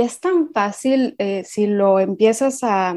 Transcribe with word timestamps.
Y 0.00 0.02
es 0.02 0.18
tan 0.18 0.50
fácil, 0.54 1.14
eh, 1.18 1.44
si 1.44 1.66
lo 1.66 2.00
empiezas 2.00 2.60
a, 2.62 2.96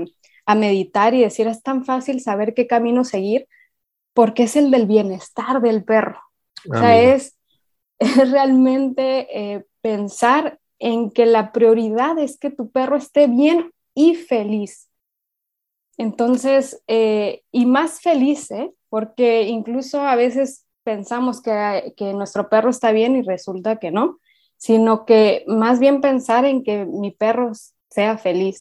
meditar 0.56 1.14
y 1.14 1.22
decir, 1.22 1.48
es 1.48 1.62
tan 1.62 1.84
fácil 1.84 2.22
saber 2.22 2.54
qué 2.54 2.66
camino 2.66 3.04
seguir, 3.04 3.48
porque 4.14 4.44
es 4.44 4.56
el 4.56 4.72
del 4.72 4.86
bienestar 4.86 5.62
del 5.62 5.84
perro. 5.84 6.22
o 6.70 6.78
sea, 6.78 6.98
es, 7.14 7.36
realmente 8.00 9.28
eh, 9.38 9.66
pensar 9.82 10.60
en 10.80 11.12
que 11.12 11.26
la 11.26 11.52
prioridad 11.52 12.18
es 12.20 12.38
que 12.38 12.52
tu 12.52 12.72
perro 12.72 12.96
esté 12.96 13.28
bien 13.28 13.74
y 13.94 14.16
feliz. 14.16 14.90
Entonces, 15.98 16.82
eh, 16.88 17.44
y 17.52 17.66
más 17.66 18.00
feliz, 18.00 18.48
porque 18.88 19.44
incluso 19.44 20.00
a 20.00 20.16
veces 20.16 20.66
pensamos 20.84 21.42
que, 21.42 21.94
que 21.98 22.14
nuestro 22.14 22.48
perro 22.48 22.70
está 22.70 22.94
bien 22.94 23.18
y 23.18 23.24
resulta 23.24 23.76
que 23.76 23.92
no 23.92 24.20
sino 24.64 25.06
que 25.06 25.44
más 25.46 25.82
bien 25.82 26.00
pensar 26.00 26.46
en 26.46 26.64
que 26.64 26.86
mi 26.86 27.12
perro 27.12 27.52
sea 27.90 28.18
feliz. 28.18 28.60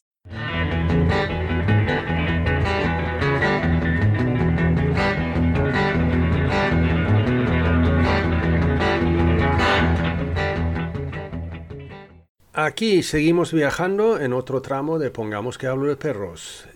Aquí 12.51 13.01
seguimos 13.01 13.53
viajando 13.53 14.19
en 14.19 14.33
otro 14.33 14.61
tramo 14.61 14.99
de 14.99 15.09
Pongamos 15.09 15.57
que 15.57 15.67
hablo 15.67 15.87
de 15.87 15.95
perros. 15.95 16.67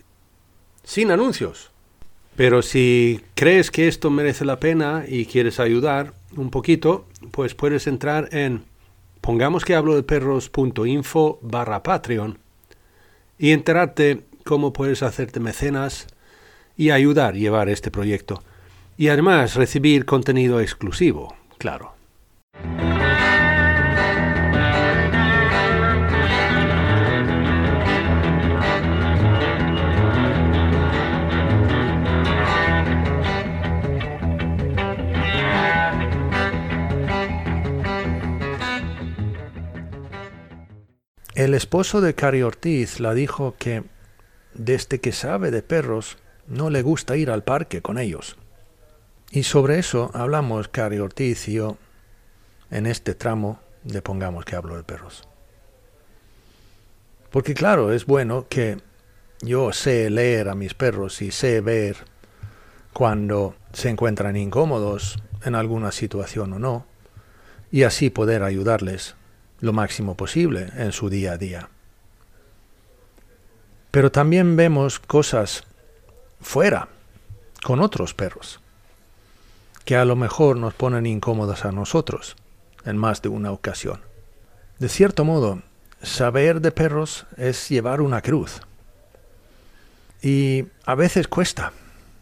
Sin 0.82 1.10
anuncios. 1.10 1.70
Pero 2.34 2.62
si 2.62 3.20
crees 3.34 3.70
que 3.70 3.88
esto 3.88 4.08
merece 4.08 4.46
la 4.46 4.58
pena 4.58 5.04
y 5.06 5.26
quieres 5.26 5.60
ayudar 5.60 6.14
un 6.34 6.48
poquito, 6.48 7.04
pues 7.30 7.54
puedes 7.54 7.86
entrar 7.86 8.30
en 8.32 8.64
pongamos 9.28 9.66
que 9.66 9.74
hablo 9.74 9.94
de 9.94 10.02
perros.info 10.02 11.38
barra 11.42 11.82
Patreon 11.82 12.38
y 13.38 13.50
enterarte 13.50 14.22
cómo 14.42 14.72
puedes 14.72 15.02
hacerte 15.02 15.38
mecenas 15.38 16.06
y 16.78 16.92
ayudar 16.92 17.34
a 17.34 17.36
llevar 17.36 17.68
este 17.68 17.90
proyecto. 17.90 18.42
Y 18.96 19.08
además 19.08 19.54
recibir 19.54 20.06
contenido 20.06 20.62
exclusivo, 20.62 21.36
claro. 21.58 21.97
El 41.38 41.54
esposo 41.54 42.00
de 42.00 42.16
Cari 42.16 42.42
Ortiz 42.42 42.98
la 42.98 43.14
dijo 43.14 43.54
que 43.56 43.84
desde 44.54 45.00
que 45.00 45.12
sabe 45.12 45.52
de 45.52 45.62
perros 45.62 46.18
no 46.48 46.68
le 46.68 46.82
gusta 46.82 47.16
ir 47.16 47.30
al 47.30 47.44
parque 47.44 47.80
con 47.80 47.96
ellos. 47.96 48.36
Y 49.30 49.44
sobre 49.44 49.78
eso 49.78 50.10
hablamos 50.14 50.66
Cari 50.66 50.98
Ortiz 50.98 51.46
y 51.46 51.52
yo 51.52 51.76
en 52.72 52.86
este 52.86 53.14
tramo 53.14 53.60
de 53.84 54.02
Pongamos 54.02 54.44
que 54.44 54.56
hablo 54.56 54.76
de 54.76 54.82
perros. 54.82 55.28
Porque 57.30 57.54
claro, 57.54 57.92
es 57.92 58.04
bueno 58.04 58.48
que 58.48 58.78
yo 59.40 59.72
sé 59.72 60.10
leer 60.10 60.48
a 60.48 60.56
mis 60.56 60.74
perros 60.74 61.22
y 61.22 61.30
sé 61.30 61.60
ver 61.60 61.98
cuando 62.92 63.54
se 63.72 63.90
encuentran 63.90 64.34
incómodos 64.34 65.22
en 65.44 65.54
alguna 65.54 65.92
situación 65.92 66.54
o 66.54 66.58
no, 66.58 66.84
y 67.70 67.84
así 67.84 68.10
poder 68.10 68.42
ayudarles 68.42 69.14
lo 69.60 69.72
máximo 69.72 70.14
posible 70.14 70.70
en 70.76 70.92
su 70.92 71.08
día 71.08 71.32
a 71.32 71.38
día. 71.38 71.68
Pero 73.90 74.12
también 74.12 74.56
vemos 74.56 74.98
cosas 74.98 75.64
fuera, 76.40 76.88
con 77.62 77.80
otros 77.80 78.14
perros, 78.14 78.60
que 79.84 79.96
a 79.96 80.04
lo 80.04 80.16
mejor 80.16 80.56
nos 80.56 80.74
ponen 80.74 81.06
incómodos 81.06 81.64
a 81.64 81.72
nosotros 81.72 82.36
en 82.84 82.96
más 82.96 83.22
de 83.22 83.28
una 83.28 83.52
ocasión. 83.52 84.00
De 84.78 84.88
cierto 84.88 85.24
modo, 85.24 85.62
saber 86.02 86.60
de 86.60 86.70
perros 86.70 87.26
es 87.36 87.68
llevar 87.68 88.00
una 88.00 88.22
cruz. 88.22 88.60
Y 90.22 90.66
a 90.84 90.94
veces 90.94 91.28
cuesta. 91.28 91.72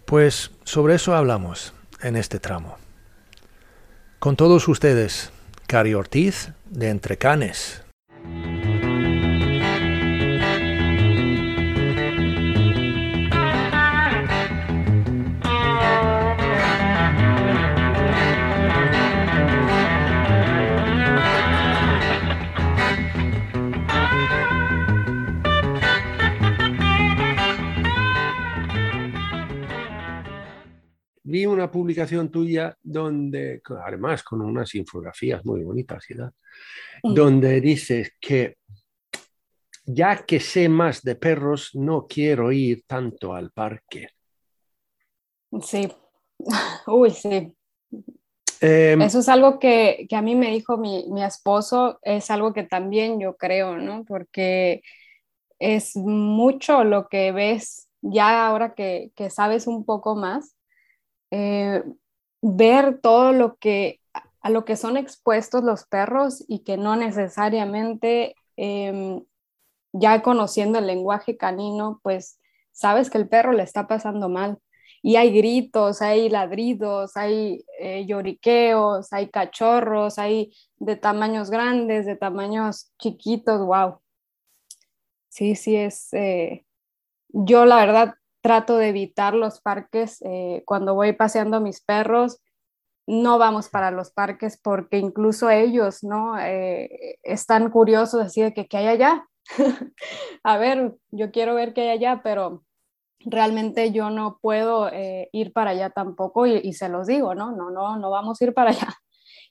Pues 0.04 0.52
sobre 0.64 0.94
eso 0.94 1.14
hablamos 1.14 1.72
en 2.00 2.16
este 2.16 2.38
tramo. 2.38 2.78
Con 4.18 4.36
todos 4.36 4.68
ustedes, 4.68 5.32
Cari 5.66 5.94
Ortiz 5.94 6.52
de 6.70 6.90
Entrecanes. 6.90 7.82
Vi 31.26 31.44
una 31.44 31.70
publicación 31.70 32.30
tuya 32.30 32.76
donde, 32.82 33.60
además 33.84 34.22
con 34.22 34.42
unas 34.42 34.72
infografías 34.76 35.44
muy 35.44 35.64
bonitas, 35.64 36.04
mm. 37.02 37.14
donde 37.14 37.60
dices 37.60 38.12
que 38.20 38.58
ya 39.84 40.24
que 40.24 40.40
sé 40.40 40.68
más 40.68 41.02
de 41.02 41.16
perros, 41.16 41.70
no 41.74 42.06
quiero 42.06 42.52
ir 42.52 42.84
tanto 42.86 43.34
al 43.34 43.50
parque. 43.50 44.08
Sí, 45.62 45.88
uy, 46.86 47.10
sí. 47.10 47.52
Em, 48.60 49.02
Eso 49.02 49.18
es 49.18 49.28
algo 49.28 49.58
que, 49.58 50.06
a 50.10 50.22
mí 50.22 50.34
me 50.34 50.50
dijo 50.50 50.76
mi, 50.76 51.04
esposo, 51.22 51.98
es 52.02 52.30
algo 52.30 52.52
que 52.52 52.62
también 52.62 53.20
yo 53.20 53.36
creo, 53.36 53.76
¿no? 53.76 54.04
Porque 54.04 54.82
es 55.58 55.96
mucho 55.96 56.84
lo 56.84 57.08
que 57.08 57.32
ves 57.32 57.88
ya 58.00 58.46
ahora 58.46 58.74
que, 58.74 59.10
que 59.14 59.30
sabes 59.30 59.66
un 59.66 59.84
poco 59.84 60.14
más 60.14 60.55
eh, 61.30 61.82
ver 62.42 63.00
todo 63.00 63.32
lo 63.32 63.56
que 63.56 64.00
a 64.46 64.50
lo 64.50 64.64
que 64.64 64.76
son 64.76 64.96
expuestos 64.96 65.64
los 65.64 65.86
perros 65.86 66.44
y 66.46 66.60
que 66.60 66.76
no 66.76 66.94
necesariamente 66.94 68.36
em, 68.56 69.24
ya 69.92 70.22
conociendo 70.22 70.78
el 70.78 70.86
lenguaje 70.86 71.36
canino, 71.36 71.98
pues 72.04 72.38
sabes 72.70 73.10
que 73.10 73.18
el 73.18 73.28
perro 73.28 73.50
le 73.50 73.64
está 73.64 73.88
pasando 73.88 74.28
mal. 74.28 74.58
Y 75.02 75.16
hay 75.16 75.36
gritos, 75.36 76.00
hay 76.00 76.28
ladridos, 76.28 77.16
hay 77.16 77.64
eh, 77.80 78.06
lloriqueos, 78.06 79.12
hay 79.12 79.30
cachorros, 79.30 80.16
hay 80.16 80.54
de 80.76 80.94
tamaños 80.94 81.50
grandes, 81.50 82.06
de 82.06 82.14
tamaños 82.14 82.92
chiquitos, 83.00 83.66
wow. 83.66 83.98
Sí, 85.28 85.56
sí, 85.56 85.74
es... 85.74 86.12
Eh, 86.12 86.64
yo 87.28 87.66
la 87.66 87.76
verdad 87.76 88.14
trato 88.46 88.76
de 88.76 88.90
evitar 88.90 89.34
los 89.34 89.60
parques 89.60 90.22
eh, 90.22 90.62
cuando 90.66 90.94
voy 90.94 91.12
paseando 91.14 91.56
a 91.56 91.60
mis 91.60 91.80
perros. 91.80 92.40
No 93.04 93.38
vamos 93.38 93.68
para 93.68 93.90
los 93.90 94.12
parques 94.12 94.56
porque 94.56 94.98
incluso 94.98 95.50
ellos, 95.50 96.04
¿no? 96.04 96.38
Eh, 96.38 97.18
están 97.24 97.72
curiosos 97.72 98.20
así 98.22 98.42
de 98.42 98.54
que 98.54 98.68
qué 98.68 98.76
hay 98.76 98.86
allá. 98.86 99.26
a 100.44 100.58
ver, 100.58 100.94
yo 101.10 101.32
quiero 101.32 101.56
ver 101.56 101.74
qué 101.74 101.80
hay 101.82 101.98
allá, 101.98 102.20
pero 102.22 102.62
realmente 103.18 103.90
yo 103.90 104.10
no 104.10 104.38
puedo 104.40 104.92
eh, 104.92 105.28
ir 105.32 105.52
para 105.52 105.72
allá 105.72 105.90
tampoco 105.90 106.46
y, 106.46 106.60
y, 106.62 106.74
se 106.74 106.88
los 106.88 107.08
digo, 107.08 107.34
¿no? 107.34 107.50
No, 107.50 107.70
no, 107.70 107.96
no 107.96 108.10
vamos 108.10 108.40
a 108.40 108.44
ir 108.44 108.54
para 108.54 108.70
allá. 108.70 108.94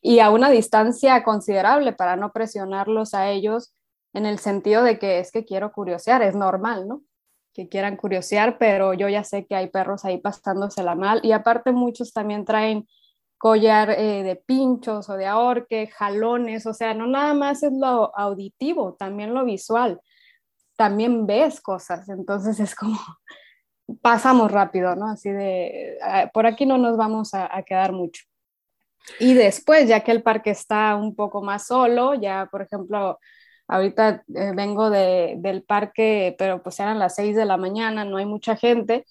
Y 0.01 0.19
a 0.19 0.29
una 0.29 0.49
distancia 0.49 1.21
considerable 1.25 1.91
para 1.91 2.15
no 2.15 2.31
presionarlos 2.31 3.13
a 3.13 3.29
ellos 3.29 3.75
en 4.13 4.25
el 4.25 4.39
sentido 4.39 4.83
de 4.83 4.99
que 4.99 5.19
es 5.19 5.33
que 5.33 5.43
quiero 5.43 5.73
curiosear, 5.73 6.21
es 6.21 6.33
normal, 6.33 6.87
¿no? 6.87 7.01
Que 7.55 7.69
quieran 7.69 7.95
curiosear, 7.95 8.57
pero 8.57 8.93
yo 8.93 9.07
ya 9.07 9.23
sé 9.23 9.45
que 9.45 9.55
hay 9.55 9.67
perros 9.69 10.03
ahí 10.03 10.17
pasándosela 10.17 10.93
mal 10.93 11.21
y 11.23 11.31
aparte 11.31 11.71
muchos 11.71 12.11
también 12.11 12.43
traen 12.43 12.85
collar 13.37 13.91
eh, 13.91 14.23
de 14.23 14.35
pinchos 14.35 15.09
o 15.09 15.13
de 15.15 15.25
ahorque, 15.25 15.87
jalones, 15.87 16.65
o 16.65 16.73
sea, 16.73 16.93
no 16.93 17.07
nada 17.07 17.33
más 17.33 17.63
es 17.63 17.71
lo 17.71 18.17
auditivo, 18.17 18.95
también 18.95 19.33
lo 19.33 19.45
visual, 19.45 20.01
también 20.75 21.25
ves 21.25 21.61
cosas, 21.61 22.09
entonces 22.09 22.59
es 22.59 22.75
como 22.75 22.99
pasamos 24.01 24.51
rápido, 24.51 24.95
¿no? 24.95 25.07
Así 25.07 25.29
de, 25.29 25.97
ah, 26.01 26.29
por 26.33 26.45
aquí 26.45 26.65
no 26.65 26.77
nos 26.77 26.97
vamos 26.97 27.33
a, 27.33 27.49
quedar 27.63 27.93
mucho. 27.93 28.23
Y 29.19 29.33
después, 29.33 29.87
ya 29.87 30.01
que 30.03 30.11
el 30.11 30.23
parque 30.23 30.49
está 30.49 30.95
un 30.95 31.15
poco 31.15 31.41
más 31.41 31.67
solo, 31.67 32.15
ya 32.15 32.47
por 32.51 32.63
ejemplo, 32.63 33.19
ahorita 33.67 34.23
eh, 34.35 34.51
vengo 34.55 34.89
de, 34.89 35.35
del 35.39 35.63
parque, 35.63 36.35
pero 36.37 36.61
pues 36.63 36.79
eran 36.79 36.99
las 36.99 37.15
6 37.15 37.35
de 37.35 37.45
la 37.45 37.57
mañana, 37.57 38.05
no 38.05 38.17
hay 38.17 38.25
mucha 38.25 38.55
gente, 38.55 39.05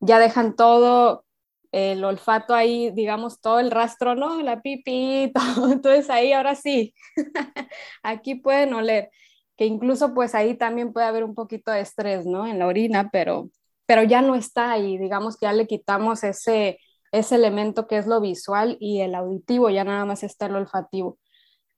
ya 0.00 0.18
dejan 0.18 0.56
todo 0.56 1.24
el 1.72 2.04
olfato 2.04 2.54
ahí, 2.54 2.90
digamos, 2.92 3.40
todo 3.40 3.60
el 3.60 3.70
rastro, 3.70 4.14
¿no? 4.16 4.42
La 4.42 4.60
pipí, 4.62 5.32
todo. 5.56 5.70
Entonces 5.72 6.10
ahí 6.10 6.32
ahora 6.32 6.54
sí, 6.54 6.94
aquí 8.02 8.34
pueden 8.36 8.74
oler, 8.74 9.10
que 9.56 9.66
incluso 9.66 10.14
pues 10.14 10.34
ahí 10.34 10.56
también 10.56 10.92
puede 10.92 11.06
haber 11.06 11.24
un 11.24 11.34
poquito 11.34 11.70
de 11.70 11.80
estrés, 11.80 12.26
¿no? 12.26 12.46
En 12.46 12.58
la 12.58 12.66
orina, 12.66 13.10
pero, 13.12 13.50
pero 13.86 14.02
ya 14.02 14.22
no 14.22 14.34
está 14.34 14.72
ahí, 14.72 14.98
digamos 14.98 15.36
que 15.36 15.46
ya 15.46 15.52
le 15.52 15.66
quitamos 15.66 16.24
ese, 16.24 16.78
ese 17.12 17.34
elemento 17.36 17.86
que 17.86 17.98
es 17.98 18.06
lo 18.06 18.20
visual 18.20 18.76
y 18.80 19.00
el 19.00 19.14
auditivo, 19.14 19.70
ya 19.70 19.84
nada 19.84 20.04
más 20.04 20.22
está 20.22 20.46
el 20.46 20.56
olfativo. 20.56 21.18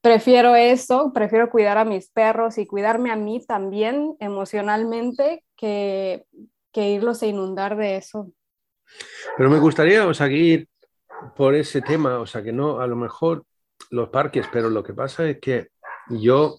Prefiero 0.03 0.53
eso, 0.53 1.13
prefiero 1.13 1.49
cuidar 1.49 1.77
a 1.77 1.85
mis 1.85 2.09
perros 2.09 2.57
y 2.57 2.67
cuidarme 2.67 3.09
a 3.09 3.15
mí 3.15 3.41
también 3.45 4.17
emocionalmente 4.19 5.45
que, 5.55 6.25
que 6.73 6.89
irlos 6.89 7.23
a 7.23 7.27
inundar 7.27 7.77
de 7.77 7.95
eso. 7.95 8.29
Pero 9.37 9.49
me 9.49 9.59
gustaría, 9.59 10.05
o 10.05 10.13
sea, 10.13 10.27
ir 10.27 10.67
por 11.37 11.55
ese 11.55 11.81
tema, 11.81 12.19
o 12.19 12.25
sea, 12.25 12.43
que 12.43 12.51
no, 12.51 12.81
a 12.81 12.87
lo 12.87 12.97
mejor 12.97 13.45
los 13.91 14.09
parques, 14.09 14.45
pero 14.51 14.69
lo 14.69 14.83
que 14.83 14.93
pasa 14.93 15.25
es 15.29 15.39
que 15.39 15.69
yo, 16.09 16.57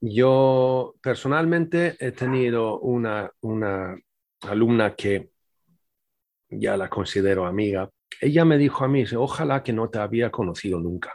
yo 0.00 0.96
personalmente 1.00 1.94
he 2.00 2.10
tenido 2.10 2.80
una, 2.80 3.30
una 3.42 3.96
alumna 4.40 4.96
que 4.96 5.30
ya 6.50 6.76
la 6.76 6.90
considero 6.90 7.46
amiga. 7.46 7.88
Ella 8.20 8.44
me 8.44 8.58
dijo 8.58 8.84
a 8.84 8.88
mí, 8.88 9.04
ojalá 9.16 9.62
que 9.62 9.72
no 9.72 9.88
te 9.88 10.00
había 10.00 10.32
conocido 10.32 10.80
nunca. 10.80 11.14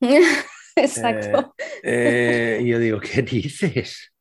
Exacto. 0.76 1.54
Eh, 1.82 2.58
eh, 2.58 2.62
y 2.62 2.68
yo 2.68 2.78
digo, 2.78 3.00
¿qué 3.00 3.22
dices? 3.22 4.12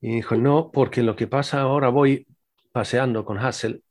Y 0.00 0.16
dijo, 0.16 0.36
no, 0.36 0.70
porque 0.72 1.02
lo 1.02 1.14
que 1.14 1.26
pasa 1.26 1.60
ahora 1.60 1.88
voy 1.88 2.26
paseando 2.72 3.24
con 3.24 3.38
Hassel 3.38 3.82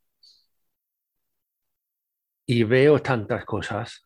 y 2.45 2.63
veo 2.63 2.99
tantas 2.99 3.45
cosas 3.45 4.01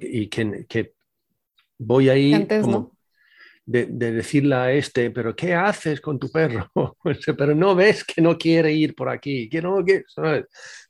y 0.00 0.28
que, 0.28 0.94
voy 1.78 2.08
ahí 2.08 2.46
como 2.46 2.96
de, 3.66 3.86
decirle 3.86 4.54
a 4.54 4.72
este, 4.72 5.10
pero 5.10 5.34
¿qué 5.34 5.54
haces 5.54 6.00
con 6.00 6.18
tu 6.18 6.30
perro? 6.30 6.70
pero 7.36 7.54
no 7.54 7.74
ves 7.74 8.04
que 8.04 8.22
no 8.22 8.38
quiere 8.38 8.72
ir 8.72 8.94
por 8.94 9.08
aquí, 9.08 9.48
que 9.48 9.60
no, 9.60 9.84
que, 9.84 10.04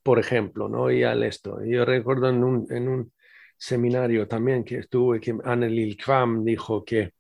por 0.03 0.19
ejemplo, 0.19 0.69
¿no? 0.69 0.91
Y 0.91 1.03
al 1.03 1.23
esto. 1.23 1.65
Yo 1.65 1.85
recuerdo 1.87 2.29
en 2.29 2.45
un, 2.45 2.67
en 2.71 2.89
un 2.89 3.13
seminario 3.65 4.29
también 4.29 4.63
que 4.63 4.79
estuve, 4.79 5.21
que 5.21 5.35
Annelil 5.43 5.97
Kvam 5.97 6.45
dijo 6.45 6.85
que 6.85 7.13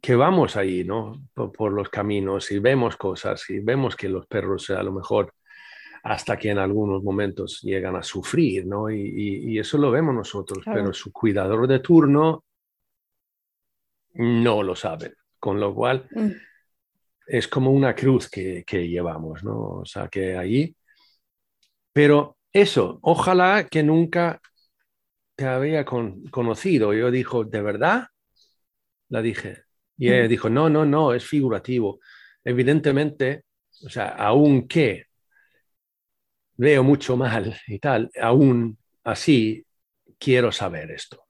que 0.00 0.16
vamos 0.16 0.56
ahí, 0.56 0.84
¿no? 0.84 1.28
Por, 1.32 1.72
los 1.72 1.88
caminos 1.88 2.50
y 2.50 2.58
vemos 2.58 2.98
cosas 2.98 3.48
y 3.48 3.60
vemos 3.60 3.96
que 3.96 4.10
los 4.10 4.26
perros 4.26 4.68
a 4.68 4.82
lo 4.82 4.92
mejor 4.92 5.32
hasta 6.02 6.36
que 6.36 6.50
en 6.50 6.58
algunos 6.58 7.02
momentos 7.02 7.62
llegan 7.62 7.96
a 7.96 8.02
sufrir, 8.02 8.66
¿no? 8.66 8.90
Y, 8.90 9.58
eso 9.58 9.78
lo 9.78 9.90
vemos 9.90 10.14
nosotros, 10.14 10.62
pero 10.66 10.92
su 10.92 11.10
cuidador 11.10 11.66
de 11.66 11.78
turno 11.78 12.44
no 14.12 14.62
lo 14.62 14.76
sabe, 14.76 15.14
con 15.40 15.58
lo 15.58 15.74
cual 15.74 16.06
mm. 16.10 16.32
es 17.26 17.48
como 17.48 17.70
una 17.70 17.94
cruz 17.94 18.28
que, 18.28 18.62
que, 18.66 18.86
llevamos, 18.86 19.42
¿no? 19.42 19.78
O 19.80 19.86
sea, 19.86 20.08
que 20.08 20.36
ahí, 20.36 20.76
pero 21.94 22.36
eso, 22.54 23.00
ojalá 23.02 23.66
que 23.68 23.82
nunca 23.82 24.40
te 25.34 25.44
había 25.44 25.84
conocido. 25.84 26.94
Yo 26.94 27.10
dijo, 27.10 27.44
¿de 27.44 27.60
verdad? 27.60 28.06
La 29.08 29.20
dije, 29.20 29.64
y 29.98 30.08
ella 30.08 30.28
dijo, 30.28 30.48
no, 30.48 30.70
no, 30.70 30.84
no, 30.84 31.12
es 31.12 31.24
figurativo. 31.24 31.98
Evidentemente, 32.44 33.44
o 33.84 33.90
sea, 33.90 34.10
aunque 34.10 35.06
veo 36.56 36.84
mucho 36.84 37.16
mal 37.16 37.56
y 37.66 37.80
tal, 37.80 38.10
aún 38.20 38.78
así 39.02 39.66
quiero 40.16 40.52
saber 40.52 40.92
esto. 40.92 41.24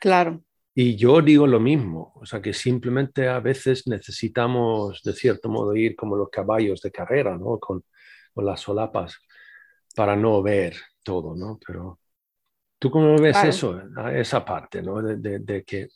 claro. 0.00 0.42
Y 0.74 0.96
yo 0.96 1.20
digo 1.20 1.46
lo 1.46 1.60
mismo, 1.60 2.12
o 2.16 2.26
sea, 2.26 2.42
que 2.42 2.52
simplemente 2.52 3.28
a 3.28 3.38
veces 3.38 3.86
necesitamos, 3.86 5.02
de 5.02 5.12
cierto 5.12 5.48
modo, 5.48 5.76
ir 5.76 5.94
como 5.94 6.16
los 6.16 6.30
caballos 6.30 6.80
de 6.80 6.90
carrera, 6.90 7.36
¿no? 7.36 7.58
Con, 7.60 7.84
con 8.34 8.46
las 8.46 8.60
solapas 8.60 9.18
para 9.96 10.16
no 10.16 10.42
ver 10.42 10.76
todo, 11.04 11.34
¿no? 11.36 11.58
Pero 11.66 12.00
tú 12.78 12.90
cómo 12.90 13.18
ves 13.18 13.44
eso, 13.44 13.80
esa 14.14 14.44
parte, 14.44 14.82
¿no? 14.82 15.02
de, 15.02 15.38
de 15.40 15.64
que 15.64 15.88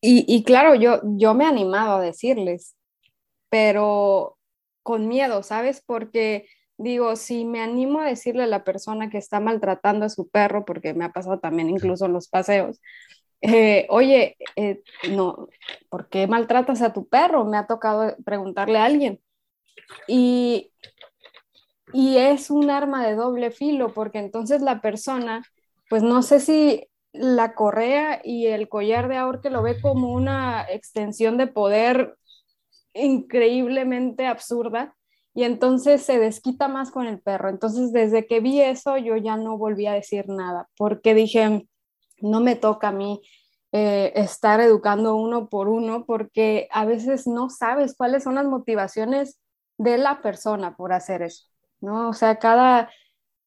y, 0.00 0.42
claro, 0.44 0.74
yo, 0.74 1.00
yo 1.04 1.32
me 1.34 1.44
he 1.44 1.46
animado 1.46 1.96
a 1.98 2.02
decirles, 2.02 2.74
pero 3.50 4.38
con 4.82 5.08
miedo, 5.08 5.42
¿sabes? 5.42 5.82
Porque 5.86 6.46
digo, 6.78 7.16
si 7.16 7.44
me 7.46 7.60
animo 7.60 8.00
a 8.00 8.06
decirle 8.06 8.44
a 8.44 8.46
la 8.48 8.64
persona 8.64 9.10
que 9.10 9.18
está 9.18 9.40
maltratando 9.40 10.06
a 10.06 10.10
su 10.10 10.28
perro, 10.30 10.64
porque 10.64 10.94
me 10.94 11.04
ha 11.06 11.12
pasado 11.12 11.40
también 11.40 11.70
incluso 11.70 12.06
en 12.06 12.14
los 12.14 12.28
paseos, 12.28 12.80
eh, 13.42 13.86
oye, 13.90 14.36
eh, 14.56 14.82
no, 15.10 15.48
¿por 15.90 16.08
qué 16.08 16.26
maltratas 16.28 16.82
a 16.82 16.92
tu 16.92 17.08
perro? 17.08 17.44
Me 17.46 17.58
ha 17.58 17.66
tocado 17.66 18.16
preguntarle 18.24 18.78
a 18.78 18.86
alguien. 18.86 19.20
Y, 20.06 20.72
y 21.92 22.16
es 22.16 22.50
un 22.50 22.70
arma 22.70 23.06
de 23.06 23.14
doble 23.14 23.50
filo, 23.50 23.92
porque 23.92 24.18
entonces 24.18 24.62
la 24.62 24.80
persona, 24.80 25.42
pues 25.88 26.02
no 26.02 26.22
sé 26.22 26.40
si 26.40 26.88
la 27.12 27.54
correa 27.54 28.20
y 28.24 28.46
el 28.46 28.68
collar 28.68 29.08
de 29.08 29.16
ahorque 29.16 29.50
lo 29.50 29.62
ve 29.62 29.80
como 29.80 30.12
una 30.12 30.64
extensión 30.70 31.36
de 31.36 31.46
poder 31.46 32.16
increíblemente 32.94 34.26
absurda 34.26 34.94
y 35.34 35.44
entonces 35.44 36.02
se 36.02 36.18
desquita 36.18 36.68
más 36.68 36.90
con 36.90 37.06
el 37.06 37.20
perro. 37.20 37.48
Entonces, 37.48 37.92
desde 37.92 38.26
que 38.26 38.40
vi 38.40 38.60
eso, 38.60 38.96
yo 38.98 39.16
ya 39.16 39.36
no 39.36 39.56
volví 39.56 39.86
a 39.86 39.94
decir 39.94 40.28
nada, 40.28 40.68
porque 40.76 41.14
dije, 41.14 41.66
no 42.20 42.40
me 42.40 42.54
toca 42.56 42.88
a 42.88 42.92
mí 42.92 43.22
eh, 43.72 44.12
estar 44.14 44.60
educando 44.60 45.16
uno 45.16 45.48
por 45.48 45.68
uno, 45.68 46.04
porque 46.04 46.68
a 46.70 46.84
veces 46.84 47.26
no 47.26 47.48
sabes 47.48 47.94
cuáles 47.96 48.24
son 48.24 48.34
las 48.34 48.44
motivaciones 48.46 49.38
de 49.82 49.98
la 49.98 50.22
persona 50.22 50.76
por 50.76 50.92
hacer 50.92 51.22
eso, 51.22 51.46
¿no? 51.80 52.10
O 52.10 52.12
sea, 52.12 52.38
cada 52.38 52.90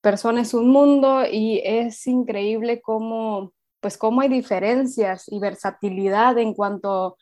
persona 0.01 0.42
es 0.42 0.54
un 0.54 0.70
mundo 0.70 1.24
y 1.30 1.62
es 1.63 2.06
increíble 2.08 2.82
cómo 2.82 3.54
pues 3.86 4.00
cómo 4.00 4.22
hay 4.22 4.30
diferencias 4.30 5.32
y 5.32 5.38
versatilidad 5.38 6.39
en 6.39 6.56
cuanto 6.56 7.18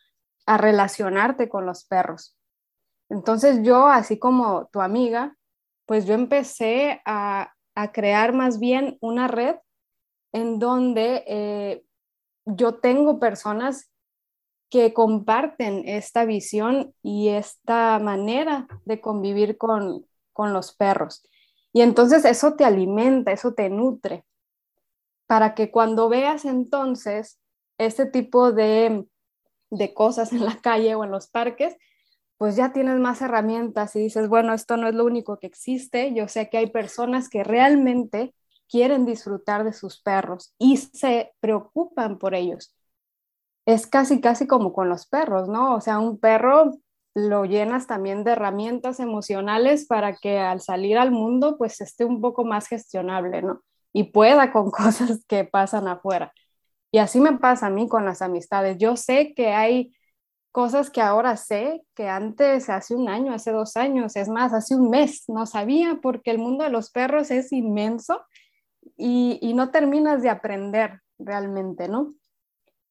a 0.45 0.57
relacionarte 0.57 1.49
con 1.49 1.65
los 1.65 1.83
perros. 1.83 2.37
Entonces 3.09 3.59
yo, 3.63 3.87
así 3.87 4.17
como 4.17 4.69
tu 4.71 4.79
amiga, 4.79 5.35
pues 5.85 6.05
yo 6.05 6.13
empecé 6.13 7.01
a, 7.03 7.53
crear 7.91 8.31
más 8.31 8.61
bien 8.61 8.97
una 9.01 9.27
red 9.27 9.57
en 10.31 10.57
donde 10.57 11.25
eh, 11.27 11.83
yo 12.45 12.75
tengo 12.75 13.19
personas 13.19 13.91
que 14.73 14.91
comparten 14.91 15.87
esta 15.87 16.25
visión 16.25 16.95
y 17.03 17.27
esta 17.29 17.99
manera 17.99 18.67
de 18.85 18.99
convivir 18.99 19.55
con, 19.55 20.03
con 20.31 20.51
los 20.51 20.73
perros. 20.73 21.21
Y 21.71 21.81
entonces 21.81 22.25
eso 22.25 22.55
te 22.55 22.65
alimenta, 22.65 23.31
eso 23.31 23.53
te 23.53 23.69
nutre 23.69 24.25
para 25.27 25.53
que 25.53 25.69
cuando 25.69 26.09
veas 26.09 26.43
entonces 26.43 27.39
este 27.77 28.07
tipo 28.07 28.51
de, 28.51 29.05
cosas 29.93 30.33
en 30.33 30.43
la 30.43 30.57
calle 30.57 30.95
o 30.95 31.03
en 31.03 31.11
los 31.11 31.27
parques, 31.27 31.75
pues 32.39 32.55
ya 32.55 32.73
tienes 32.73 32.97
más 32.97 33.21
herramientas 33.21 33.95
y 33.95 33.99
dices, 33.99 34.27
bueno, 34.27 34.55
esto 34.55 34.75
no 34.75 34.87
es 34.87 34.95
lo 34.95 35.05
único 35.05 35.37
que 35.37 35.45
existe, 35.45 36.15
yo 36.15 36.27
sé 36.27 36.49
que 36.49 36.57
hay 36.57 36.71
personas 36.71 37.29
que 37.29 37.43
realmente 37.43 38.33
quieren 38.67 39.05
disfrutar 39.05 39.65
de 39.65 39.73
sus 39.73 40.01
perros 40.01 40.55
y 40.57 40.77
se 40.77 41.35
preocupan 41.39 42.17
por 42.17 42.33
ellos. 42.33 42.75
Es 43.65 43.87
casi, 43.87 44.21
casi 44.21 44.47
como 44.47 44.73
con 44.73 44.89
los 44.89 45.07
perros, 45.07 45.47
¿no? 45.47 45.75
O 45.75 45.81
sea, 45.81 45.99
un 45.99 46.19
perro 46.19 46.71
lo 47.15 47.45
llenas 47.45 47.87
también 47.87 48.23
de 48.23 48.31
herramientas 48.31 48.99
emocionales 48.99 49.85
para 49.85 50.15
que 50.15 50.39
al 50.39 50.61
salir 50.61 50.97
al 50.97 51.11
mundo 51.11 51.57
pues 51.57 51.79
esté 51.81 52.05
un 52.05 52.21
poco 52.21 52.43
más 52.43 52.67
gestionable, 52.67 53.41
¿no? 53.41 53.61
y 53.93 54.05
pueda 54.05 54.51
con 54.51 54.71
cosas 54.71 55.23
que 55.27 55.45
pasan 55.45 55.87
afuera. 55.87 56.33
Y 56.91 56.99
así 56.99 57.19
me 57.19 57.37
pasa 57.37 57.67
a 57.67 57.69
mí 57.69 57.87
con 57.87 58.05
las 58.05 58.21
amistades. 58.21 58.77
Yo 58.77 58.97
sé 58.97 59.33
que 59.35 59.49
hay 59.49 59.95
cosas 60.51 60.91
que 60.91 61.01
ahora 61.01 61.37
sé 61.37 61.83
que 61.95 62.07
antes, 62.09 62.69
hace 62.69 62.95
un 62.95 63.09
año, 63.09 63.33
hace 63.33 63.51
dos 63.51 63.77
años, 63.77 64.15
es 64.15 64.29
más, 64.29 64.53
hace 64.53 64.75
un 64.75 64.89
mes, 64.89 65.23
no 65.27 65.45
sabía 65.47 65.99
porque 66.01 66.31
el 66.31 66.39
mundo 66.39 66.63
de 66.63 66.69
los 66.69 66.91
perros 66.91 67.31
es 67.31 67.51
inmenso 67.51 68.21
y, 68.97 69.39
y 69.41 69.53
no 69.53 69.71
terminas 69.71 70.21
de 70.21 70.29
aprender 70.29 71.01
realmente, 71.19 71.87
¿no? 71.87 72.13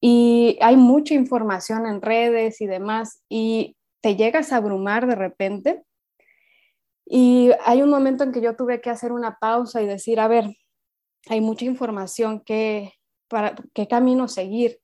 Y 0.05 0.59
hay 0.61 0.77
mucha 0.77 1.15
información 1.15 1.87
en 1.87 2.03
redes 2.03 2.61
y 2.61 2.67
demás 2.67 3.23
y 3.29 3.77
te 4.01 4.17
llegas 4.17 4.53
a 4.53 4.57
abrumar 4.57 5.07
de 5.07 5.15
repente. 5.15 5.85
Y 7.07 7.53
hay 7.65 7.83
un 7.83 7.91
momento 7.91 8.25
en 8.25 8.33
que 8.33 8.41
yo 8.41 8.57
tuve 8.57 8.81
que 8.81 8.91
hacer 8.91 9.13
una 9.13 9.39
pausa 9.39 9.81
y 9.81 9.87
decir, 9.87 10.19
a 10.19 10.27
ver, 10.27 10.57
hay 11.29 11.41
mucha 11.41 11.67
información 11.67 12.41
que, 12.41 12.95
para 13.29 13.55
qué 13.75 13.87
camino 13.87 14.27
seguir. 14.27 14.81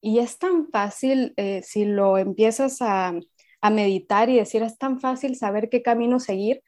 Y 0.00 0.20
es 0.20 0.38
tan 0.38 0.68
fácil, 0.70 1.34
eh, 1.36 1.62
si 1.64 1.84
lo 1.84 2.16
empiezas 2.16 2.80
a, 2.80 3.12
a, 3.60 3.70
meditar 3.70 4.28
y 4.28 4.36
decir, 4.36 4.62
es 4.62 4.78
tan 4.78 5.00
fácil 5.00 5.34
saber 5.34 5.68
qué 5.68 5.82
camino 5.82 6.20
seguir, 6.20 6.62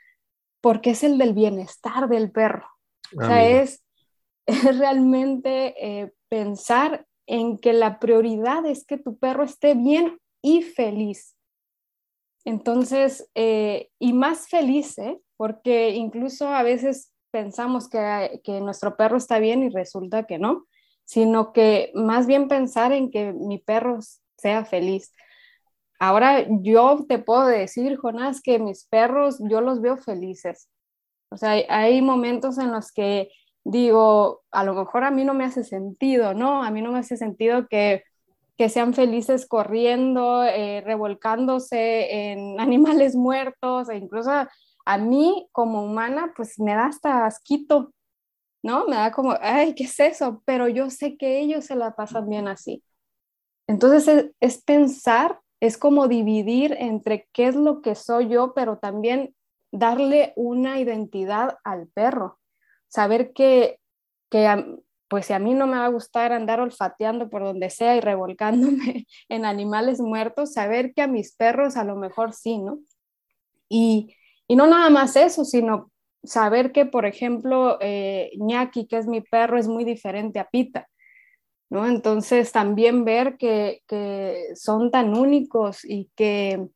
porque 0.60 0.90
es 0.90 1.04
el 1.04 1.18
del 1.18 1.34
bienestar 1.34 2.08
del 2.08 2.32
perro. 2.32 2.66
o 3.16 3.24
sea, 3.24 3.48
es, 3.48 3.84
es, 4.46 4.76
realmente 4.76 5.74
eh, 5.78 6.12
pensar 6.28 7.05
en 7.26 7.58
que 7.58 7.72
la 7.72 7.98
prioridad 7.98 8.64
es 8.66 8.84
que 8.84 8.98
tu 8.98 9.18
perro 9.18 9.44
esté 9.44 9.74
bien 9.74 10.18
y 10.42 10.62
feliz. 10.62 11.36
Entonces, 12.44 13.28
eh, 13.34 13.90
y 13.98 14.12
más 14.12 14.48
feliz, 14.48 14.96
porque 15.36 15.90
incluso 15.90 16.48
a 16.48 16.62
veces 16.62 17.12
pensamos 17.30 17.88
que, 17.88 18.40
que 18.44 18.60
nuestro 18.60 18.96
perro 18.96 19.16
está 19.16 19.38
bien 19.38 19.62
y 19.62 19.68
resulta 19.68 20.26
que 20.26 20.38
no 20.38 20.66
sino 21.06 21.52
que 21.52 21.92
más 21.94 22.26
bien 22.26 22.48
pensar 22.48 22.92
en 22.92 23.10
que 23.10 23.32
mi 23.32 23.58
perro 23.58 23.98
sea 24.36 24.64
feliz. 24.64 25.14
Ahora 25.98 26.44
yo 26.60 27.06
te 27.08 27.18
puedo 27.18 27.46
decir, 27.46 27.96
Jonás, 27.96 28.42
que 28.42 28.58
mis 28.58 28.84
perros 28.84 29.38
yo 29.48 29.60
los 29.62 29.80
veo 29.80 29.96
felices. 29.96 30.68
O 31.30 31.38
sea, 31.38 31.52
hay, 31.68 32.02
momentos 32.02 32.58
en 32.58 32.72
los 32.72 32.92
que 32.92 33.30
digo, 33.70 34.42
a 34.50 34.64
lo 34.64 34.74
mejor 34.74 35.04
a 35.04 35.10
mí 35.10 35.24
no 35.24 35.34
me 35.34 35.44
hace 35.44 35.64
sentido, 35.64 36.34
¿no? 36.34 36.62
A 36.62 36.70
mí 36.70 36.82
no 36.82 36.92
me 36.92 37.00
hace 37.00 37.16
sentido 37.16 37.66
que, 37.68 38.04
que 38.56 38.68
sean 38.68 38.94
felices 38.94 39.46
corriendo, 39.46 40.44
eh, 40.44 40.82
revolcándose 40.82 42.30
en 42.32 42.60
animales 42.60 43.16
muertos, 43.16 43.88
e 43.90 43.96
incluso 43.96 44.30
a, 44.30 44.50
a 44.84 44.98
mí 44.98 45.48
como 45.52 45.84
humana, 45.84 46.32
pues 46.36 46.58
me 46.58 46.74
da 46.74 46.86
hasta 46.86 47.26
asquito 47.26 47.92
¿no? 48.66 48.86
Me 48.86 48.96
da 48.96 49.12
como, 49.12 49.34
ay, 49.40 49.74
¿qué 49.74 49.84
es 49.84 50.00
eso? 50.00 50.42
Pero 50.44 50.68
yo 50.68 50.90
sé 50.90 51.16
que 51.16 51.40
ellos 51.40 51.64
se 51.64 51.76
la 51.76 51.94
pasan 51.94 52.28
bien 52.28 52.48
así. 52.48 52.82
Entonces 53.68 54.30
es, 54.40 54.62
pensar, 54.62 55.40
es 55.60 55.78
como 55.78 56.08
dividir 56.08 56.76
entre 56.78 57.28
qué 57.32 57.46
es 57.48 57.54
lo 57.54 57.80
que 57.80 57.94
soy 57.94 58.28
yo, 58.28 58.54
pero 58.54 58.78
también 58.78 59.34
darle 59.72 60.32
una 60.36 60.80
identidad 60.80 61.58
al 61.64 61.88
perro. 61.88 62.38
Saber 62.88 63.32
que, 63.32 63.78
que 64.30 64.78
pues 65.08 65.26
si 65.26 65.32
a 65.32 65.38
mí 65.38 65.54
no 65.54 65.66
me 65.66 65.78
va 65.78 65.86
a 65.86 65.90
gustar 65.90 66.32
andar 66.32 66.60
olfateando 66.60 67.28
por 67.30 67.42
donde 67.42 67.70
sea 67.70 67.96
y 67.96 68.00
revolcándome 68.00 69.06
en 69.28 69.44
animales 69.44 70.00
muertos, 70.00 70.52
saber 70.52 70.92
que 70.94 71.02
a 71.02 71.06
mis 71.06 71.34
perros 71.34 71.76
a 71.76 71.84
lo 71.84 71.96
mejor 71.96 72.32
sí, 72.32 72.58
¿no? 72.58 72.78
Y, 73.68 74.14
y 74.48 74.56
no 74.56 74.66
nada 74.66 74.90
más 74.90 75.16
eso, 75.16 75.44
sino 75.44 75.90
saber 76.26 76.72
que, 76.72 76.86
por 76.86 77.06
ejemplo, 77.06 77.78
eh, 77.80 78.30
que 78.70 78.96
es 78.96 79.06
mi 79.06 79.20
perro, 79.20 79.58
es 79.58 79.68
muy 79.68 79.84
diferente 79.84 80.38
a 80.38 80.48
Pita. 80.48 80.88
¿no? 81.70 81.86
Entonces, 81.86 82.52
también 82.52 83.04
ver 83.04 83.36
que, 83.36 83.82
son 84.54 84.90
tan 84.90 85.16
únicos 85.16 85.84
y 85.84 86.10
que 86.16 86.68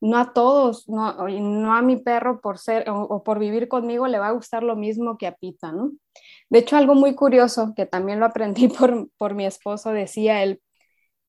no 0.00 0.18
a 0.18 0.32
todos, 0.32 0.88
no, 0.88 1.28
no 1.28 1.74
a 1.74 1.82
mi 1.82 1.96
perro 1.96 2.40
por 2.40 2.58
ser 2.58 2.88
o, 2.88 3.22
por 3.24 3.38
vivir 3.38 3.68
conmigo 3.68 4.06
le 4.06 4.18
va 4.18 4.28
a 4.28 4.32
gustar 4.32 4.62
lo 4.62 4.76
mismo 4.76 5.18
que 5.18 5.26
a 5.26 5.34
Pita, 5.34 5.72
¿no? 5.72 5.92
De 6.50 6.60
hecho, 6.60 6.76
algo 6.76 6.94
muy 6.94 7.14
curioso 7.14 7.72
que 7.76 7.86
también 7.86 8.20
lo 8.20 8.26
aprendí 8.26 8.68
por, 8.68 9.08
por 9.16 9.34
mi 9.34 9.46
esposo, 9.46 9.90
decía 9.90 10.42
él, 10.42 10.62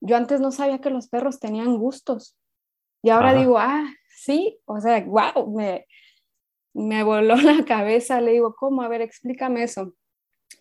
yo 0.01 0.15
antes 0.15 0.39
no 0.39 0.51
sabía 0.51 0.79
que 0.79 0.89
los 0.89 1.09
perros 1.09 1.39
tenían 1.39 1.77
gustos 1.77 2.37
y 3.01 3.09
ahora 3.09 3.33
digo, 3.33 3.57
ah, 3.57 3.85
sí, 4.09 4.59
o 4.65 4.79
sea, 4.81 5.03
wow, 5.05 5.55
me, 5.55 5.85
me 6.73 7.03
voló 7.03 7.35
la 7.37 7.63
cabeza, 7.65 8.21
le 8.21 8.31
digo, 8.31 8.55
¿cómo? 8.55 8.81
A 8.81 8.87
ver, 8.87 9.01
explícame 9.01 9.63
eso. 9.63 9.93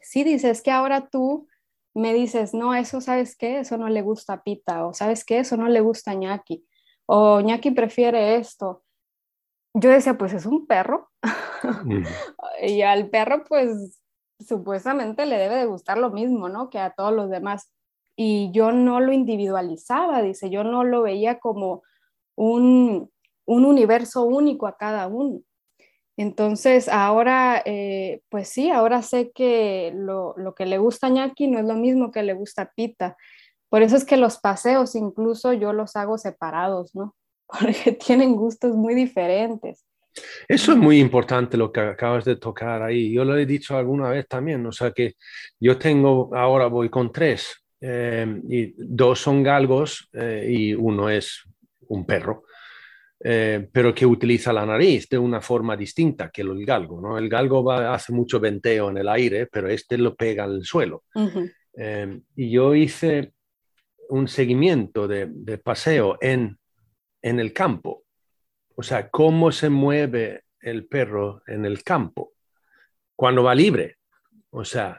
Sí, 0.03 0.25
dices 0.25 0.63
que 0.63 0.71
ahora 0.71 1.09
tú 1.09 1.49
me 1.95 2.15
dices, 2.15 2.55
no, 2.55 2.75
eso 2.75 3.01
sabes 3.01 3.37
qué, 3.37 3.61
eso 3.61 3.77
no 3.77 3.89
le 3.89 4.03
gusta 4.03 4.35
a 4.35 4.43
Pita, 4.43 4.87
o 4.87 4.95
sabes 4.95 5.25
qué, 5.25 5.41
eso 5.41 5.57
no 5.57 5.69
le 5.69 5.81
gusta 5.81 6.13
a 6.13 6.15
Ñaki, 6.15 6.65
o 7.09 7.41
Ñaki 7.41 7.71
prefiere 7.71 8.37
esto. 8.37 8.83
Yo 9.75 9.91
decía, 9.91 10.19
pues 10.19 10.33
es 10.33 10.47
un 10.47 10.67
perro, 10.67 11.11
y 12.63 12.83
al 12.83 13.09
perro, 13.09 13.45
pues 13.49 14.01
supuestamente 14.41 15.27
le 15.27 15.39
debe 15.39 15.57
de 15.57 15.67
gustar 15.67 15.99
lo 15.99 16.11
mismo, 16.11 16.49
¿no? 16.49 16.71
Que 16.71 16.79
a 16.79 16.91
todos 16.91 17.13
los 17.13 17.31
demás. 17.31 17.73
Y 18.17 18.51
yo 18.53 18.73
no 18.73 19.01
lo 19.01 19.13
individualizaba, 19.13 20.23
dice, 20.23 20.51
yo 20.51 20.65
no 20.65 20.85
lo 20.85 21.03
veía 21.03 21.39
como 21.39 21.83
un, 22.37 23.11
un 23.47 23.65
universo 23.65 24.25
único 24.25 24.67
a 24.67 24.77
cada 24.77 25.07
uno. 25.07 25.41
Entonces, 26.19 26.89
ahora, 26.89 27.63
eh, 27.65 28.23
pues 28.29 28.49
sí, 28.49 28.71
ahora 28.71 29.03
sé 29.03 29.31
que 29.31 29.93
lo, 29.95 30.35
que 30.57 30.67
le 30.67 30.79
gusta 30.79 31.07
a 31.07 31.11
Ñaki 31.11 31.47
no 31.47 31.61
es 31.61 31.65
lo 31.65 31.75
mismo 31.75 32.11
que 32.11 32.25
le 32.25 32.35
gusta 32.35 32.63
a 32.63 32.73
Pita. 32.75 33.17
Por 33.69 33.83
eso 33.83 33.97
es 33.97 34.05
que 34.05 34.17
los 34.17 34.39
paseos 34.39 34.95
incluso 34.95 35.53
yo 35.53 35.73
los 35.73 35.97
hago 35.97 36.19
separados, 36.19 36.95
¿no? 36.95 37.15
Porque 37.47 37.93
tienen 37.93 38.35
gustos 38.35 38.75
muy 38.77 38.95
diferentes. 38.95 39.85
Eso 40.49 40.73
es 40.73 40.79
muy 40.79 40.99
importante 40.99 41.57
lo 41.57 41.71
que 41.71 41.81
acabas 41.81 42.25
de 42.25 42.37
tocar 42.37 42.83
ahí. 42.83 43.13
Yo 43.13 43.25
lo 43.25 43.37
he 43.37 43.47
dicho 43.47 43.77
alguna 43.77 44.11
vez 44.11 44.27
también, 44.27 44.65
o 44.67 44.73
sea 44.73 44.91
que 44.91 45.15
yo 45.61 45.79
tengo, 45.79 46.35
ahora 46.35 46.67
voy 46.67 46.89
con 46.89 47.13
tres, 47.13 47.65
eh, 47.81 48.41
y 48.49 48.75
dos 48.77 49.21
son 49.21 49.45
galgos 49.45 50.09
eh, 50.13 50.47
y 50.51 50.75
uno 50.75 51.09
es 51.09 51.45
un 51.89 52.05
perro. 52.05 52.45
Eh, 53.21 53.69
pero 53.73 53.93
que 53.93 54.07
utiliza 54.07 54.53
la 54.53 54.65
nariz 54.65 55.09
de 55.09 55.19
una 55.19 55.41
forma 55.41 55.77
distinta 55.77 56.31
que 56.31 56.43
el 56.43 56.65
galgo. 56.65 57.01
¿no? 57.01 57.19
El 57.19 57.29
galgo 57.29 57.65
va, 57.65 57.93
hace 57.95 58.13
mucho 58.13 58.39
venteo 58.39 58.91
en 58.91 58.99
el 58.99 59.09
aire, 59.09 59.47
pero 59.47 59.69
este 59.69 59.99
lo 59.99 60.15
pega 60.15 60.45
al 60.45 60.65
suelo. 60.65 61.05
Eh, 61.77 62.21
y 62.37 62.51
yo 62.51 62.75
hice 62.75 63.33
un 64.09 64.29
seguimiento 64.29 65.07
de, 65.09 65.27
de, 65.31 65.59
paseo 65.59 66.19
en, 66.21 66.59
en 67.23 67.41
el 67.41 67.53
campo, 67.53 68.05
o 68.75 68.83
sea, 68.83 69.11
cómo 69.11 69.53
se 69.53 69.69
mueve 69.69 70.45
el 70.61 70.87
perro 70.87 71.43
en 71.47 71.65
el 71.65 71.83
campo 71.83 72.33
cuando 73.17 73.43
va 73.43 73.55
libre. 73.55 73.97
O 74.51 74.65
sea, 74.65 74.99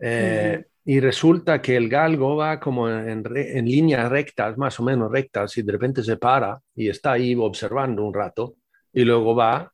eh, 0.00 0.64
y 0.84 1.00
resulta 1.00 1.60
que 1.60 1.76
el 1.76 1.88
galgo 1.88 2.36
va 2.36 2.58
como 2.58 2.88
en, 2.88 3.22
en 3.34 3.64
líneas 3.64 4.10
rectas, 4.10 4.56
más 4.56 4.78
o 4.80 4.82
menos 4.82 5.10
rectas, 5.10 5.56
y 5.58 5.62
de 5.62 5.72
repente 5.72 6.02
se 6.02 6.16
para 6.16 6.60
y 6.74 6.88
está 6.88 7.12
ahí 7.12 7.34
observando 7.34 8.04
un 8.04 8.14
rato, 8.14 8.56
y 8.92 9.04
luego 9.04 9.34
va 9.34 9.72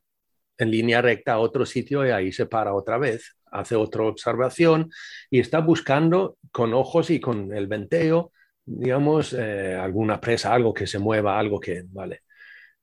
en 0.57 0.71
línea 0.71 1.01
recta 1.01 1.33
a 1.33 1.39
otro 1.39 1.65
sitio 1.65 2.05
y 2.05 2.11
ahí 2.11 2.31
se 2.31 2.45
para 2.45 2.73
otra 2.73 2.97
vez, 2.97 3.35
hace 3.51 3.75
otra 3.75 4.03
observación 4.03 4.91
y 5.29 5.39
está 5.39 5.59
buscando 5.59 6.37
con 6.51 6.73
ojos 6.73 7.09
y 7.09 7.19
con 7.19 7.53
el 7.53 7.67
venteo, 7.67 8.31
digamos, 8.65 9.33
eh, 9.33 9.75
alguna 9.75 10.19
presa, 10.19 10.53
algo 10.53 10.73
que 10.73 10.87
se 10.87 10.99
mueva, 10.99 11.39
algo 11.39 11.59
que, 11.59 11.83
vale. 11.87 12.23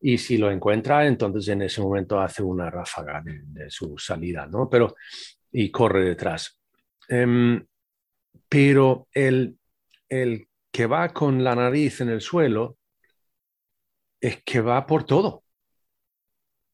Y 0.01 0.19
si 0.19 0.39
lo 0.39 0.51
encuentra, 0.51 1.07
entonces 1.07 1.49
en 1.49 1.63
ese 1.63 1.81
momento 1.81 2.21
hace 2.21 2.43
una 2.43 2.71
ráfaga 2.71 3.23
de, 3.25 3.71
su 3.71 3.97
salida, 3.99 4.47
¿no? 4.47 4.69
Pero, 4.69 4.95
y 5.53 5.71
corre 5.71 6.05
detrás. 6.05 6.61
Em, 7.09 7.65
pero 8.49 9.09
el, 9.13 9.59
el 10.09 10.49
que 10.71 10.87
va 10.87 11.13
con 11.13 11.43
la 11.43 11.55
nariz 11.55 12.01
en 12.01 12.11
el 12.11 12.21
suelo 12.21 12.79
es 14.21 14.43
que 14.45 14.61
va 14.61 14.87
por 14.87 15.05
todo. 15.05 15.45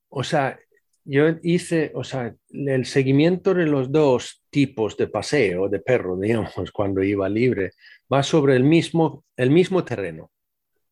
O 0.08 0.24
sea, 0.24 0.58
yo 1.04 1.24
hice, 1.42 1.92
o 1.94 2.04
sea, 2.04 2.34
el 2.50 2.86
seguimiento 2.86 3.54
de 3.54 3.66
los 3.66 3.90
dos 3.90 4.42
tipos 4.50 4.96
de 4.96 5.08
paseo 5.08 5.68
de 5.68 5.80
perro, 5.80 6.18
digamos, 6.18 6.52
cuando 6.72 7.02
iba 7.02 7.28
libre, 7.28 7.72
va 8.12 8.22
sobre 8.22 8.56
el 8.56 8.64
mismo, 8.64 9.24
el 9.36 9.50
mismo 9.50 9.84
terreno. 9.84 10.30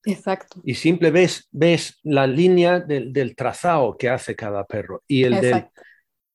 Exacto. 0.04 0.60
Y 0.64 0.74
simple 0.74 1.10
ves, 1.10 1.48
ves 1.50 1.98
la 2.02 2.26
línea 2.26 2.80
del, 2.80 3.12
del 3.12 3.36
trazado 3.36 3.96
que 3.96 4.08
hace 4.08 4.34
cada 4.34 4.64
perro 4.64 5.02
y 5.06 5.24
el, 5.24 5.40
del, 5.40 5.66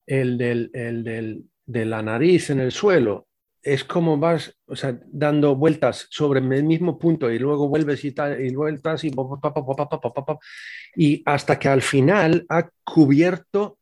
el, 0.06 0.38
del, 0.38 0.70
el 0.72 1.04
del, 1.04 1.44
de 1.64 1.84
la 1.84 2.02
nariz 2.02 2.50
en 2.50 2.60
el 2.60 2.70
suelo 2.70 3.26
es 3.66 3.82
como 3.82 4.16
vas, 4.16 4.56
o 4.66 4.76
sea, 4.76 4.96
dando 5.06 5.56
vueltas 5.56 6.06
sobre 6.10 6.38
el 6.38 6.62
mismo 6.62 6.96
punto 7.00 7.32
y 7.32 7.38
luego 7.40 7.68
vuelves 7.68 8.04
y, 8.04 8.12
tal, 8.12 8.40
y 8.40 8.54
vueltas 8.54 9.02
y, 9.02 9.12
y 10.94 11.22
hasta 11.26 11.58
que 11.58 11.68
al 11.68 11.82
final 11.82 12.46
ha 12.48 12.70
cubierto 12.84 13.80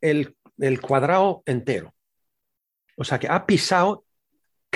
el, 0.00 0.34
el 0.56 0.80
cuadrado 0.80 1.42
entero. 1.44 1.92
O 2.96 3.04
sea, 3.04 3.18
que 3.18 3.28
ha 3.28 3.44
pisado 3.44 4.05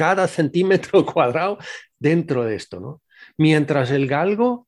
cada 0.01 0.27
centímetro 0.27 1.05
cuadrado 1.13 1.59
dentro 1.99 2.45
de 2.45 2.57
esto, 2.57 2.81
¿no? 2.81 3.03
Mientras 3.37 3.91
el 3.91 4.07
galgo 4.07 4.67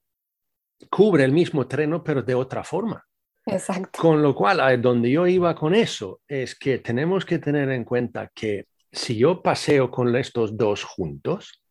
cubre 0.90 1.24
el 1.24 1.32
mismo 1.32 1.66
terreno, 1.66 2.04
pero 2.04 2.22
de 2.22 2.34
otra 2.34 2.62
forma. 2.62 3.02
Exacto. 3.46 3.98
Con 3.98 4.20
lo 4.20 4.34
cual, 4.34 4.82
donde 4.82 5.10
yo 5.10 5.26
iba 5.26 5.54
con 5.54 5.74
eso 5.74 6.20
es 6.28 6.54
que 6.54 6.78
tenemos 6.80 7.24
que 7.24 7.38
tener 7.38 7.70
en 7.70 7.84
cuenta 7.84 8.30
que 8.34 8.66
si 8.90 9.16
yo 9.16 9.40
paseo 9.40 9.90
con 9.90 10.14
estos 10.14 10.54
dos 10.54 10.84
juntos, 10.84 11.62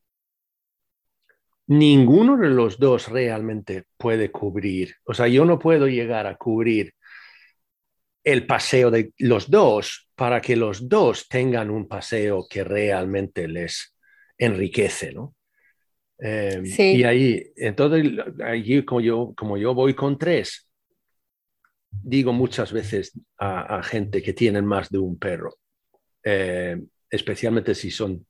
ninguno 1.68 2.38
de 2.38 2.50
los 2.50 2.80
dos 2.80 3.10
realmente 3.10 3.84
puede 3.96 4.32
cubrir. 4.32 4.96
O 5.06 5.14
sea, 5.14 5.28
yo 5.28 5.46
no 5.46 5.60
puedo 5.60 5.88
llegar 5.88 6.26
a 6.26 6.36
cubrir 6.36 6.96
el 8.24 8.46
paseo 8.46 8.92
de 8.92 9.14
los 9.18 9.50
dos 9.50 10.10
para 10.16 10.42
que 10.42 10.56
los 10.56 10.88
dos 10.88 11.28
tengan 11.28 11.70
un 11.70 11.88
paseo 11.88 12.46
que 12.50 12.64
realmente 12.64 13.48
les 13.48 13.96
enriquece, 14.38 15.12
¿no? 15.14 15.36
Em, 16.20 16.64
y 16.66 17.04
ahí, 17.04 17.52
entonces, 17.56 18.12
allí 18.44 18.86
como 18.86 19.02
yo, 19.02 19.34
como 19.36 19.58
yo 19.58 19.74
voy 19.74 19.96
con 19.96 20.20
tres, 20.20 20.70
digo 21.90 22.32
muchas 22.32 22.72
veces 22.72 23.20
a, 23.40 23.82
gente 23.84 24.22
que 24.22 24.34
tienen 24.34 24.66
más 24.66 24.90
de 24.90 25.00
un 25.00 25.18
perro, 25.18 25.58
eh, 26.24 26.80
especialmente 27.10 27.74
si 27.74 27.90
son 27.90 28.28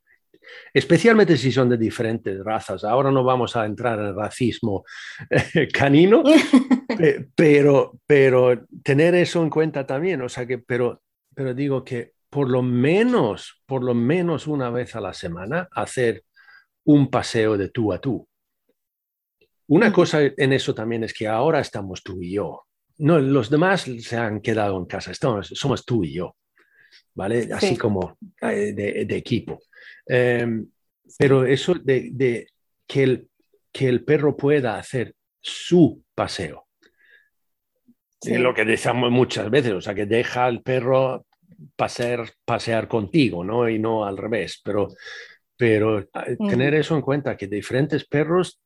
especialmente 0.72 1.36
si 1.36 1.52
son 1.52 1.68
de 1.68 1.76
diferentes 1.76 2.42
razas. 2.42 2.84
Ahora 2.84 3.10
no 3.10 3.24
vamos 3.24 3.56
a 3.56 3.64
entrar 3.64 3.98
en 3.98 4.16
racismo 4.16 4.84
eh, 5.30 5.68
canino, 5.68 6.22
pero, 7.34 7.98
pero 8.06 8.66
tener 8.82 9.14
eso 9.14 9.42
en 9.42 9.50
cuenta 9.50 9.86
también, 9.86 10.22
o 10.22 10.28
sea 10.28 10.46
que, 10.46 10.58
pero, 10.58 11.02
pero 11.34 11.54
digo 11.54 11.84
que 11.84 12.12
por 12.32 12.48
lo 12.48 12.62
menos, 12.62 13.62
por 13.66 13.84
lo 13.84 13.94
menos 13.94 14.46
una 14.46 14.70
vez 14.70 14.96
a 14.96 15.00
la 15.00 15.12
semana, 15.12 15.68
hacer 15.70 16.24
un 16.84 17.10
paseo 17.10 17.58
de 17.58 17.68
tú 17.68 17.92
a 17.92 18.00
tú. 18.00 18.26
Una 19.68 19.92
cosa 19.92 20.22
en 20.22 20.52
eso 20.52 20.74
también 20.74 21.04
es 21.04 21.12
que 21.12 21.28
ahora 21.28 21.60
estamos 21.60 22.02
tú 22.02 22.22
y 22.22 22.32
yo. 22.32 22.64
No, 22.98 23.18
los 23.18 23.50
demás 23.50 23.82
se 24.00 24.16
han 24.16 24.40
quedado 24.40 24.78
en 24.78 24.86
casa, 24.86 25.10
estamos, 25.10 25.48
somos 25.48 25.84
tú 25.84 26.04
y 26.04 26.14
yo, 26.14 26.36
¿vale? 27.14 27.48
Así 27.52 27.76
como 27.76 28.16
eh, 28.40 28.72
de, 28.72 29.16
equipo. 29.16 29.60
Em, 30.06 30.66
pero 31.18 31.44
eso 31.44 31.74
de, 31.74 32.46
que, 32.86 33.02
el, 33.02 33.28
que 33.72 33.88
el 33.88 34.04
perro 34.04 34.36
pueda 34.36 34.78
hacer 34.78 35.14
su 35.40 36.02
paseo. 36.14 36.66
Es 38.20 38.38
lo 38.38 38.54
que 38.54 38.64
decimos 38.64 39.10
muchas 39.10 39.50
veces, 39.50 39.72
o 39.72 39.80
sea, 39.80 39.94
que 39.94 40.06
deja 40.06 40.44
al 40.44 40.62
perro 40.62 41.26
pasear, 41.74 42.30
pasear 42.44 42.86
contigo, 42.86 43.42
¿no? 43.42 43.68
Y 43.68 43.80
no 43.80 44.04
al 44.04 44.16
revés. 44.16 44.60
Pero 44.64 44.88
pero 45.62 46.00
eh, 46.00 46.08
tener 46.48 46.74
eso 46.74 46.96
en 46.96 47.02
cuenta, 47.02 47.36
que 47.36 47.46
diferentes 47.46 48.04
perros 48.04 48.60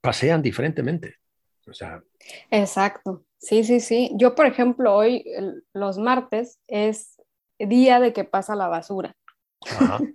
pasean 0.00 0.42
diferentemente. 0.42 1.14
O 1.68 1.72
sea, 1.72 2.02
Exacto, 2.50 3.24
sí, 3.38 3.62
sí, 3.62 3.78
sí. 3.78 4.10
Yo, 4.14 4.34
por 4.34 4.46
ejemplo, 4.46 4.96
hoy, 4.96 5.24
los 5.72 5.98
martes, 5.98 6.58
es 6.66 7.20
día 7.56 8.00
de 8.00 8.12
que 8.12 8.24
pasa 8.24 8.56
la 8.56 8.66
basura. 8.66 9.14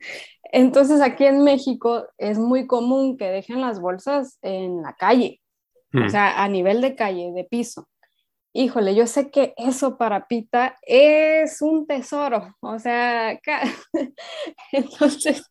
Entonces, 0.53 1.01
aquí 1.01 1.25
en 1.25 1.43
México 1.43 2.05
es 2.17 2.37
muy 2.37 2.67
común 2.67 3.17
que 3.17 3.25
dejen 3.25 3.59
las 3.59 3.81
bolsas 3.81 4.37
en 4.41 4.81
la 4.81 4.93
calle, 4.93 5.41
o 5.93 6.05
mm. 6.05 6.09
sea, 6.09 6.43
a 6.43 6.47
nivel 6.47 6.79
de 6.79 6.95
calle, 6.95 7.31
de 7.33 7.43
piso 7.43 7.87
híjole, 8.53 8.93
yo 8.93 9.07
sé 9.07 9.31
que 9.31 9.53
eso 9.57 9.97
para 9.97 10.27
Pita 10.27 10.77
es 10.83 11.61
un 11.61 11.87
tesoro, 11.87 12.55
o 12.59 12.77
sea, 12.77 13.39
entonces, 14.71 15.49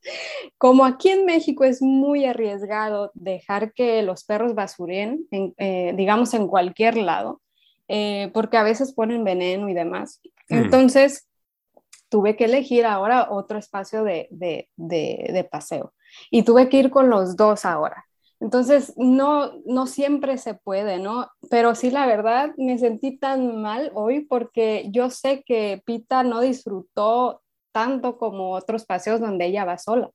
como 0.56 0.85
aquí 0.85 1.11
en 1.11 1.26
México 1.26 1.64
es 1.64 1.82
muy 1.82 2.25
arriesgado 2.25 3.11
dejar 3.14 3.73
que 3.73 4.02
los 4.02 4.25
perros 4.25 4.54
basuren, 4.54 5.26
eh, 5.30 5.92
digamos, 5.97 6.32
en 6.35 6.47
cualquier 6.47 6.97
lado, 6.97 7.42
eh, 7.88 8.30
porque 8.32 8.56
a 8.56 8.62
veces 8.62 8.94
ponen 8.94 9.25
veneno 9.25 9.68
y 9.68 9.75
demás. 9.75 10.21
Mm. 10.49 10.54
Entonces, 10.54 11.26
tuve 12.13 12.37
que 12.37 12.45
elegir 12.45 12.85
ahora 12.85 13.29
otro 13.31 13.59
espacio 13.59 14.05
de, 14.05 14.29
de 14.31 15.49
paseo 15.51 15.95
y 16.31 16.43
tuve 16.43 16.69
que 16.69 16.77
ir 16.77 16.91
con 16.91 17.09
los 17.09 17.37
dos 17.37 17.65
ahora. 17.65 18.05
Entonces, 18.39 18.93
no, 18.97 19.53
no 19.67 19.87
siempre 19.87 20.37
se 20.37 20.55
puede, 20.55 20.99
¿no? 20.99 21.29
Pero 21.49 21.77
sí, 21.77 21.91
la 21.93 22.07
verdad, 22.07 22.51
me 22.59 22.77
sentí 22.77 23.17
tan 23.17 23.63
mal 23.63 23.93
hoy 23.95 24.27
porque 24.27 24.89
yo 24.91 25.11
sé 25.11 25.45
que 25.47 25.81
Pita 25.87 26.25
no 26.25 26.41
disfrutó 26.41 27.41
tanto 27.73 28.19
como 28.19 28.51
otros 28.51 28.85
paseos 28.85 29.21
donde 29.21 29.47
ella 29.47 29.65
va 29.65 29.79
sola. 29.79 30.11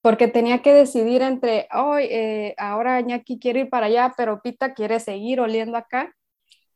Porque 0.00 0.28
tenía 0.28 0.62
que 0.62 0.72
decidir 0.72 1.22
entre, 1.22 1.68
hoy, 1.74 2.04
eh, 2.08 2.54
ahora 2.56 3.00
Ñaki 3.00 3.40
quiere 3.40 3.60
ir 3.60 3.68
para 3.68 3.86
allá, 3.86 4.14
pero 4.16 4.40
Pita 4.40 4.72
quiere 4.72 5.00
seguir 5.00 5.40
oliendo 5.40 5.76
acá. 5.76 6.14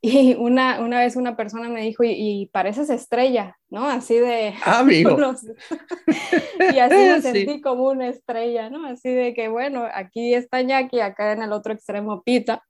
Y 0.07 0.35
una, 0.35 0.81
una 0.81 0.99
vez 0.99 1.17
una 1.17 1.35
persona 1.35 1.71
me 1.71 1.81
dijo, 1.81 2.05
y, 2.05 2.51
pareces 2.53 2.91
estrella, 2.91 3.57
¿no? 3.71 3.89
Así 3.89 4.15
de... 4.15 4.53
Ah, 4.63 4.81
amigo. 4.81 5.17
y 6.75 6.79
así 6.79 6.95
me 6.95 7.23
sentí 7.23 7.63
como 7.63 7.89
una 7.89 8.09
estrella, 8.09 8.69
¿no? 8.69 8.85
Así 8.85 9.09
de 9.09 9.33
que, 9.33 9.49
bueno, 9.49 9.89
aquí 9.95 10.35
está 10.35 10.61
Ñaki, 10.61 11.01
acá 11.01 11.33
en 11.33 11.43
el 11.43 11.53
otro 11.53 11.73
extremo 11.73 12.23
Pita. 12.23 12.63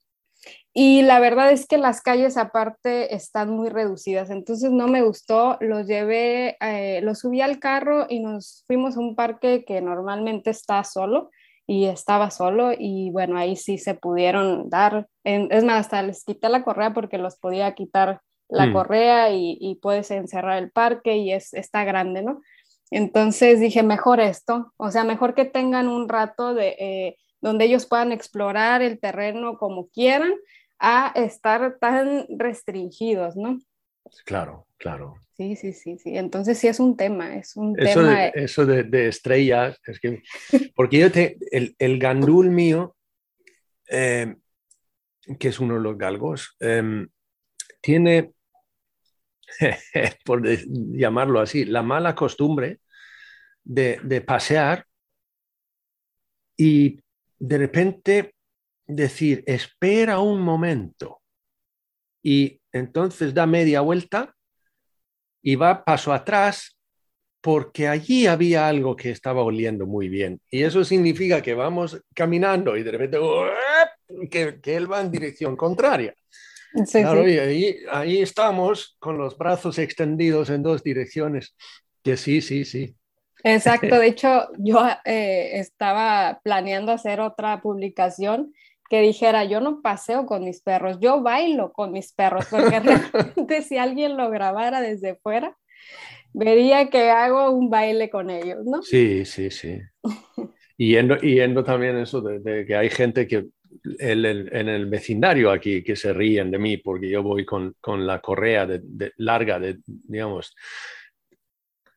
Y 0.73 1.03
la 1.03 1.19
verdad 1.19 1.51
es 1.51 1.67
que 1.67 1.77
las 1.77 2.03
calles 2.03 2.37
aparte 2.37 3.17
están 3.17 3.51
muy 3.51 3.69
reducidas, 3.69 4.31
entonces 4.31 4.71
no 4.71 4.87
me 4.87 5.03
gustó, 5.03 5.57
los 5.59 5.89
llevé, 5.89 6.57
eh, 6.61 7.01
los 7.03 7.19
subí 7.19 7.41
al 7.41 7.59
carro 7.59 8.07
y 8.09 8.21
nos 8.21 8.63
fuimos 8.69 8.97
a 8.97 9.01
un 9.01 9.17
parque 9.17 9.65
que 9.65 9.81
normalmente 9.81 10.51
está 10.51 10.85
solo 10.85 11.31
y 11.67 11.87
estaba 11.87 12.31
solo 12.31 12.73
y 12.77 13.11
bueno, 13.11 13.39
ahí 13.39 13.57
sí 13.57 13.79
se 13.79 13.95
pudieron 13.95 14.69
dar, 14.69 15.09
es 15.25 15.65
más, 15.65 15.81
hasta 15.81 16.03
les 16.03 16.25
quité 16.25 16.49
la 16.49 16.63
correa 16.65 16.93
porque 16.93 17.19
los 17.19 17.37
podía 17.37 17.75
quitar 17.75 18.21
la 18.49 18.67
mm. 18.67 18.73
correa 18.73 19.31
y, 19.31 19.79
puedes 19.81 20.11
encerrar 20.11 20.63
el 20.63 20.71
parque 20.71 21.17
y 21.17 21.33
es, 21.33 21.55
está 21.55 21.85
grande, 21.85 22.23
¿no? 22.23 22.43
Entonces 22.91 23.61
dije, 23.61 23.83
mejor 23.83 24.21
esto, 24.21 24.73
o 24.77 24.91
sea, 24.91 25.05
mejor 25.05 25.35
que 25.35 25.47
tengan 25.47 25.89
un 25.89 26.09
rato 26.09 26.55
de, 26.55 26.77
eh, 26.79 27.17
donde 27.41 27.65
ellos 27.65 27.87
puedan 27.87 28.13
explorar 28.13 28.83
el 28.83 29.01
terreno 29.01 29.57
como 29.59 29.89
quieran, 29.89 30.35
a 30.79 31.13
estar 31.15 31.79
tan 31.81 32.27
restringidos, 32.29 33.37
¿no? 33.37 33.59
Claro, 34.25 34.67
claro. 34.77 35.15
Sí, 35.37 35.57
sí, 35.57 35.73
sí, 35.73 35.99
sí. 35.99 36.17
Entonces 36.17 36.59
sí 36.59 36.69
es 36.69 36.79
un 36.79 36.97
tema, 36.97 37.35
es 37.35 37.57
un 37.57 37.79
eso 37.79 38.01
tema. 38.01 38.21
De, 38.21 38.33
eso 38.37 38.65
de, 38.67 39.09
estrellas, 39.09 39.81
es 39.85 39.99
que, 39.99 40.23
porque 40.77 40.99
yo 40.99 41.11
te, 41.11 41.39
el, 41.51 41.75
el 41.79 41.99
gandul 41.99 42.51
mío, 42.51 42.97
em, 43.87 44.37
que 45.39 45.49
es 45.49 45.59
uno 45.59 45.75
de 45.75 45.81
los 45.81 45.99
galgos, 45.99 46.57
em, 46.61 47.09
tiene, 47.81 48.33
por 50.25 50.47
llamarlo 50.47 51.41
así, 51.41 51.65
la 51.65 51.83
mala 51.83 52.15
costumbre 52.15 52.79
de, 53.65 53.99
de 54.05 54.21
pasear 54.21 54.87
y 56.57 57.01
de 57.41 57.59
repente 57.59 58.35
decir, 58.87 59.43
espera 59.47 60.21
un 60.21 60.41
momento. 60.41 61.23
Y 62.23 62.61
entonces 62.71 63.35
da 63.35 63.47
media 63.47 63.81
vuelta 63.81 64.35
y 65.45 65.57
va 65.57 65.85
paso 65.85 66.13
atrás 66.13 66.77
porque 67.43 67.87
allí 67.87 68.27
había 68.27 68.67
algo 68.67 68.97
que 68.97 69.11
estaba 69.11 69.43
oliendo 69.43 69.87
muy 69.87 70.09
bien. 70.09 70.41
Y 70.51 70.63
eso 70.63 70.83
significa 70.83 71.43
que 71.43 71.53
vamos 71.53 72.01
caminando 72.15 72.75
y 72.75 72.83
de 72.83 72.91
repente 72.91 73.19
que, 74.31 74.61
que 74.63 74.75
él 74.75 74.91
va 74.91 75.03
en 75.03 75.11
dirección 75.11 75.55
contraria. 75.55 76.15
claro, 76.91 77.29
y 77.29 77.39
ahí, 77.39 77.77
ahí 77.93 78.23
estamos 78.23 78.97
con 78.99 79.19
los 79.19 79.37
brazos 79.37 79.79
extendidos 79.79 80.49
en 80.49 80.63
dos 80.63 80.83
direcciones. 80.83 81.55
Que 82.03 82.17
sí, 82.17 82.41
sí, 82.41 82.65
sí. 82.65 82.97
Exacto, 83.43 83.95
de 83.99 84.07
hecho 84.07 84.49
yo 84.57 84.83
eh, 85.05 85.59
estaba 85.59 86.41
planeando 86.43 86.93
hacer 86.93 87.21
otra 87.21 87.61
publicación 87.61 88.55
que 88.89 89.01
dijera, 89.01 89.45
yo 89.45 89.61
no 89.61 89.81
paseo 89.83 90.27
con 90.27 90.45
mis 90.45 90.61
perros, 90.61 90.99
yo 91.01 91.23
bailo 91.23 91.73
con 91.73 91.93
mis 91.93 92.13
perros, 92.13 92.47
porque 92.51 92.81
realmente 92.81 93.63
si 93.63 93.79
alguien 93.79 94.17
lo 94.17 94.31
grabara 94.31 94.81
desde 94.81 95.17
fuera, 95.17 95.57
vería 96.33 96.91
que 96.91 97.11
hago 97.11 97.51
un 97.51 97.71
baile 97.71 98.11
con 98.11 98.31
ellos, 98.31 98.65
¿no? 98.65 98.83
Sí, 98.83 99.25
sí, 99.25 99.51
sí. 99.51 99.79
Y 100.77 100.97
yendo, 100.97 101.65
también 101.65 101.97
eso 101.99 102.21
de, 102.21 102.67
que 102.67 102.77
hay 102.77 102.91
gente 102.91 103.27
que 103.27 103.47
en 103.99 104.69
el 104.69 104.87
vecindario 104.87 105.51
aquí 105.51 105.83
que 105.83 105.97
se 105.97 106.13
ríen 106.13 106.51
de 106.51 106.59
mí 106.59 106.77
porque 106.79 107.09
yo 107.09 107.23
voy 107.23 107.45
con, 107.45 107.77
con 107.81 108.07
la 108.07 108.21
correa 108.21 108.67
de, 108.67 109.13
larga 109.17 109.59
de, 109.59 109.79
digamos, 109.87 110.55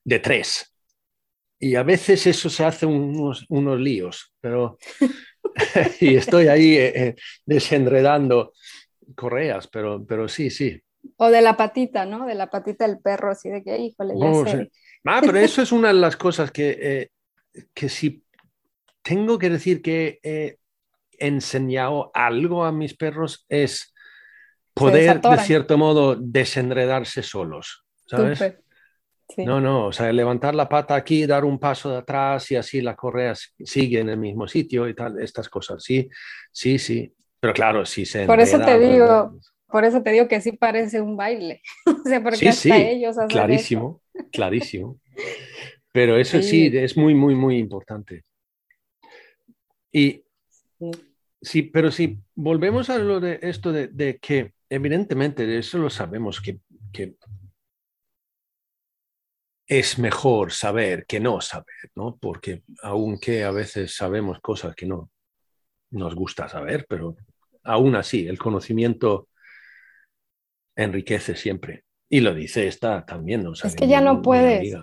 de 0.03 0.19
tres. 0.19 0.73
Y 1.59 1.75
a 1.75 1.81
veces 1.81 2.27
eso 2.27 2.49
se 2.49 2.63
hace 2.63 2.85
unos, 2.85 3.45
unos 3.49 3.79
líos, 3.79 4.31
pero 4.39 4.77
y 5.99 6.15
estoy 6.15 6.47
ahí 6.47 6.75
eh, 6.75 6.93
eh, 6.95 7.15
desenredando 7.45 8.53
correas, 9.15 9.67
pero, 9.67 10.05
pero 10.05 10.27
sí, 10.27 10.49
sí. 10.49 10.81
O 11.17 11.29
de 11.29 11.41
la 11.41 11.55
patita, 11.55 12.05
¿no? 12.05 12.25
De 12.25 12.35
la 12.35 12.49
patita 12.49 12.87
del 12.87 12.99
perro, 12.99 13.31
así 13.31 13.49
de 13.49 13.63
que, 13.63 13.77
híjole, 13.77 14.13
ya 14.19 14.33
sé. 14.45 14.71
Ah, 15.05 15.21
pero 15.21 15.37
eso 15.37 15.61
es 15.61 15.71
una 15.71 15.89
de 15.89 15.93
las 15.93 16.17
cosas 16.17 16.51
que 16.51 17.09
que 17.73 17.89
si 17.89 18.23
tengo 19.01 19.39
que 19.39 19.49
decir 19.49 19.81
que 19.81 20.19
he 20.21 20.57
enseñado 21.17 22.11
algo 22.13 22.65
a 22.65 22.71
mis 22.71 22.95
perros 22.95 23.45
es 23.49 23.93
poder, 24.73 25.21
de 25.21 25.37
cierto 25.39 25.77
modo, 25.77 26.15
desenredarse 26.15 27.23
solos, 27.23 27.85
¿sabes? 28.05 28.39
No, 29.37 29.59
no, 29.59 29.87
o 29.87 29.91
sea, 29.91 30.11
levantar 30.13 30.55
la 30.55 30.69
pata 30.69 30.95
aquí, 30.95 31.25
dar 31.25 31.43
un 31.43 31.59
paso 31.59 31.91
de 31.91 31.97
atrás 31.97 32.49
y 32.51 32.55
así 32.55 32.81
la 32.81 32.95
correa 32.95 33.33
sigue 33.35 33.99
en 33.99 34.09
el 34.09 34.17
mismo 34.17 34.47
sitio 34.47 34.87
y 34.87 34.95
tal, 34.95 35.21
estas 35.21 35.49
cosas, 35.49 35.83
sí, 35.83 36.09
sí, 36.51 36.79
sí. 36.79 37.13
Pero 37.39 37.53
claro, 37.53 37.85
sí 37.85 38.05
se... 38.05 38.25
Por 38.25 38.39
eso 38.39 38.59
te 38.59 38.79
digo, 38.79 39.37
por 39.67 39.83
eso 39.83 40.01
te 40.01 40.11
digo 40.11 40.27
que 40.27 40.41
sí 40.41 40.53
parece 40.53 41.01
un 41.01 41.17
baile. 41.17 41.61
o 41.85 42.07
sea, 42.07 42.23
porque 42.23 42.51
sí, 42.51 42.71
hasta 42.71 42.77
ellos 42.77 43.17
hacen 43.17 43.27
clarísimo, 43.27 44.01
clarísimo. 44.31 44.99
Pero 45.91 46.17
eso 46.17 46.41
sí. 46.41 46.71
es 46.73 46.95
muy, 46.95 47.13
muy, 47.13 47.35
muy 47.35 47.57
importante. 47.57 48.23
Y 49.91 50.23
sí, 51.41 51.63
pero 51.63 51.91
si 51.91 52.19
volvemos 52.35 52.89
a 52.89 52.97
lo 52.97 53.19
de 53.19 53.39
esto 53.41 53.71
de, 53.71 53.87
de 53.87 54.17
que 54.19 54.53
evidentemente 54.69 55.45
de 55.45 55.59
eso 55.59 55.77
lo 55.77 55.89
sabemos 55.89 56.41
que, 56.41 56.59
que 56.91 57.15
es 59.67 59.99
mejor 59.99 60.53
saber 60.53 61.05
que 61.05 61.19
no 61.19 61.41
saber, 61.41 61.91
¿no? 61.93 62.17
Porque 62.17 62.63
aunque 62.81 63.43
a 63.43 63.51
veces 63.51 63.95
sabemos 63.95 64.39
cosas 64.39 64.73
que 64.75 64.85
no 64.85 65.11
nos 65.91 66.15
gusta 66.15 66.47
saber, 66.47 66.85
pero 66.87 67.17
aún 67.63 67.95
así 67.95 68.27
el 68.27 68.39
conocimiento 68.39 69.27
enriquece 70.75 71.35
siempre. 71.35 71.83
Y 72.09 72.21
lo 72.21 72.33
dice 72.33 72.67
esta 72.67 73.05
también, 73.05 73.43
¿no? 73.43 73.51
es 73.51 73.75
que 73.75 73.87
ya 73.87 73.99
no 73.99 74.21
puedes. 74.21 74.73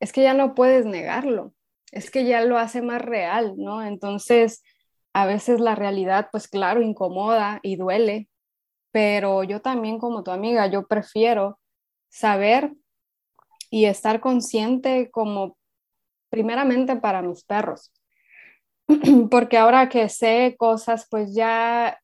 Es 0.00 0.12
que 0.12 0.22
ya 0.22 0.34
no 0.34 0.56
puedes 0.56 0.84
negarlo. 0.84 1.54
Es 1.92 2.10
que 2.10 2.24
ya 2.24 2.44
lo 2.44 2.58
hace 2.58 2.82
más 2.82 3.00
real, 3.00 3.54
¿no? 3.56 3.84
Entonces, 3.84 4.64
a 5.12 5.26
veces 5.26 5.60
la 5.60 5.76
realidad, 5.76 6.28
pues 6.32 6.48
claro, 6.48 6.82
incomoda 6.82 7.60
y 7.62 7.76
duele, 7.76 8.28
pero 8.90 9.44
yo 9.44 9.60
también 9.60 9.98
como 9.98 10.24
tu 10.24 10.32
amiga, 10.32 10.66
yo 10.66 10.88
prefiero 10.88 11.60
saber 12.08 12.72
y 13.72 13.86
estar 13.86 14.20
consciente 14.20 15.10
como 15.10 15.56
primeramente 16.28 16.96
para 16.96 17.22
mis 17.22 17.42
perros, 17.42 17.90
porque 19.30 19.56
ahora 19.56 19.88
que 19.88 20.10
sé 20.10 20.56
cosas, 20.58 21.08
pues 21.10 21.34
ya 21.34 21.98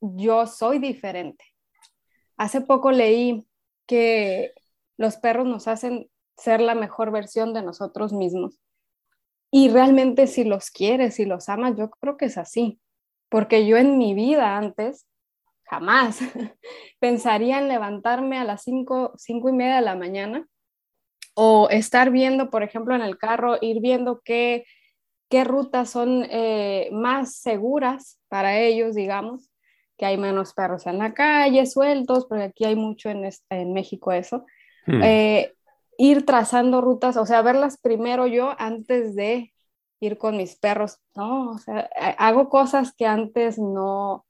yo 0.00 0.48
soy 0.48 0.80
diferente. 0.80 1.44
Hace 2.36 2.62
poco 2.62 2.90
leí 2.90 3.46
que 3.86 4.54
los 4.96 5.18
perros 5.18 5.46
nos 5.46 5.68
hacen 5.68 6.10
ser 6.36 6.60
la 6.60 6.74
mejor 6.74 7.12
versión 7.12 7.54
de 7.54 7.62
nosotros 7.62 8.12
mismos. 8.12 8.58
Y 9.52 9.68
realmente 9.68 10.26
si 10.26 10.42
los 10.42 10.72
quieres, 10.72 11.14
si 11.14 11.26
los 11.26 11.48
amas, 11.48 11.76
yo 11.76 11.90
creo 11.90 12.16
que 12.16 12.24
es 12.24 12.38
así. 12.38 12.80
Porque 13.28 13.68
yo 13.68 13.76
en 13.76 13.98
mi 13.98 14.14
vida 14.14 14.56
antes, 14.56 15.06
jamás 15.62 16.18
pensaría 16.98 17.60
en 17.60 17.68
levantarme 17.68 18.38
a 18.38 18.44
las 18.44 18.64
cinco, 18.64 19.12
cinco 19.16 19.48
y 19.48 19.52
media 19.52 19.76
de 19.76 19.82
la 19.82 19.94
mañana 19.94 20.48
o 21.34 21.68
estar 21.70 22.10
viendo, 22.10 22.50
por 22.50 22.62
ejemplo, 22.62 22.94
en 22.94 23.02
el 23.02 23.18
carro, 23.18 23.56
ir 23.60 23.80
viendo 23.80 24.20
qué, 24.24 24.64
qué 25.28 25.44
rutas 25.44 25.90
son 25.90 26.26
eh, 26.30 26.88
más 26.92 27.36
seguras 27.36 28.20
para 28.28 28.58
ellos, 28.58 28.94
digamos, 28.94 29.50
que 29.96 30.06
hay 30.06 30.18
menos 30.18 30.52
perros 30.52 30.86
en 30.86 30.98
la 30.98 31.14
calle, 31.14 31.64
sueltos, 31.66 32.26
porque 32.26 32.44
aquí 32.44 32.64
hay 32.64 32.76
mucho 32.76 33.08
en, 33.08 33.28
en 33.50 33.72
México 33.72 34.12
eso. 34.12 34.44
Hmm. 34.86 35.02
Eh, 35.02 35.52
ir 35.98 36.26
trazando 36.26 36.80
rutas, 36.80 37.16
o 37.16 37.26
sea, 37.26 37.42
verlas 37.42 37.78
primero 37.80 38.26
yo 38.26 38.54
antes 38.58 39.14
de 39.14 39.52
ir 40.00 40.18
con 40.18 40.36
mis 40.36 40.56
perros, 40.56 40.98
¿no? 41.14 41.52
O 41.52 41.58
sea, 41.58 41.88
hago 42.18 42.48
cosas 42.48 42.92
que 42.92 43.06
antes 43.06 43.58
no, 43.58 44.26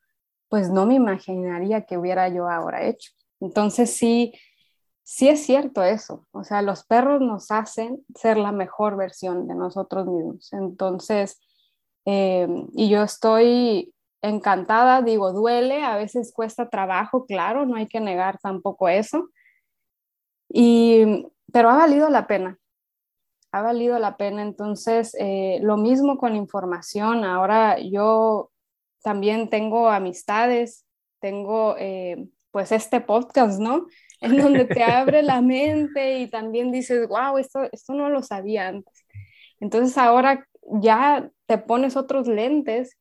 pues 0.48 0.68
no 0.68 0.84
me 0.84 0.94
imaginaría 0.94 1.86
que 1.86 1.96
hubiera 1.96 2.28
yo 2.28 2.48
ahora 2.48 2.84
hecho. 2.84 3.12
Entonces 3.40 3.96
sí, 3.96 4.34
sí 5.02 5.28
es 5.28 5.44
cierto 5.44 5.82
eso, 5.82 6.26
o 6.32 6.44
sea, 6.44 6.62
los 6.62 6.84
perros 6.84 7.20
nos 7.20 7.50
hacen 7.50 8.04
ser 8.14 8.36
la 8.36 8.52
mejor 8.52 8.96
versión 8.96 9.46
de 9.48 9.54
nosotros 9.54 10.06
mismos. 10.06 10.52
Entonces, 10.52 11.40
eh, 12.04 12.48
y 12.74 12.88
yo 12.88 13.02
estoy 13.02 13.94
encantada, 14.22 15.02
digo, 15.02 15.32
duele, 15.32 15.82
a 15.82 15.96
veces 15.96 16.32
cuesta 16.32 16.68
trabajo, 16.68 17.26
claro, 17.26 17.66
no 17.66 17.76
hay 17.76 17.88
que 17.88 18.00
negar 18.00 18.38
tampoco 18.40 18.88
eso. 18.88 19.30
Y, 20.48 21.26
pero 21.52 21.70
ha 21.70 21.76
valido 21.76 22.08
la 22.08 22.26
pena, 22.26 22.58
ha 23.52 23.62
valido 23.62 23.98
la 23.98 24.16
pena. 24.16 24.42
Entonces, 24.42 25.14
eh, 25.18 25.58
lo 25.62 25.76
mismo 25.76 26.18
con 26.18 26.36
información. 26.36 27.24
Ahora 27.24 27.78
yo 27.78 28.50
también 29.02 29.50
tengo 29.50 29.88
amistades, 29.88 30.86
tengo 31.20 31.76
eh, 31.78 32.28
pues 32.50 32.72
este 32.72 33.00
podcast, 33.00 33.60
¿no? 33.60 33.86
En 34.22 34.38
donde 34.38 34.64
te 34.64 34.82
abre 34.84 35.22
la 35.22 35.42
mente 35.42 36.18
y 36.18 36.28
también 36.28 36.72
dices, 36.72 37.06
wow, 37.08 37.36
esto, 37.38 37.68
esto 37.72 37.92
no 37.92 38.08
lo 38.08 38.22
sabía 38.22 38.68
antes. 38.68 39.04
Entonces 39.60 39.98
ahora 39.98 40.46
ya 40.80 41.30
te 41.46 41.58
pones 41.58 41.96
otros 41.96 42.26
lentes 42.26 42.96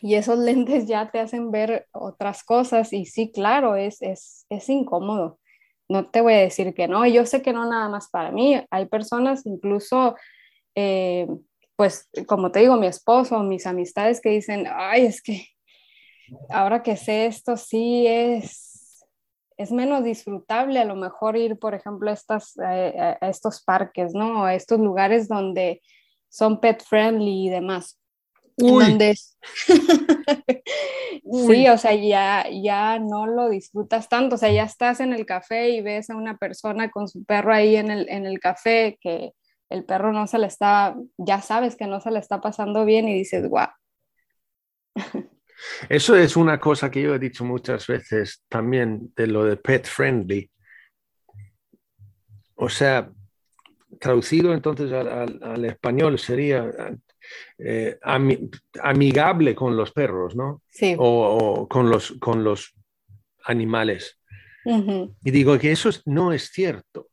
y 0.00 0.14
esos 0.14 0.38
lentes 0.38 0.86
ya 0.86 1.10
te 1.10 1.20
hacen 1.20 1.50
ver 1.50 1.86
otras 1.92 2.44
cosas 2.44 2.92
y 2.92 3.06
sí, 3.06 3.32
claro, 3.32 3.76
es, 3.76 4.02
es, 4.02 4.46
es 4.50 4.68
incómodo. 4.68 5.38
No 5.88 6.08
te 6.08 6.20
voy 6.20 6.34
a 6.34 6.38
decir 6.38 6.74
que 6.74 6.88
no, 6.88 7.06
yo 7.06 7.26
sé 7.26 7.42
que 7.42 7.52
no 7.52 7.68
nada 7.68 7.88
más 7.88 8.08
para 8.10 8.30
mí, 8.30 8.58
hay 8.70 8.86
personas 8.86 9.44
incluso, 9.44 10.16
eh, 10.74 11.26
pues 11.76 12.08
como 12.26 12.50
te 12.50 12.60
digo, 12.60 12.76
mi 12.76 12.86
esposo, 12.86 13.42
mis 13.42 13.66
amistades 13.66 14.20
que 14.20 14.30
dicen, 14.30 14.66
ay, 14.70 15.06
es 15.06 15.22
que 15.22 15.46
ahora 16.48 16.82
que 16.82 16.96
sé 16.96 17.26
esto, 17.26 17.56
sí 17.56 18.06
es, 18.06 18.71
es 19.62 19.72
menos 19.72 20.04
disfrutable 20.04 20.80
a 20.80 20.84
lo 20.84 20.96
mejor 20.96 21.36
ir, 21.36 21.58
por 21.58 21.74
ejemplo, 21.74 22.10
a, 22.10 22.14
estas, 22.14 22.58
a 22.58 23.28
estos 23.28 23.62
parques, 23.62 24.14
¿no? 24.14 24.44
A 24.44 24.54
estos 24.54 24.80
lugares 24.80 25.28
donde 25.28 25.80
son 26.28 26.60
pet 26.60 26.82
friendly 26.82 27.46
y 27.46 27.50
demás. 27.50 27.98
sí, 31.46 31.68
o 31.68 31.78
sea, 31.78 31.94
ya, 31.94 32.46
ya 32.50 32.98
no 32.98 33.26
lo 33.26 33.48
disfrutas 33.48 34.08
tanto, 34.08 34.34
o 34.36 34.38
sea, 34.38 34.50
ya 34.50 34.64
estás 34.64 35.00
en 35.00 35.12
el 35.12 35.26
café 35.26 35.70
y 35.70 35.80
ves 35.80 36.10
a 36.10 36.16
una 36.16 36.36
persona 36.36 36.90
con 36.90 37.08
su 37.08 37.24
perro 37.24 37.52
ahí 37.52 37.76
en 37.76 37.90
el, 37.90 38.08
en 38.08 38.26
el 38.26 38.40
café 38.40 38.98
que 39.00 39.32
el 39.70 39.84
perro 39.84 40.12
no 40.12 40.26
se 40.26 40.38
le 40.38 40.46
está, 40.46 40.94
ya 41.16 41.40
sabes 41.40 41.76
que 41.76 41.86
no 41.86 42.00
se 42.00 42.10
le 42.10 42.18
está 42.18 42.40
pasando 42.40 42.84
bien 42.84 43.08
y 43.08 43.14
dices, 43.14 43.48
guau. 43.48 43.68
Eso 45.88 46.16
es 46.16 46.36
una 46.36 46.58
cosa 46.58 46.90
que 46.90 47.02
yo 47.02 47.14
he 47.14 47.18
dicho 47.18 47.44
muchas 47.44 47.86
veces 47.86 48.44
también 48.48 49.12
de 49.16 49.26
lo 49.26 49.44
de 49.44 49.56
pet 49.56 49.86
friendly. 49.86 50.50
O 52.54 52.68
sea, 52.68 53.10
traducido 53.98 54.52
entonces 54.52 54.92
al 54.92 55.64
español 55.64 56.18
sería 56.18 56.70
eh, 57.58 57.98
amigable 58.82 59.54
con 59.54 59.76
los 59.76 59.92
perros, 59.92 60.34
¿no? 60.34 60.62
Sí. 60.68 60.94
O, 60.98 61.66
con, 61.68 61.90
los, 61.90 62.12
con 62.20 62.44
los 62.44 62.74
animales. 63.44 64.18
Y 64.64 65.30
digo 65.30 65.58
que 65.58 65.72
eso 65.72 65.90
no 66.06 66.32
es 66.32 66.50
cierto. 66.50 67.08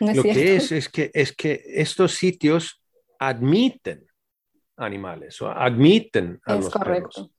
Lo 0.00 0.22
que 0.22 0.56
es 0.56 0.72
es 0.72 0.88
que, 0.88 1.10
es 1.14 1.32
que 1.32 1.62
estos 1.66 2.14
sitios 2.14 2.82
admiten 3.18 4.06
animales 4.82 5.40
o 5.42 5.50
admiten 5.50 6.40
a 6.44 6.56
los 6.56 6.70
perros. 6.70 7.30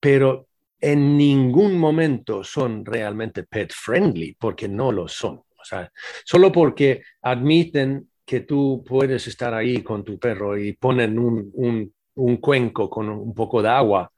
Pero 0.00 0.48
en 0.80 1.16
ningún 1.16 1.78
momento 1.78 2.42
son 2.42 2.84
realmente 2.84 3.44
pet 3.44 3.72
friendly 3.72 4.34
porque 4.34 4.68
no 4.68 4.90
lo 4.90 5.06
son. 5.06 5.36
O 5.36 5.64
sea, 5.64 5.90
solo 6.24 6.50
porque 6.50 7.02
admiten 7.22 8.10
que 8.24 8.40
tú 8.40 8.84
puedes 8.86 9.26
estar 9.28 9.54
ahí 9.54 9.82
con 9.82 10.04
tu 10.04 10.18
perro 10.18 10.58
y 10.58 10.72
ponen 10.72 11.18
un, 11.18 11.92
cuenco 12.40 12.90
con 12.90 13.08
un 13.08 13.32
poco 13.32 13.62
de 13.62 13.68
agua 13.68 14.12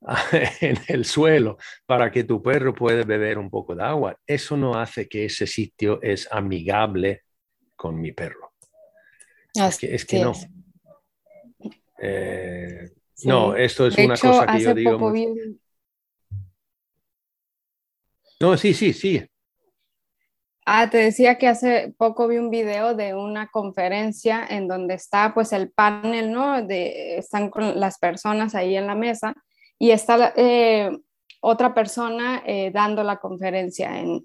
en 0.60 0.78
el 0.86 1.04
suelo 1.04 1.58
para 1.84 2.12
que 2.12 2.24
tu 2.24 2.40
perro 2.40 2.74
pueda 2.74 3.02
beber 3.04 3.38
un 3.38 3.50
poco 3.50 3.74
de 3.74 3.82
agua. 3.82 4.16
Eso 4.24 4.56
no 4.56 4.74
hace 4.78 5.08
que 5.08 5.24
ese 5.24 5.48
sitio 5.48 6.00
es 6.00 6.28
amigable 6.30 7.22
con 7.74 8.00
mi 8.00 8.12
perro. 8.12 8.52
es 9.54 9.78
que, 9.78 9.94
es 9.94 10.04
que 10.04 10.20
no. 10.20 10.32
Eh, 11.98 12.90
no, 13.24 13.54
esto 13.54 13.86
es 13.86 13.96
una 13.98 14.16
cosa 14.16 14.46
que 14.46 14.60
yo 14.60 14.74
digo. 14.74 15.12
No, 18.40 18.56
sí, 18.56 18.74
sí, 18.74 18.92
sí. 18.92 19.24
Ah, 20.66 20.88
te 20.88 20.96
decía 20.96 21.36
que 21.36 21.46
hace 21.46 21.94
poco 21.98 22.26
vi 22.26 22.38
un 22.38 22.48
video 22.48 22.94
de 22.94 23.14
una 23.14 23.48
conferencia 23.48 24.46
en 24.48 24.66
donde 24.66 24.94
está 24.94 25.34
pues 25.34 25.52
el 25.52 25.70
panel, 25.70 26.32
¿no? 26.32 26.62
De, 26.62 27.18
están 27.18 27.50
con 27.50 27.78
las 27.78 27.98
personas 27.98 28.54
ahí 28.54 28.76
en 28.76 28.86
la 28.86 28.94
mesa 28.94 29.34
y 29.78 29.90
está 29.90 30.32
eh, 30.36 30.90
otra 31.40 31.74
persona 31.74 32.42
eh, 32.46 32.70
dando 32.72 33.04
la 33.04 33.18
conferencia 33.18 34.00
en, 34.00 34.24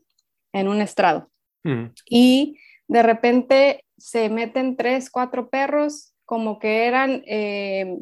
un 0.68 0.82
estrado. 0.82 1.30
Mm. 1.64 1.88
Y 2.10 2.58
de 2.88 3.04
repente 3.04 3.86
se 3.98 4.30
meten 4.30 4.78
tres, 4.78 5.10
cuatro 5.10 5.50
perros 5.50 6.14
como 6.30 6.60
que 6.60 6.86
eran, 6.86 7.24
eh, 7.26 7.98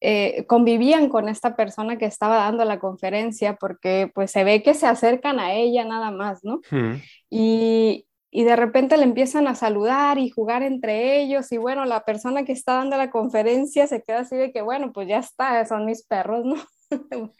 eh, 0.00 0.44
convivían 0.48 1.08
con 1.08 1.28
esta 1.28 1.54
persona 1.54 1.98
que 1.98 2.04
estaba 2.04 2.38
dando 2.38 2.64
la 2.64 2.80
conferencia 2.80 3.54
porque 3.54 4.10
pues 4.12 4.32
se 4.32 4.42
ve 4.42 4.64
que 4.64 4.74
se 4.74 4.88
acercan 4.88 5.38
a 5.38 5.54
ella 5.54 5.84
nada 5.84 6.10
más, 6.10 6.42
¿no? 6.42 6.62
Hmm. 6.68 6.94
Y, 7.30 8.08
y 8.32 8.42
de 8.42 8.56
repente 8.56 8.96
le 8.96 9.04
empiezan 9.04 9.46
a 9.46 9.54
saludar 9.54 10.18
y 10.18 10.30
jugar 10.30 10.64
entre 10.64 11.22
ellos 11.22 11.52
y 11.52 11.58
bueno, 11.58 11.84
la 11.84 12.04
persona 12.04 12.44
que 12.44 12.50
está 12.50 12.74
dando 12.74 12.96
la 12.96 13.12
conferencia 13.12 13.86
se 13.86 14.02
queda 14.02 14.22
así 14.22 14.34
de 14.34 14.50
que 14.50 14.60
bueno, 14.60 14.90
pues 14.92 15.06
ya 15.06 15.18
está, 15.18 15.64
son 15.64 15.86
mis 15.86 16.04
perros, 16.04 16.44
¿no? 16.44 16.56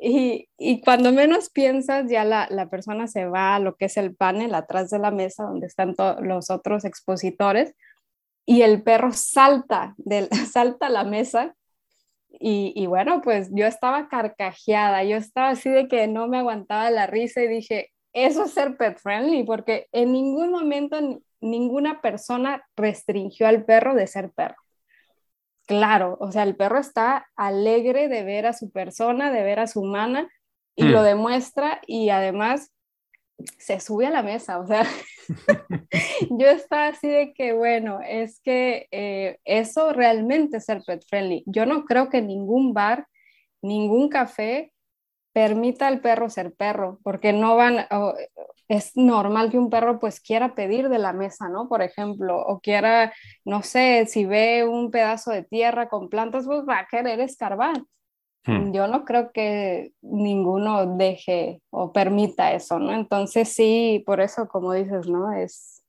y, 0.00 0.48
y, 0.56 0.80
cuando 0.80 1.12
menos 1.12 1.50
piensas, 1.50 2.10
ya 2.10 2.24
la, 2.24 2.48
la, 2.50 2.70
persona 2.70 3.06
se 3.06 3.26
va 3.26 3.56
a 3.56 3.60
lo 3.60 3.76
que 3.76 3.84
es 3.84 3.98
el 3.98 4.16
panel 4.16 4.54
atrás 4.54 4.88
de 4.88 4.98
la 4.98 5.10
mesa 5.10 5.44
donde 5.44 5.66
están 5.66 5.94
los 6.22 6.48
otros 6.48 6.86
expositores 6.86 7.74
y 8.48 8.62
el 8.62 8.82
perro 8.82 9.12
salta, 9.12 9.94
salta 10.50 10.86
a 10.86 10.90
la 10.90 11.04
mesa 11.04 11.54
y, 12.30 12.72
y, 12.74 12.86
bueno, 12.86 13.20
pues 13.20 13.50
yo 13.52 13.66
estaba 13.66 14.08
carcajeada, 14.08 15.04
yo 15.04 15.18
estaba 15.18 15.50
así 15.50 15.68
de 15.68 15.86
que 15.86 16.06
no 16.08 16.28
me 16.28 16.38
aguantaba 16.38 16.90
la 16.90 17.06
risa 17.06 17.42
y 17.42 17.48
dije, 17.48 17.92
eso 18.14 18.44
es 18.44 18.52
ser 18.52 18.78
pet 18.78 18.98
friendly, 18.98 19.44
porque 19.44 19.86
en 19.92 20.12
ningún 20.12 20.50
momento 20.50 20.98
ninguna 21.42 22.00
persona 22.00 22.64
restringió 22.74 23.46
al 23.46 23.66
perro 23.66 23.94
de 23.94 24.06
ser 24.06 24.30
perro. 24.30 24.56
Claro, 25.66 26.16
o 26.18 26.32
sea, 26.32 26.44
el 26.44 26.56
perro 26.56 26.78
está 26.78 27.26
alegre 27.36 28.08
de 28.08 28.24
ver 28.24 28.46
a 28.46 28.54
su 28.54 28.70
persona, 28.70 29.30
de 29.30 29.42
ver 29.42 29.60
a 29.60 29.66
su 29.66 29.82
humana 29.82 30.26
y 30.74 30.84
lo 30.84 31.02
hmm. 31.02 31.04
demuestra 31.04 31.80
y 31.86 32.08
además 32.08 32.72
se 33.58 33.78
sube 33.78 34.06
a 34.06 34.10
la 34.10 34.22
mesa, 34.22 34.58
o 34.58 34.66
sea, 34.66 34.86
yo 36.30 36.46
estaba 36.48 36.88
así 36.88 37.08
de 37.08 37.32
que, 37.34 37.52
bueno, 37.52 38.00
es 38.06 38.40
que 38.40 38.88
eh, 38.90 39.38
eso 39.44 39.92
realmente 39.92 40.58
es 40.58 40.64
ser 40.64 40.82
pet 40.86 41.04
friendly. 41.08 41.42
Yo 41.46 41.66
no 41.66 41.84
creo 41.84 42.08
que 42.08 42.22
ningún 42.22 42.74
bar, 42.74 43.06
ningún 43.62 44.08
café 44.08 44.72
permita 45.32 45.88
al 45.88 46.00
perro 46.00 46.30
ser 46.30 46.54
perro, 46.54 47.00
porque 47.04 47.32
no 47.32 47.56
van, 47.56 47.86
es 48.68 48.96
normal 48.96 49.50
que 49.50 49.58
un 49.58 49.70
perro 49.70 49.98
pues 50.00 50.20
quiera 50.20 50.54
pedir 50.54 50.88
de 50.88 50.98
la 50.98 51.12
mesa, 51.12 51.48
¿no? 51.48 51.68
Por 51.68 51.82
ejemplo, 51.82 52.38
o 52.40 52.60
quiera, 52.60 53.12
no 53.44 53.62
sé, 53.62 54.06
si 54.06 54.26
ve 54.26 54.64
un 54.66 54.90
pedazo 54.90 55.30
de 55.30 55.44
tierra 55.44 55.88
con 55.88 56.08
plantas, 56.08 56.46
pues 56.46 56.60
va 56.68 56.80
a 56.80 56.86
querer 56.88 57.20
escarbar. 57.20 57.74
Hmm. 58.48 58.72
Yo 58.72 58.86
no 58.86 59.04
creo 59.04 59.30
que 59.30 59.92
ninguno 60.00 60.96
deje 60.96 61.60
o 61.68 61.92
permita 61.92 62.54
eso, 62.54 62.78
¿no? 62.78 62.94
Entonces 62.94 63.50
sí, 63.50 64.02
por 64.06 64.22
eso, 64.22 64.48
como 64.48 64.72
dices, 64.72 65.06
¿no? 65.06 65.30
Es... 65.34 65.84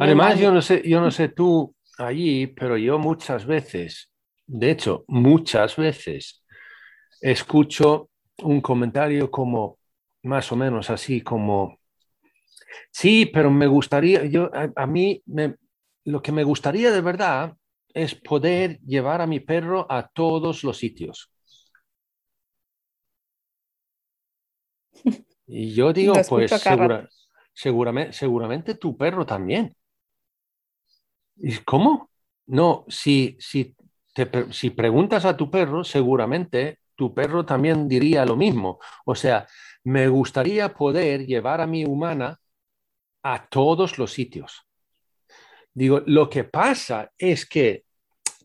Además, 0.00 0.38
yo 0.38 0.50
no 0.50 0.62
sé, 0.62 0.82
yo 0.88 1.02
no 1.02 1.10
sé 1.10 1.28
tú 1.28 1.74
allí, 1.98 2.46
pero 2.46 2.78
yo 2.78 2.98
muchas 2.98 3.44
veces, 3.44 4.10
de 4.46 4.70
hecho, 4.70 5.04
muchas 5.08 5.76
veces 5.76 6.42
escucho 7.20 8.08
un 8.38 8.62
comentario 8.62 9.30
como 9.30 9.76
más 10.22 10.50
o 10.52 10.56
menos 10.56 10.88
así 10.88 11.20
como, 11.20 11.80
sí, 12.90 13.26
pero 13.26 13.50
me 13.50 13.66
gustaría, 13.66 14.24
yo, 14.24 14.50
a, 14.54 14.86
mí 14.86 15.22
lo 16.06 16.22
que 16.22 16.32
me 16.32 16.44
gustaría 16.44 16.90
de 16.90 17.02
verdad 17.02 17.54
es 17.92 18.14
poder 18.14 18.80
llevar 18.80 19.20
a 19.20 19.26
mi 19.26 19.40
perro 19.40 19.86
a 19.90 20.08
todos 20.08 20.64
los 20.64 20.78
sitios. 20.78 21.30
Y 25.46 25.74
yo 25.74 25.92
digo, 25.92 26.14
pues 26.28 26.50
seguramente, 27.52 28.12
seguramente 28.12 28.74
tu 28.74 28.96
perro 28.96 29.26
también. 29.26 29.74
¿Y 31.36 31.58
cómo? 31.58 32.10
No, 32.46 32.84
si, 32.88 33.36
si, 33.38 33.74
te, 34.14 34.52
si 34.52 34.70
preguntas 34.70 35.24
a 35.24 35.36
tu 35.36 35.50
perro, 35.50 35.84
seguramente 35.84 36.78
tu 36.94 37.12
perro 37.12 37.44
también 37.44 37.88
diría 37.88 38.24
lo 38.24 38.36
mismo. 38.36 38.78
O 39.04 39.14
sea, 39.14 39.46
me 39.82 40.08
gustaría 40.08 40.74
poder 40.74 41.26
llevar 41.26 41.60
a 41.60 41.66
mi 41.66 41.84
humana 41.84 42.40
a 43.22 43.46
todos 43.48 43.98
los 43.98 44.12
sitios. 44.12 44.66
Digo, 45.72 46.02
lo 46.06 46.30
que 46.30 46.44
pasa 46.44 47.12
es 47.18 47.46
que 47.46 47.84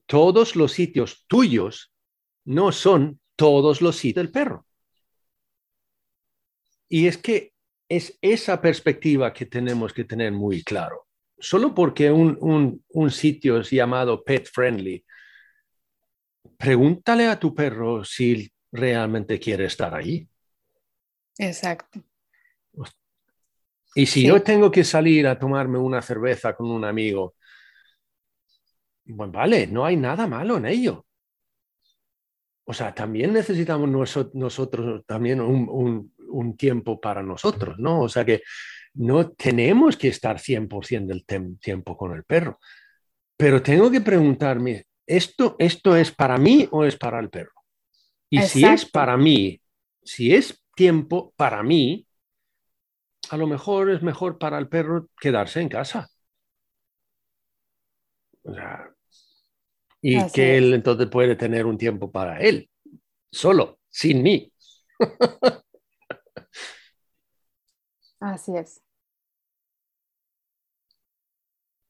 todos 0.06 0.56
los 0.56 0.72
sitios 0.72 1.26
tuyos 1.28 1.94
no 2.46 2.72
son 2.72 3.20
todos 3.36 3.82
los 3.82 3.96
sitios 3.96 4.24
del 4.24 4.32
perro. 4.32 4.66
Y 6.90 7.08
es 7.08 7.18
que 7.18 7.54
es 7.88 8.18
esa 8.22 8.62
perspectiva 8.62 9.32
que 9.32 9.46
tenemos 9.46 9.94
que 9.94 10.04
tener 10.04 10.32
muy 10.32 10.64
claro. 10.64 11.08
Solo 11.40 11.74
porque 11.74 12.12
un, 12.12 12.84
un 12.90 13.12
sitio 13.12 13.60
es 13.60 13.70
llamado 13.70 14.24
pet 14.24 14.50
friendly 14.52 15.06
pregúntale 16.60 17.28
a 17.28 17.40
tu 17.40 17.56
perro 17.56 18.04
si 18.04 18.52
realmente 18.72 19.40
quiere 19.40 19.66
estar 19.66 19.96
ahí. 19.96 20.28
Exacto. 21.38 22.04
Y 23.96 24.06
si 24.06 24.28
yo 24.28 24.44
tengo 24.44 24.70
que 24.70 24.84
salir 24.84 25.26
a 25.26 25.40
tomarme 25.40 25.80
una 25.80 26.02
cerveza 26.02 26.56
con 26.56 26.70
un 26.70 26.86
amigo, 26.86 27.34
bueno, 29.06 29.34
vale, 29.34 29.66
no 29.66 29.84
hay 29.84 29.96
nada 29.96 30.28
malo 30.28 30.58
en 30.58 30.68
ello. 30.68 31.08
O 32.66 32.74
sea, 32.74 32.94
también 32.94 33.34
necesitamos 33.34 33.90
nosotros, 34.34 35.04
también 35.08 35.42
un, 35.42 36.14
un, 36.30 36.56
tiempo 36.58 37.00
para 37.00 37.24
nosotros, 37.24 37.78
¿no? 37.80 38.02
O 38.02 38.10
sea 38.10 38.26
que 38.26 38.42
no 38.96 39.32
tenemos 39.32 39.98
que 39.98 40.10
estar 40.10 40.40
100% 40.40 41.06
del 41.06 41.58
tiempo 41.60 41.96
con 41.98 42.16
el 42.16 42.24
perro. 42.24 42.60
Pero 43.38 43.62
tengo 43.62 43.90
que 43.90 44.02
preguntarme, 44.02 44.86
¿esto, 45.06 45.56
¿esto 45.60 45.96
es 45.96 46.12
para 46.12 46.38
mí 46.38 46.68
o 46.72 46.84
es 46.84 46.98
para 46.98 47.20
el 47.20 47.30
perro? 47.30 47.54
Y 48.30 48.42
si 48.42 48.66
es 48.66 48.86
para 48.86 49.18
mí, 49.18 49.60
si 50.04 50.36
es 50.36 50.64
tiempo 50.76 51.34
para 51.36 51.64
mí, 51.64 52.06
a 53.30 53.38
lo 53.38 53.48
mejor 53.48 53.90
es 53.90 54.02
mejor 54.02 54.38
para 54.38 54.58
el 54.58 54.68
perro 54.68 55.10
quedarse 55.20 55.62
en 55.62 55.70
casa. 55.70 56.10
y 60.02 60.32
que 60.32 60.58
él 60.58 60.74
entonces 60.74 61.08
puede 61.08 61.36
tener 61.36 61.66
un 61.66 61.78
tiempo 61.78 62.12
para 62.12 62.40
él, 62.40 62.70
solo, 63.32 63.80
sin 63.90 64.24
mí. 64.24 64.52
Así 68.20 68.56
es. 68.56 68.82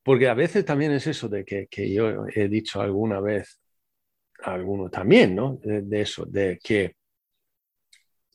Porque 0.04 0.28
a 0.28 0.34
veces 0.34 0.66
también 0.66 0.92
es 0.92 1.06
eso 1.08 1.28
de 1.28 1.46
que, 1.46 1.68
que 1.68 1.92
yo 1.94 2.26
he 2.34 2.48
dicho 2.48 2.82
alguna 2.82 3.20
vez, 3.20 3.60
alguno 4.44 4.90
también, 4.90 5.36
¿no? 5.36 5.60
De, 5.62 6.02
eso, 6.02 6.26
de 6.26 6.60
que 6.64 6.96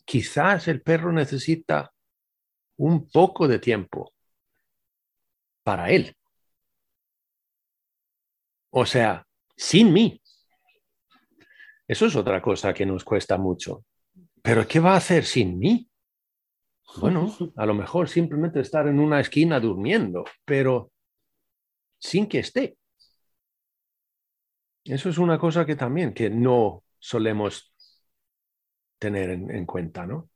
quizás 0.04 0.68
el 0.68 0.83
perro 0.83 1.12
necesita 1.12 1.92
un 2.76 3.09
poco 3.09 3.48
de 3.48 3.59
tiempo 3.59 4.12
para 5.62 5.90
él. 5.90 6.14
O 8.70 8.85
sea, 8.85 9.26
sin 9.57 9.92
mí. 9.92 10.20
Eso 11.87 12.07
es 12.07 12.16
otra 12.16 12.40
cosa 12.42 12.74
que 12.74 12.87
nos 12.87 13.04
cuesta 13.04 13.38
mucho. 13.38 13.85
Pero 14.42 14.66
¿qué 14.66 14.80
va 14.80 14.94
a 14.94 14.98
hacer 14.98 15.24
sin 15.24 15.59
mí? 15.59 15.88
Bueno, 16.96 17.34
a 17.56 17.66
lo 17.66 17.74
mejor 17.74 18.08
simplemente 18.08 18.60
estar 18.60 18.86
en 18.86 19.00
una 19.00 19.20
esquina 19.20 19.58
durmiendo, 19.58 20.24
pero 20.44 20.92
sin 21.98 22.26
que 22.26 22.40
esté. 22.40 22.76
Eso 24.84 25.08
es 25.08 25.18
una 25.18 25.38
cosa 25.38 25.64
que 25.64 25.76
también 25.76 26.12
que 26.12 26.28
no 26.30 26.84
solemos 26.98 27.74
tener 28.98 29.30
en, 29.30 29.66
cuenta, 29.66 30.06
¿no? 30.06 30.30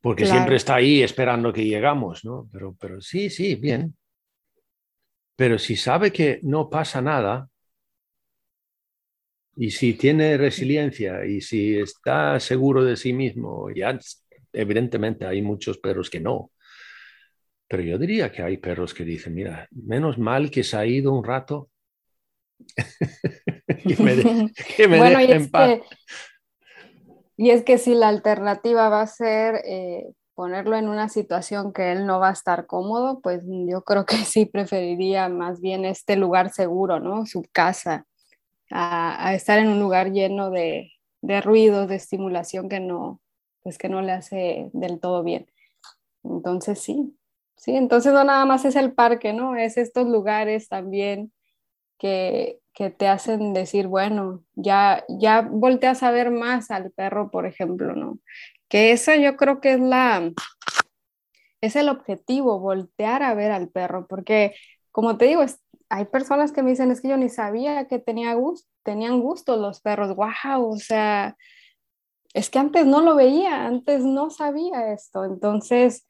Porque 0.00 0.26
siempre 0.26 0.56
está 0.56 0.76
ahí 0.76 1.02
esperando 1.02 1.52
que 1.52 1.64
llegamos, 1.64 2.24
¿no? 2.24 2.48
Pero, 2.52 2.74
pero 2.78 3.00
sí, 3.00 3.28
sí, 3.30 3.54
bien. 3.56 3.96
Pero 5.36 5.58
si 5.58 5.76
sabe 5.76 6.12
que 6.12 6.40
no 6.42 6.70
pasa 6.70 7.02
nada, 7.02 7.48
y 9.56 9.70
si 9.70 9.94
tiene 9.94 10.36
resiliencia 10.36 11.24
y 11.24 11.40
si 11.40 11.78
está 11.78 12.38
seguro 12.40 12.84
de 12.84 12.96
sí 12.96 13.12
mismo, 13.12 13.70
ya 13.70 13.98
evidentemente 14.52 15.26
hay 15.26 15.42
muchos 15.42 15.78
perros 15.78 16.10
que 16.10 16.20
no. 16.20 16.50
Pero 17.68 17.82
yo 17.82 17.98
diría 17.98 18.30
que 18.30 18.42
hay 18.42 18.58
perros 18.58 18.94
que 18.94 19.04
dicen, 19.04 19.34
mira, 19.34 19.68
menos 19.70 20.18
mal 20.18 20.50
que 20.50 20.62
se 20.62 20.76
ha 20.76 20.86
ido 20.86 21.12
un 21.12 21.24
rato 21.24 21.70
bueno, 24.88 25.20
y 25.20 25.32
es 25.32 25.50
Que, 25.50 25.82
y 27.36 27.50
es 27.50 27.64
que 27.64 27.78
si 27.78 27.94
la 27.94 28.08
alternativa 28.08 28.88
va 28.88 29.02
a 29.02 29.06
ser 29.06 29.60
eh, 29.64 30.06
ponerlo 30.34 30.76
en 30.76 30.88
una 30.88 31.08
situación 31.08 31.72
que 31.72 31.92
él 31.92 32.06
no 32.06 32.20
va 32.20 32.30
a 32.30 32.32
estar 32.32 32.66
cómodo, 32.66 33.20
pues 33.20 33.42
yo 33.46 33.82
creo 33.82 34.04
que 34.06 34.16
sí 34.16 34.46
preferiría 34.46 35.28
más 35.28 35.60
bien 35.60 35.84
este 35.84 36.16
lugar 36.16 36.50
seguro, 36.50 37.00
¿no? 37.00 37.26
Su 37.26 37.44
casa, 37.52 38.06
a, 38.70 39.34
estar 39.34 39.58
en 39.58 39.68
un 39.68 39.80
lugar 39.80 40.12
lleno 40.12 40.50
de, 40.50 40.92
de 41.22 41.40
ruidos, 41.40 41.88
de 41.88 41.96
estimulación 41.96 42.68
que 42.68 42.80
no, 42.80 43.20
pues 43.66 43.78
que 43.78 43.88
no 43.88 44.00
le 44.00 44.12
hace 44.12 44.70
del 44.72 45.00
todo 45.00 45.24
bien. 45.24 45.50
Entonces 46.22 46.78
sí, 46.80 47.16
Sí, 47.56 47.74
entonces 47.74 48.12
no 48.12 48.22
nada 48.24 48.44
más 48.44 48.64
es 48.64 48.76
el 48.76 48.92
parque, 48.92 49.32
¿no? 49.32 49.56
Es 49.56 49.76
estos 49.78 50.06
lugares 50.06 50.68
también 50.68 51.32
que, 51.98 52.60
que 52.74 52.90
te 52.90 53.08
hacen 53.08 53.54
decir, 53.54 53.88
bueno, 53.88 54.44
ya, 54.54 55.04
ya 55.08 55.42
volteas 55.42 56.02
a 56.02 56.10
ver 56.10 56.30
más 56.30 56.70
al 56.70 56.92
perro, 56.92 57.30
por 57.30 57.46
ejemplo, 57.46 57.94
¿no? 57.96 58.18
Que 58.68 58.92
eso 58.92 59.14
yo 59.14 59.36
creo 59.36 59.60
que 59.60 59.74
es 59.74 59.80
la, 59.80 60.32
es 61.60 61.76
el 61.76 61.88
objetivo, 61.88 62.60
voltear 62.60 63.22
a 63.22 63.34
ver 63.34 63.52
al 63.52 63.68
perro, 63.68 64.06
porque 64.06 64.54
como 64.92 65.16
te 65.18 65.26
digo, 65.26 65.44
hay 65.88 66.04
personas 66.06 66.52
que 66.52 66.62
me 66.62 66.70
dicen, 66.70 66.90
es 66.90 67.00
que 67.00 67.08
yo 67.08 67.16
ni 67.16 67.28
sabía 67.28 67.88
que 67.88 67.98
tenía 67.98 68.34
gusto, 68.34 68.68
tenían 68.82 69.20
gusto 69.20 69.56
los 69.56 69.80
perros, 69.80 70.14
wow, 70.14 70.68
o 70.70 70.78
sea, 70.78 71.36
es 72.36 72.50
que 72.50 72.58
antes 72.58 72.84
no 72.84 73.00
lo 73.00 73.16
veía, 73.16 73.64
antes 73.64 74.04
no 74.04 74.28
sabía 74.28 74.92
esto, 74.92 75.24
entonces, 75.24 76.06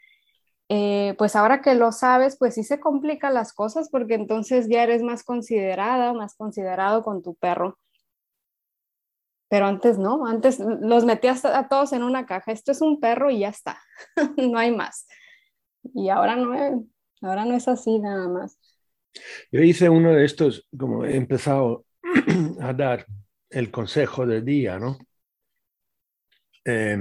eh, 0.68 1.14
pues 1.18 1.36
ahora 1.36 1.62
que 1.62 1.76
lo 1.76 1.92
sabes, 1.92 2.36
pues 2.36 2.54
sí 2.54 2.64
se 2.64 2.80
complican 2.80 3.32
las 3.32 3.52
cosas 3.52 3.88
porque 3.90 4.14
entonces 4.14 4.66
ya 4.68 4.82
eres 4.82 5.04
más 5.04 5.22
considerada, 5.22 6.12
más 6.14 6.34
considerado 6.34 7.04
con 7.04 7.22
tu 7.22 7.36
perro. 7.36 7.78
Pero 9.48 9.66
antes 9.66 9.98
no, 9.98 10.26
antes 10.26 10.58
los 10.58 11.04
metías 11.04 11.44
a 11.44 11.68
todos 11.68 11.92
en 11.92 12.02
una 12.02 12.26
caja, 12.26 12.50
esto 12.50 12.72
es 12.72 12.80
un 12.80 12.98
perro 12.98 13.30
y 13.30 13.38
ya 13.40 13.50
está, 13.50 13.80
no 14.36 14.58
hay 14.58 14.74
más. 14.74 15.06
Y 15.94 16.08
ahora 16.08 16.34
no, 16.34 16.88
ahora 17.22 17.44
no 17.44 17.54
es 17.54 17.68
así 17.68 18.00
nada 18.00 18.26
más. 18.26 18.58
Yo 19.52 19.60
hice 19.60 19.88
uno 19.88 20.12
de 20.12 20.24
estos, 20.24 20.66
como 20.76 21.04
he 21.04 21.14
empezado 21.14 21.84
a 22.60 22.72
dar 22.72 23.06
el 23.48 23.70
consejo 23.70 24.26
del 24.26 24.44
día, 24.44 24.80
¿no? 24.80 24.98
Eh, 26.66 26.98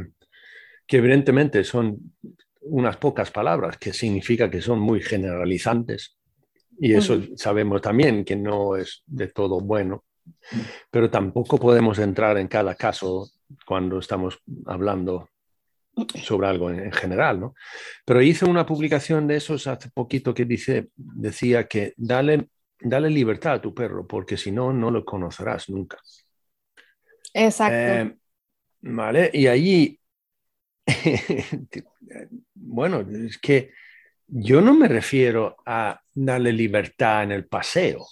que 0.88 0.98
evidentemente 0.98 1.64
son 1.64 2.14
unas 2.62 2.98
pocas 2.98 3.32
palabras, 3.32 3.78
que 3.78 3.94
significa 3.94 4.50
que 4.50 4.62
son 4.62 4.80
muy 4.80 5.02
generalizantes. 5.02 6.18
Y 6.78 6.94
eso 6.94 7.22
sabemos 7.36 7.82
también 7.82 8.26
que 8.26 8.36
no 8.36 8.76
es 8.76 9.04
de 9.06 9.28
todo 9.30 9.60
bueno, 9.62 10.04
pero 10.92 11.10
tampoco 11.10 11.58
podemos 11.58 12.00
entrar 12.00 12.38
en 12.38 12.48
cada 12.48 12.76
caso 12.76 13.30
cuando 13.66 14.00
estamos 14.00 14.40
hablando 14.66 15.30
sobre 16.24 16.48
algo 16.48 16.70
en, 16.70 16.92
general, 16.92 17.40
¿no? 17.40 17.56
Pero 18.04 18.22
hice 18.22 18.46
una 18.46 18.66
publicación 18.66 19.28
de 19.28 19.38
esos 19.38 19.68
hace 19.68 19.90
poquito 19.90 20.34
que 20.34 20.44
dice, 20.44 20.90
decía 20.96 21.68
que 21.68 21.94
dale, 21.96 22.50
dale 22.80 23.10
libertad 23.10 23.54
a 23.54 23.62
tu 23.62 23.74
perro, 23.74 24.06
porque 24.06 24.36
si 24.36 24.52
no, 24.52 24.74
no 24.74 24.92
lo 24.92 25.06
conocerás 25.06 25.70
nunca. 25.70 25.98
Exacto. 27.34 27.76
Eh, 27.76 28.18
vale, 28.86 29.32
y 29.34 29.48
allí, 29.48 30.00
bueno, 32.54 33.02
es 33.02 33.38
que 33.40 33.72
yo 34.28 34.62
no 34.62 34.74
me 34.74 34.88
refiero 34.88 35.58
a 35.66 36.00
darle 36.14 36.54
libertad 36.54 37.24
en 37.24 37.32
el 37.32 37.48
paseo, 37.48 38.06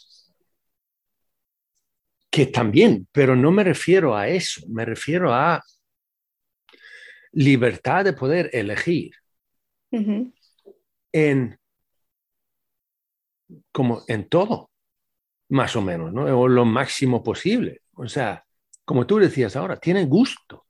que 2.29 2.47
también, 2.47 3.07
pero 3.11 3.35
no 3.35 3.51
me 3.51 3.63
refiero 3.63 4.15
a 4.15 4.27
eso, 4.27 4.61
me 4.67 4.85
refiero 4.85 5.33
a 5.33 5.63
libertad 7.33 8.05
de 8.05 8.13
poder 8.13 8.49
elegir 8.53 9.11
en 11.11 11.59
como 13.71 14.01
en 14.07 14.27
todo, 14.29 14.71
más 15.49 15.75
o 15.75 15.81
menos, 15.81 16.11
¿no? 16.11 16.23
O 16.39 16.47
lo 16.47 16.65
máximo 16.65 17.21
posible. 17.23 17.81
O 17.93 18.07
sea, 18.07 18.43
como 18.85 19.05
tú 19.05 19.17
decías 19.17 19.55
ahora, 19.55 19.77
tiene 19.77 20.05
gusto. 20.05 20.62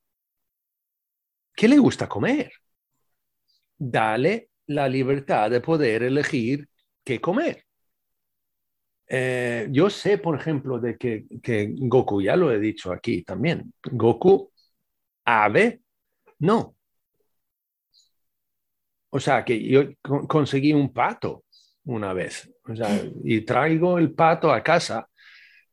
¿Qué 1.56 1.68
le 1.68 1.78
gusta 1.78 2.08
comer? 2.08 2.52
Dale 3.78 4.50
la 4.68 4.88
libertad 4.88 5.52
de 5.52 5.62
poder 5.62 6.04
elegir 6.04 6.68
qué 7.04 7.20
comer. 7.20 7.66
Eh, 9.08 9.68
yo 9.70 9.90
sé, 9.90 10.18
por 10.18 10.36
ejemplo, 10.40 10.80
de 10.80 10.98
que, 10.98 11.26
Goku, 11.78 12.22
ya 12.22 12.36
lo 12.36 12.52
he 12.52 12.60
dicho 12.60 12.92
aquí 12.92 13.24
también, 13.24 13.74
Goku, 13.92 14.52
ave, 15.26 15.82
no. 16.40 16.76
O 19.10 19.20
sea, 19.20 19.46
que 19.46 19.62
yo 19.64 19.84
conseguí 20.28 20.74
un 20.74 20.92
pato 20.92 21.44
una 21.86 22.14
vez. 22.14 22.50
O 22.68 22.76
sea, 22.76 22.90
y 23.24 23.42
traigo 23.42 24.00
el 24.00 24.14
pato 24.14 24.52
a 24.52 24.64
casa 24.64 25.08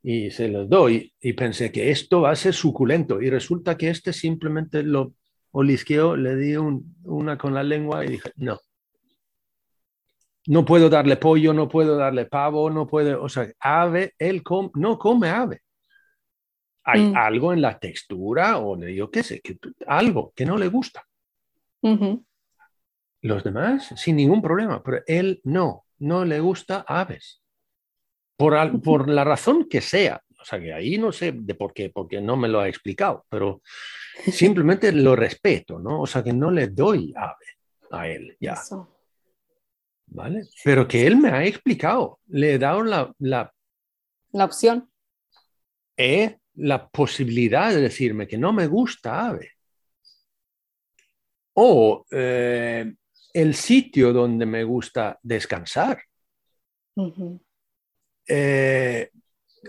y 0.03 0.31
se 0.31 0.49
lo 0.49 0.67
doy 0.67 1.13
y 1.21 1.33
pensé 1.33 1.71
que 1.71 1.91
esto 1.91 2.23
va 2.23 2.33
a 2.33 2.37
ser 2.37 2.53
suculento 2.53 3.21
y 3.21 3.31
resulta 3.31 3.77
que 3.77 3.91
este 3.91 4.13
simplemente 4.13 4.83
lo 4.83 5.15
olisqueó, 5.53 6.17
le 6.17 6.37
di 6.37 6.57
una 6.57 7.39
con 7.39 7.55
la 7.55 7.63
lengua 7.63 8.05
y 8.05 8.09
dije, 8.09 8.33
no. 8.37 8.59
No 10.47 10.65
puedo 10.65 10.89
darle 10.89 11.17
pollo, 11.17 11.53
no 11.53 11.69
puedo 11.69 11.97
darle 11.97 12.27
pavo, 12.27 12.71
no 12.71 12.87
puedo, 12.87 13.23
o 13.23 13.29
sea, 13.29 13.53
ave, 13.61 14.15
él 14.19 14.43
no 14.75 14.99
come 14.99 15.29
ave. 15.29 15.63
Hay 16.83 17.11
mm. 17.11 17.17
algo 17.17 17.53
en 17.53 17.61
la 17.61 17.79
textura 17.79 18.59
o 18.59 18.79
yo 18.79 19.11
qué 19.11 19.23
sé, 19.23 19.41
que, 19.41 19.59
algo 19.87 20.33
que 20.35 20.47
no 20.47 20.57
le 20.57 20.69
gusta. 20.69 21.07
Los 23.23 23.45
demás, 23.45 23.93
sin 23.97 24.17
ningún 24.17 24.41
problema, 24.41 24.83
pero 24.83 25.03
él 25.07 25.41
no, 25.45 25.85
no 25.99 26.25
le 26.25 26.41
gusta 26.41 26.85
aves. 26.89 27.43
Por, 28.37 28.81
por 28.83 29.09
la 29.11 29.25
razón 29.25 29.69
que 29.69 29.83
sea. 29.83 30.23
O 30.41 30.45
sea, 30.45 30.59
que 30.59 30.73
ahí 30.73 30.97
no 30.99 31.13
sé 31.13 31.33
de 31.33 31.55
por 31.55 31.73
qué, 31.73 31.91
porque 31.91 32.21
no 32.21 32.37
me 32.37 32.49
lo 32.49 32.61
ha 32.61 32.69
explicado, 32.69 33.27
pero 33.29 33.63
simplemente 34.33 34.91
lo 34.93 35.15
respeto, 35.15 35.79
¿no? 35.79 36.03
O 36.03 36.07
sea, 36.07 36.23
que 36.23 36.33
no 36.33 36.51
le 36.51 36.69
doy 36.69 37.13
ave 37.17 37.47
a 37.91 38.09
él, 38.09 38.37
ya. 38.41 38.61
¿Vale? 40.07 40.43
Pero 40.65 40.89
que 40.89 41.07
él 41.07 41.17
me 41.17 41.29
ha 41.29 41.45
explicado, 41.45 42.21
le 42.29 42.55
he 42.55 42.59
dado 42.59 42.83
la... 42.83 43.13
La, 43.19 43.53
la 44.33 44.45
opción. 44.45 44.91
Eh, 45.97 46.39
la 46.55 46.89
posibilidad 46.89 47.73
de 47.73 47.83
decirme 47.83 48.27
que 48.27 48.39
no 48.39 48.53
me 48.53 48.67
gusta 48.67 49.27
ave. 49.27 49.53
O 51.55 52.07
eh, 52.11 52.93
el 53.33 53.55
sitio 53.55 54.13
donde 54.13 54.47
me 54.47 54.65
gusta 54.65 55.19
descansar. 55.23 56.03
Eh, 58.27 59.11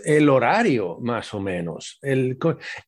el 0.05 0.29
horario, 0.29 0.97
más 1.01 1.33
o 1.33 1.39
menos. 1.39 1.99
El, 2.01 2.37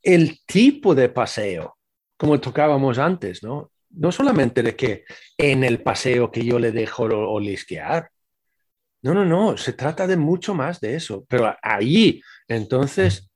el, 0.01 0.39
tipo 0.45 0.95
de 0.95 1.09
paseo, 1.09 1.77
como 2.17 2.39
tocábamos 2.39 2.97
antes, 2.97 3.43
¿no? 3.43 3.71
No 3.91 4.11
solamente 4.11 4.63
de 4.63 4.75
que 4.75 5.05
en 5.37 5.63
el 5.63 5.81
paseo 5.81 6.31
que 6.31 6.43
yo 6.43 6.59
le 6.59 6.71
dejo 6.71 7.03
olisquear. 7.03 8.09
No, 9.03 9.13
no, 9.13 9.25
no, 9.25 9.57
se 9.57 9.73
trata 9.73 10.07
de 10.07 10.17
mucho 10.17 10.55
más 10.55 10.79
de 10.79 10.95
eso. 10.95 11.25
Pero 11.27 11.53
ahí, 11.61 12.21
entonces, 12.47 13.29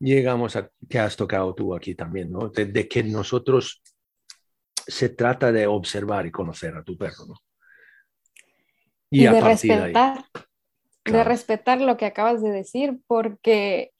llegamos 0.00 0.56
a 0.56 0.68
que 0.88 0.98
has 0.98 1.16
tocado 1.16 1.54
tú 1.54 1.74
aquí 1.74 1.94
también, 1.94 2.30
¿no? 2.30 2.48
De, 2.48 2.88
que 2.88 3.04
nosotros 3.04 3.82
se 4.74 5.10
trata 5.10 5.52
de 5.52 5.66
observar 5.66 6.26
y 6.26 6.30
conocer 6.30 6.74
a 6.76 6.82
tu 6.82 6.96
perro, 6.98 7.26
¿no? 7.28 7.34
Y, 9.10 9.24
de 9.24 9.40
respetar, 9.40 10.24
de, 10.32 10.40
respetar 11.04 11.80
lo 11.80 11.96
que 11.96 12.06
acabas 12.06 12.42
de 12.42 12.50
decir, 12.50 13.00
porque 13.06 13.92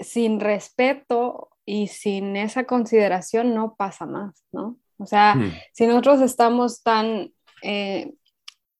sin 0.00 0.40
respeto 0.40 1.50
y 1.64 1.88
sin 1.88 2.36
esa 2.36 2.64
consideración 2.64 3.54
no 3.54 3.74
pasa 3.76 4.06
más, 4.06 4.44
¿no? 4.52 4.76
O 4.98 5.06
sea, 5.06 5.34
hmm. 5.34 5.52
si 5.72 5.86
nosotros 5.86 6.20
estamos 6.22 6.82
tan 6.82 7.32
eh, 7.62 8.14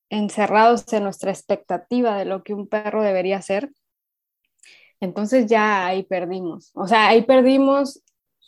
encerrados 0.08 0.92
en 0.92 1.02
nuestra 1.02 1.30
expectativa 1.30 2.16
de 2.16 2.24
lo 2.24 2.42
que 2.42 2.54
un 2.54 2.68
perro 2.68 3.02
debería 3.02 3.42
ser, 3.42 3.70
entonces 5.00 5.46
ya 5.46 5.86
ahí 5.86 6.04
perdimos. 6.04 6.70
O 6.74 6.86
sea, 6.86 7.08
ahí 7.08 7.22
perdimos 7.22 8.02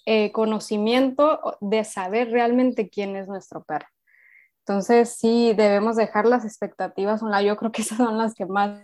eh, 0.06 0.32
conocimiento 0.32 1.58
de 1.60 1.84
saber 1.84 2.30
realmente 2.30 2.88
quién 2.88 3.16
es 3.16 3.28
nuestro 3.28 3.64
perro. 3.64 3.88
Entonces 4.68 5.16
sí 5.16 5.54
debemos 5.54 5.96
dejar 5.96 6.26
las 6.26 6.44
expectativas 6.44 7.22
Yo 7.42 7.56
creo 7.56 7.72
que 7.72 7.82
esas 7.82 7.96
son 7.98 8.18
las 8.18 8.34
que 8.34 8.44
más 8.44 8.82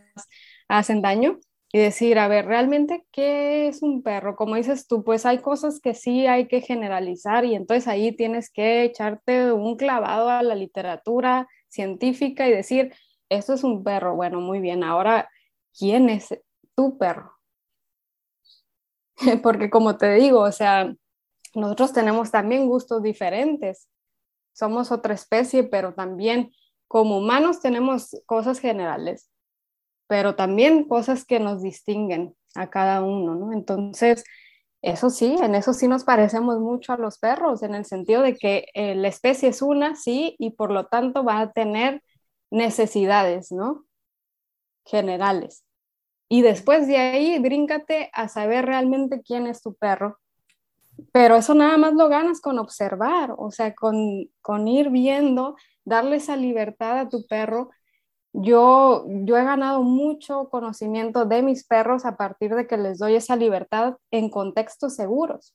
hacen 0.66 1.02
daño 1.02 1.38
y 1.72 1.78
decir, 1.78 2.18
a 2.18 2.28
ver, 2.28 2.46
realmente, 2.46 3.04
¿qué 3.10 3.68
es 3.68 3.82
un 3.82 4.02
perro? 4.02 4.37
Como 4.37 4.54
dices 4.54 4.87
tú, 4.87 5.02
pues 5.04 5.26
hay 5.26 5.38
cosas 5.38 5.80
que 5.80 5.92
sí 5.92 6.26
hay 6.26 6.46
que 6.46 6.60
generalizar 6.60 7.44
y 7.44 7.54
entonces 7.54 7.88
ahí 7.88 8.12
tienes 8.12 8.48
que 8.50 8.85
echarte 8.85 9.52
un 9.52 9.76
clavado 9.76 10.30
a 10.30 10.42
la 10.42 10.54
literatura 10.54 11.48
científica 11.68 12.48
y 12.48 12.52
decir, 12.52 12.94
esto 13.28 13.54
es 13.54 13.64
un 13.64 13.82
perro. 13.85 14.14
Bueno, 14.14 14.40
muy 14.40 14.60
bien, 14.60 14.85
ahora, 14.85 15.28
¿quién 15.76 16.08
es 16.10 16.28
tu 16.76 16.96
perro? 16.96 17.32
porque 19.42 19.68
como 19.68 19.96
te 19.96 20.14
digo, 20.14 20.40
o 20.40 20.52
sea, 20.52 20.94
nosotros 21.54 21.92
tenemos 21.92 22.30
también 22.30 22.68
gustos 22.68 23.02
diferentes. 23.02 23.88
Somos 24.55 24.90
otra 24.90 25.13
especie, 25.13 25.65
pero 25.65 25.92
también 25.92 26.52
como 26.88 27.19
humanos 27.19 27.61
tenemos 27.61 28.17
cosas 28.25 28.61
generales, 28.61 29.31
pero 30.07 30.37
también 30.37 30.85
cosas 30.88 31.27
que 31.27 31.40
nos 31.40 31.63
distinguen 31.63 32.35
a 32.55 32.71
cada 32.71 33.02
uno, 33.02 33.35
¿no? 33.35 33.52
Entonces, 33.52 34.25
eso 34.81 35.11
sí, 35.11 35.37
en 35.42 35.55
eso 35.55 35.73
sí 35.75 35.88
nos 35.88 36.05
parecemos 36.05 36.61
mucho 36.61 36.92
a 36.92 36.98
los 36.98 37.19
perros, 37.19 37.63
en 37.63 37.75
el 37.75 37.85
sentido 37.85 38.23
de 38.23 38.37
que 38.37 38.67
eh, 38.75 38.94
la 38.94 39.09
especie 39.09 39.48
es 39.48 39.63
una, 39.63 39.96
sí, 39.96 40.37
y 40.38 40.50
por 40.52 40.71
lo 40.71 40.87
tanto 40.87 41.25
va 41.25 41.40
a 41.40 41.52
tener 41.52 42.02
necesidades, 42.50 43.50
¿no? 43.50 43.87
Generales. 44.85 45.65
Y 46.29 46.42
después 46.42 46.87
de 46.87 46.98
ahí, 46.98 47.38
bríncate 47.38 48.11
a 48.13 48.29
saber 48.29 48.67
realmente 48.67 49.23
quién 49.23 49.46
es 49.46 49.63
tu 49.63 49.75
perro. 49.75 50.19
Pero 51.15 51.37
eso 51.37 51.54
nada 51.54 51.77
más 51.79 51.94
lo 51.94 52.08
ganas 52.08 52.40
con 52.40 52.58
observar, 52.58 53.35
o 53.38 53.52
sea, 53.52 53.73
con, 53.77 54.29
con 54.42 54.67
ir 54.67 54.90
viendo, 54.90 55.54
darle 55.85 56.17
esa 56.17 56.37
libertad 56.37 56.98
a 56.98 57.08
tu 57.08 57.25
perro. 57.29 57.71
Yo, 58.33 59.06
yo 59.25 59.37
he 59.37 59.44
ganado 59.44 59.85
mucho 59.85 60.48
conocimiento 60.50 61.25
de 61.25 61.42
mis 61.42 61.65
perros 61.65 62.04
a 62.04 62.17
partir 62.17 62.52
de 62.56 62.67
que 62.67 62.77
les 62.79 62.98
doy 62.98 63.15
esa 63.15 63.37
libertad 63.37 63.94
en 64.10 64.29
contextos 64.29 64.96
seguros, 64.96 65.54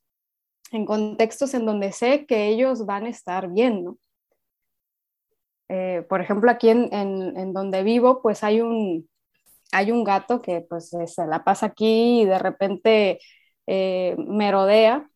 en 0.71 0.85
contextos 0.85 1.53
en 1.53 1.65
donde 1.65 1.91
sé 1.91 2.25
que 2.25 2.47
ellos 2.47 2.85
van 2.85 3.05
a 3.05 3.09
estar 3.09 3.49
bien, 3.51 3.83
¿no? 3.83 3.97
Eh, 5.67 6.05
por 6.07 6.21
ejemplo, 6.21 6.49
aquí 6.51 6.69
en, 6.69 6.89
en, 6.93 7.53
donde 7.53 7.83
vivo, 7.83 8.21
pues 8.21 8.45
hay 8.45 8.61
un, 8.61 9.09
hay 9.73 9.91
un 9.91 10.05
gato 10.05 10.41
que 10.41 10.61
pues 10.61 10.89
se 10.89 11.27
la 11.27 11.43
pasa 11.43 11.65
aquí 11.67 12.21
y 12.21 12.25
de 12.25 12.39
repente 12.39 13.19
eh, 13.67 14.15
merodea. 14.17 15.08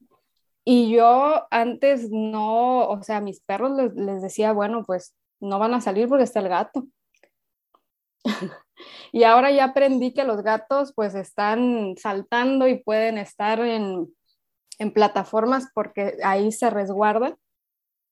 Y 0.66 0.92
yo 0.92 1.46
antes 1.52 2.10
no, 2.10 2.88
o 2.88 3.04
sea, 3.04 3.20
mis 3.22 3.42
perros 3.42 3.72
les, 3.72 3.94
les 3.96 4.22
decía, 4.22 4.54
bueno, 4.54 4.84
pues 4.86 5.14
no 5.40 5.60
van 5.60 5.74
a 5.74 5.82
salir 5.82 6.08
porque 6.08 6.24
está 6.24 6.40
el 6.40 6.50
gato. 6.50 6.88
y 9.12 9.24
ahora 9.24 9.52
ya 9.52 9.66
aprendí 9.66 10.14
que 10.14 10.24
los 10.24 10.42
gatos 10.42 10.94
pues 10.96 11.16
están 11.16 11.96
saltando 11.98 12.68
y 12.68 12.82
pueden 12.82 13.18
estar 13.18 13.60
en, 13.60 14.08
en 14.80 14.94
plataformas 14.94 15.68
porque 15.74 16.18
ahí 16.24 16.52
se 16.52 16.70
resguardan. 16.70 17.36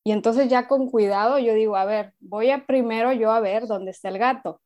Y 0.04 0.12
entonces 0.12 0.50
ya 0.50 0.68
con 0.68 0.90
cuidado 0.90 1.40
yo 1.40 1.54
digo, 1.54 1.76
a 1.76 1.86
ver, 1.86 2.14
voy 2.20 2.50
a 2.50 2.66
primero 2.66 3.14
yo 3.14 3.32
a 3.32 3.40
ver 3.40 3.68
dónde 3.68 3.92
está 3.92 4.10
el 4.10 4.18
gato. 4.18 4.62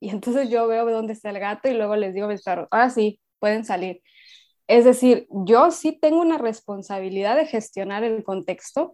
Y 0.00 0.10
entonces 0.10 0.50
yo 0.50 0.66
veo 0.66 0.90
dónde 0.90 1.12
está 1.12 1.30
el 1.30 1.38
gato 1.38 1.68
y 1.68 1.74
luego 1.74 1.94
les 1.96 2.14
digo 2.14 2.28
a 2.28 2.52
ahora 2.70 2.90
sí, 2.90 3.20
pueden 3.38 3.64
salir. 3.64 4.02
Es 4.68 4.84
decir, 4.84 5.26
yo 5.30 5.70
sí 5.70 5.98
tengo 6.00 6.20
una 6.20 6.38
responsabilidad 6.38 7.36
de 7.36 7.46
gestionar 7.46 8.04
el 8.04 8.24
contexto 8.24 8.92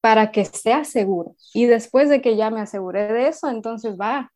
para 0.00 0.32
que 0.32 0.44
sea 0.44 0.84
seguro. 0.84 1.36
Y 1.52 1.66
después 1.66 2.08
de 2.08 2.22
que 2.22 2.36
ya 2.36 2.50
me 2.50 2.60
aseguré 2.60 3.12
de 3.12 3.28
eso, 3.28 3.48
entonces 3.48 3.96
va, 4.00 4.32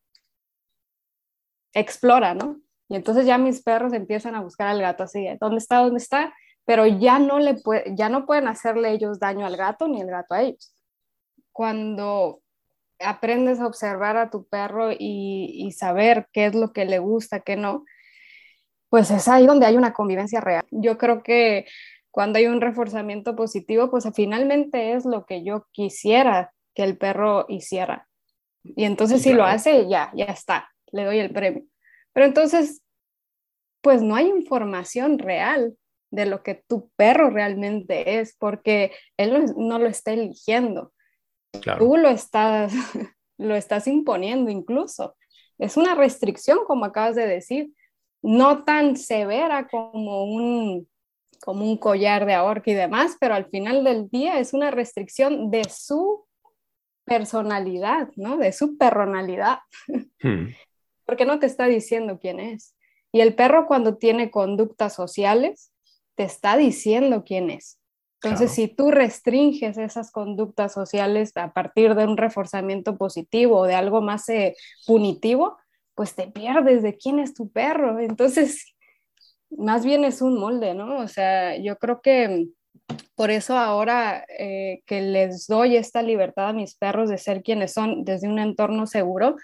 explora, 1.73 2.35
¿no? 2.35 2.61
Y 2.89 2.97
entonces 2.97 3.27
ya 3.27 3.39
mis 3.39 3.63
perros 3.63 3.93
empiezan 3.93 4.35
a 4.35 4.43
buscar 4.43 4.69
al 4.69 4.81
gato 4.81 5.05
así, 5.05 5.27
¿dónde 5.41 5.59
está? 5.59 5.79
¿Dónde 5.79 5.99
está? 5.99 6.35
Pero 6.67 6.87
ya 6.87 7.19
no, 7.19 7.39
le 7.39 7.57
ya 7.95 8.09
no 8.09 8.27
pueden 8.27 8.49
hacerle 8.49 8.93
ellos 8.93 9.19
daño 9.21 9.47
al 9.47 9.57
gato 9.57 9.89
ni 9.89 10.01
el 10.01 10.09
gato 10.09 10.35
a 10.35 10.43
ellos 10.43 10.75
cuando 11.55 12.43
aprendes 12.99 13.61
a 13.61 13.67
observar 13.67 14.17
a 14.17 14.29
tu 14.29 14.47
perro 14.49 14.91
y, 14.93 15.73
saber 15.79 16.29
qué 16.33 16.47
es 16.47 16.55
lo 16.55 16.73
que 16.73 16.85
le 16.85 16.99
gusta, 16.99 17.41
qué 17.41 17.57
no, 17.57 17.85
pues 18.95 19.11
es 19.11 19.27
ahí 19.27 19.45
donde 19.45 19.67
hay 19.67 19.77
una 19.77 19.93
convivencia 19.93 20.41
real. 20.41 20.65
Yo 20.71 20.99
creo 20.99 21.25
que 21.25 21.67
cuando 22.13 22.39
hay 22.39 22.47
un 22.47 22.61
reforzamiento 22.61 23.35
positivo, 23.35 23.91
pues 23.91 24.09
finalmente 24.15 24.93
es 24.93 25.05
lo 25.05 25.27
que 25.27 25.43
yo 25.43 25.67
quisiera 25.73 26.53
que 26.77 26.85
el 26.85 26.97
perro 26.97 27.45
hiciera. 27.49 28.07
Y 28.63 28.85
entonces 28.85 29.21
si 29.21 29.33
lo 29.33 29.43
hace, 29.43 29.89
ya, 29.89 30.13
ya 30.15 30.27
está, 30.27 30.71
le 30.93 31.03
doy 31.03 31.19
el 31.19 31.33
premio. 31.33 31.65
Pero 32.13 32.27
entonces, 32.27 32.85
pues 33.81 34.01
no 34.01 34.15
hay 34.15 34.29
información 34.29 35.19
real 35.19 35.77
de 36.13 36.27
lo 36.27 36.45
que 36.45 36.55
tu 36.55 36.89
perro 36.95 37.31
realmente 37.31 38.21
es, 38.21 38.37
porque 38.39 38.93
él 39.17 39.53
no 39.57 39.81
lo 39.81 39.89
está 39.89 40.13
eligiendo. 40.13 40.93
Tú 41.79 41.97
lo 41.97 42.11
estás, 42.11 42.73
lo 43.39 43.57
estás 43.57 43.89
imponiendo 43.89 44.53
incluso. 44.53 45.17
Es 45.59 45.77
una 45.77 45.97
restricción, 45.97 46.61
como 46.65 46.85
acabas 46.85 47.17
de 47.17 47.27
decir, 47.27 47.73
no 48.25 48.65
tan 48.65 48.97
severa 48.97 49.69
como 49.69 50.25
un, 50.25 50.89
como 51.45 51.65
un 51.65 51.77
collar 51.77 52.25
de 52.25 52.33
ahorca 52.33 52.71
y 52.71 52.75
demás, 52.75 53.17
pero 53.21 53.35
al 53.35 53.45
final 53.45 53.85
del 53.85 54.09
día 54.09 54.39
es 54.39 54.55
una 54.55 54.71
restricción 54.71 55.51
de 55.51 55.65
su 55.69 56.25
personalidad, 57.05 58.09
¿no? 58.17 58.39
De 58.39 58.53
su 58.53 58.79
personalidad. 58.79 59.59
Hmm. 60.23 60.49
Porque 61.05 61.27
no 61.27 61.39
te 61.39 61.45
está 61.45 61.67
diciendo 61.67 62.19
quién 62.19 62.41
es. 62.41 62.75
Y 63.13 63.21
el 63.21 63.35
perro 63.35 63.67
cuando 63.67 63.99
tiene 63.99 64.31
conductas 64.31 64.95
sociales, 64.95 65.71
te 66.15 66.23
está 66.23 66.57
diciendo 66.57 67.25
quién 67.25 67.51
es. 67.51 67.79
Entonces, 68.23 68.53
si 68.53 68.69
tú 68.69 68.91
restringes 68.91 69.77
esas 69.77 70.11
conductas 70.11 70.73
sociales 70.73 71.33
a 71.35 71.53
partir 71.53 71.95
de 71.95 72.07
un 72.07 72.17
reforzamiento 72.17 72.97
positivo 72.97 73.59
o 73.59 73.67
de 73.67 73.75
algo 73.75 74.01
más 74.01 74.27
eh, 74.31 74.57
punitivo, 74.87 75.59
pues 75.95 76.15
te 76.15 76.29
pierdes 76.29 76.83
de 76.83 76.97
quién 76.97 77.19
es 77.19 77.35
tu 77.35 77.51
perro. 77.51 78.01
Entonces, 78.01 78.75
más 79.51 79.85
bien 79.85 80.05
es 80.05 80.23
un 80.23 80.39
molde, 80.39 80.75
¿no? 80.75 80.99
O 80.99 81.09
sea, 81.09 81.57
yo 81.57 81.77
creo 81.77 82.01
que 82.03 82.49
por 83.15 83.31
eso 83.31 83.57
ahora 83.57 84.25
eh, 84.39 84.83
que 84.87 85.01
les 85.01 85.47
doy 85.47 85.77
esta 85.77 86.03
libertad 86.03 86.49
a 86.49 86.53
mis 86.53 86.75
perros 86.77 87.09
de 87.09 87.19
ser 87.19 87.43
quienes 87.43 87.73
son 87.73 88.05
desde 88.05 88.29
un 88.29 88.39
entorno 88.39 88.87
seguro, 88.87 89.37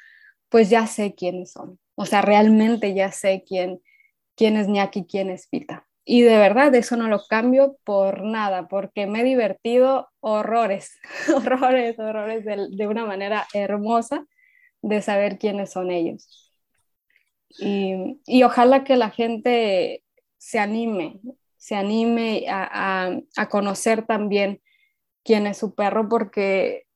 pues 0.48 0.70
ya 0.70 0.86
sé 0.86 1.14
quiénes 1.14 1.52
son. 1.52 1.78
O 1.94 2.06
sea, 2.06 2.22
realmente 2.22 2.94
ya 2.94 3.12
sé 3.12 3.44
quién, 3.46 3.80
quién 4.36 4.56
es 4.56 4.68
Ñaki, 4.68 5.06
quién 5.06 5.30
es 5.30 5.46
Pita. 5.48 5.86
Y 6.04 6.22
de 6.22 6.38
verdad, 6.38 6.74
eso 6.74 6.96
no 6.96 7.08
lo 7.08 7.20
cambio 7.28 7.76
por 7.84 8.24
nada, 8.24 8.68
porque 8.68 9.06
me 9.06 9.20
he 9.20 9.24
divertido 9.24 10.08
horrores, 10.20 10.98
horrores, 11.34 11.98
horrores 11.98 12.44
de, 12.44 12.86
una 12.86 13.04
manera 13.04 13.46
hermosa 13.54 14.26
de 14.82 15.02
saber 15.02 15.38
quiénes 15.38 15.70
son 15.70 15.90
ellos. 15.90 16.52
Y, 17.58 18.42
ojalá 18.44 18.84
que 18.84 18.96
la 18.96 19.10
gente 19.10 20.04
se 20.38 20.58
anime, 20.58 21.20
se 21.56 21.74
anime 21.74 22.46
a, 22.48 23.10
a 23.36 23.48
conocer 23.48 24.06
también 24.06 24.62
quién 25.24 25.46
es 25.46 25.58
su 25.58 25.74
perro, 25.74 26.08
porque 26.08 26.86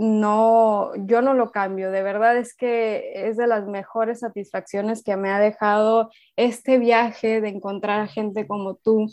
no, 0.00 0.92
yo 1.06 1.20
no 1.20 1.34
lo 1.34 1.52
cambio. 1.52 1.90
De 1.90 2.02
verdad 2.02 2.36
es 2.38 2.54
que 2.54 3.28
es 3.28 3.36
de 3.36 3.46
las 3.46 3.66
mejores 3.66 4.20
satisfacciones 4.20 5.02
que 5.02 5.16
me 5.16 5.30
ha 5.30 5.38
dejado 5.38 6.10
este 6.36 6.78
viaje 6.78 7.40
de 7.40 7.48
encontrar 7.48 8.00
a 8.00 8.06
gente 8.06 8.46
como 8.46 8.76
tú, 8.76 9.08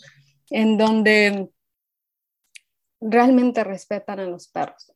en 0.50 0.78
donde 0.78 1.50
realmente 3.02 3.66
respetan 3.66 4.20
a 4.20 4.26
los 4.26 4.48
perros 4.48 4.94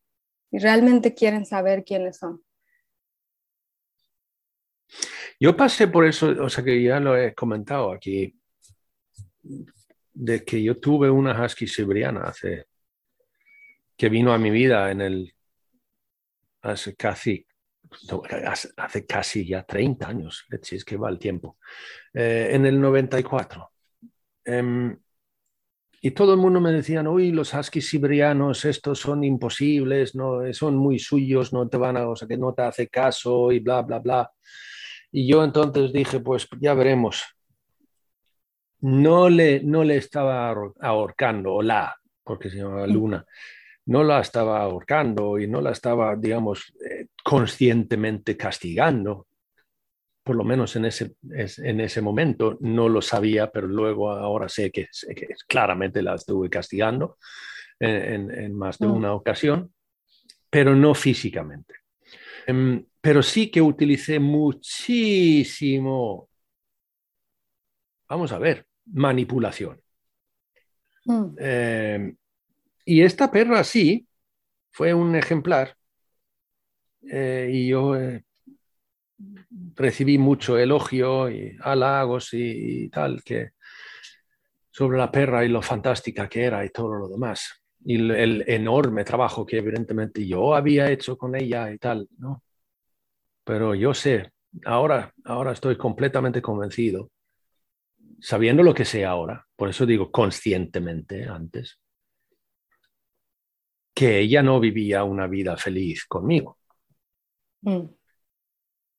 y 0.50 0.60
realmente 0.60 1.14
quieren 1.14 1.46
saber 1.46 1.84
quiénes 1.84 2.18
son. 2.18 2.42
Yo 5.42 5.58
pasé 5.58 5.88
por 5.88 6.06
eso, 6.06 6.36
o 6.40 6.50
sea 6.50 6.64
que 6.64 6.84
ya 6.84 7.00
lo 7.00 7.18
he 7.18 7.34
comentado 7.34 7.92
aquí, 7.92 8.32
de 10.14 10.46
que 10.46 10.62
yo 10.62 10.78
tuve 10.78 11.10
una 11.10 11.44
husky 11.44 11.66
siberiana 11.66 12.26
hace, 12.26 12.68
que 13.98 14.08
vino 14.08 14.34
a 14.34 14.38
mi 14.38 14.52
vida 14.52 14.92
en 14.92 15.02
el 15.02 15.34
hace 16.62 16.96
casi, 16.96 17.44
hace 18.78 19.06
casi 19.08 19.48
ya 19.48 19.64
30 19.64 20.10
años, 20.10 20.46
si 20.62 20.76
es 20.76 20.86
que 20.86 20.96
va 20.96 21.10
el 21.10 21.18
tiempo, 21.18 21.58
eh, 22.14 22.50
en 22.52 22.68
el 22.68 22.80
94. 22.80 23.72
Em, 24.46 24.96
y 26.02 26.12
todo 26.12 26.36
el 26.36 26.40
mundo 26.40 26.62
me 26.62 26.72
decía, 26.72 27.02
uy, 27.02 27.32
los 27.32 27.52
huskies 27.52 27.90
siberianos, 27.90 28.64
estos 28.66 29.00
son 29.00 29.24
imposibles, 29.24 30.14
no, 30.14 30.54
son 30.54 30.76
muy 30.76 31.00
suyos, 31.00 31.52
no 31.52 31.68
te 31.68 31.78
van 31.78 31.98
a, 31.98 32.08
o 32.08 32.16
sea, 32.16 32.28
que 32.28 32.38
no 32.38 32.54
te 32.54 32.62
hace 32.62 32.90
caso 32.90 33.52
y 33.52 33.58
bla, 33.58 33.82
bla, 33.82 33.98
bla. 33.98 34.32
Y 35.12 35.28
yo 35.28 35.44
entonces 35.44 35.92
dije, 35.92 36.20
pues 36.20 36.48
ya 36.60 36.74
veremos. 36.74 37.24
No 38.80 39.30
le, 39.30 39.62
no 39.62 39.84
le 39.84 39.98
estaba 39.98 40.50
ahorcando, 40.80 41.54
o 41.54 41.62
la, 41.62 41.96
porque 42.24 42.50
se 42.50 42.58
llama 42.58 42.88
mm. 42.88 42.92
Luna, 42.92 43.26
no 43.86 44.04
la 44.04 44.22
estaba 44.22 44.62
ahorcando 44.62 45.38
y 45.38 45.48
no 45.48 45.62
la 45.62 45.72
estaba, 45.72 46.16
digamos, 46.16 46.74
eh, 46.90 47.08
conscientemente 47.24 48.38
castigando. 48.38 49.28
Por 50.24 50.36
lo 50.36 50.44
menos 50.44 50.76
en 50.76 50.86
ese, 50.86 51.16
en 51.30 51.82
ese 51.82 52.02
momento 52.02 52.58
no 52.62 52.88
lo 52.88 53.02
sabía, 53.02 53.52
pero 53.52 53.68
luego 53.68 54.12
ahora 54.12 54.48
sé 54.48 54.72
que, 54.72 54.88
claramente 55.48 56.02
la 56.02 56.16
estuve 56.16 56.50
castigando 56.50 57.18
en, 57.80 58.56
más 58.56 58.78
de 58.78 58.88
mm. 58.88 58.92
una 58.92 59.14
ocasión, 59.14 59.74
pero 60.50 60.76
no 60.76 60.94
físicamente. 60.94 61.81
Em, 62.52 62.86
pero 63.00 63.24
sí 63.24 63.50
que 63.50 63.62
utilicé 63.62 64.20
muchísimo, 64.20 66.30
vamos 68.10 68.32
a 68.32 68.40
ver, 68.40 68.68
manipulación. 68.86 69.82
Mm. 71.06 71.36
Em, 71.40 72.18
y 72.86 73.02
esta 73.02 73.32
perra 73.32 73.64
sí, 73.64 74.08
fue 74.72 74.94
un 74.94 75.16
ejemplar. 75.16 75.76
Eh, 77.10 77.50
y 77.52 77.68
yo 77.70 77.96
eh, 77.96 78.24
recibí 79.76 80.18
mucho 80.18 80.58
elogio 80.58 81.30
y 81.32 81.58
halagos 81.62 82.34
y, 82.34 82.90
tal 82.90 83.24
que 83.24 83.52
sobre 84.70 84.98
la 84.98 85.12
perra 85.12 85.44
y 85.46 85.50
lo 85.50 85.62
fantástica 85.62 86.30
que 86.30 86.44
era 86.44 86.66
y 86.66 86.70
todo 86.70 86.94
lo 86.94 87.08
demás. 87.08 87.61
Y 87.84 87.96
el, 87.96 88.44
enorme 88.48 89.04
trabajo 89.04 89.46
que 89.46 89.58
evidentemente 89.58 90.26
yo 90.28 90.56
había 90.56 90.92
hecho 90.92 91.18
con 91.18 91.36
ella 91.36 91.72
y 91.72 91.78
tal, 91.78 92.08
¿no? 92.18 92.44
pero 93.44 93.76
yo 93.76 93.94
sé, 93.94 94.32
ahora, 94.66 95.14
ahora 95.26 95.52
estoy 95.52 95.78
completamente 95.78 96.42
convencido, 96.42 97.12
sabiendo 98.20 98.64
lo 98.64 98.74
que 98.74 98.86
sé 98.86 99.06
ahora, 99.06 99.46
por 99.56 99.70
eso 99.70 99.86
digo 99.86 100.12
conscientemente 100.12 101.26
antes, 101.26 101.80
que 103.94 104.20
ella 104.20 104.42
no 104.42 104.60
vivía 104.60 105.04
una 105.04 105.28
vida 105.28 105.58
feliz 105.58 106.06
conmigo. 106.06 106.58
Mm. 107.62 107.86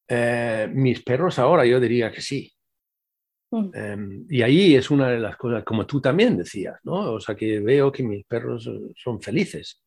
Eh, 0.09 0.68
mis 0.72 1.03
perros 1.03 1.39
ahora 1.39 1.64
yo 1.64 1.80
diría 1.80 2.12
que 2.12 2.20
sí. 2.20 2.53
Mm. 3.53 3.70
Em, 3.74 4.26
y 4.30 4.40
ahí 4.40 4.74
es 4.74 4.90
una 4.90 5.11
de 5.11 5.20
las 5.20 5.36
cosas, 5.36 5.62
como 5.62 5.86
tú 5.86 6.00
también 6.00 6.38
decías, 6.38 6.80
¿no? 6.84 7.12
O 7.12 7.20
sea, 7.20 7.34
que 7.34 7.61
veo 7.61 7.92
que 7.92 8.03
mis 8.03 8.24
perros 8.24 8.68
son 8.96 9.20
felices. 9.20 9.84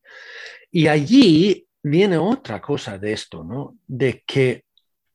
Y 0.70 0.86
allí 0.86 1.66
viene 1.82 2.16
otra 2.16 2.60
cosa 2.60 2.96
de 2.96 3.12
esto, 3.12 3.42
¿no? 3.42 3.76
De 3.86 4.22
que 4.24 4.64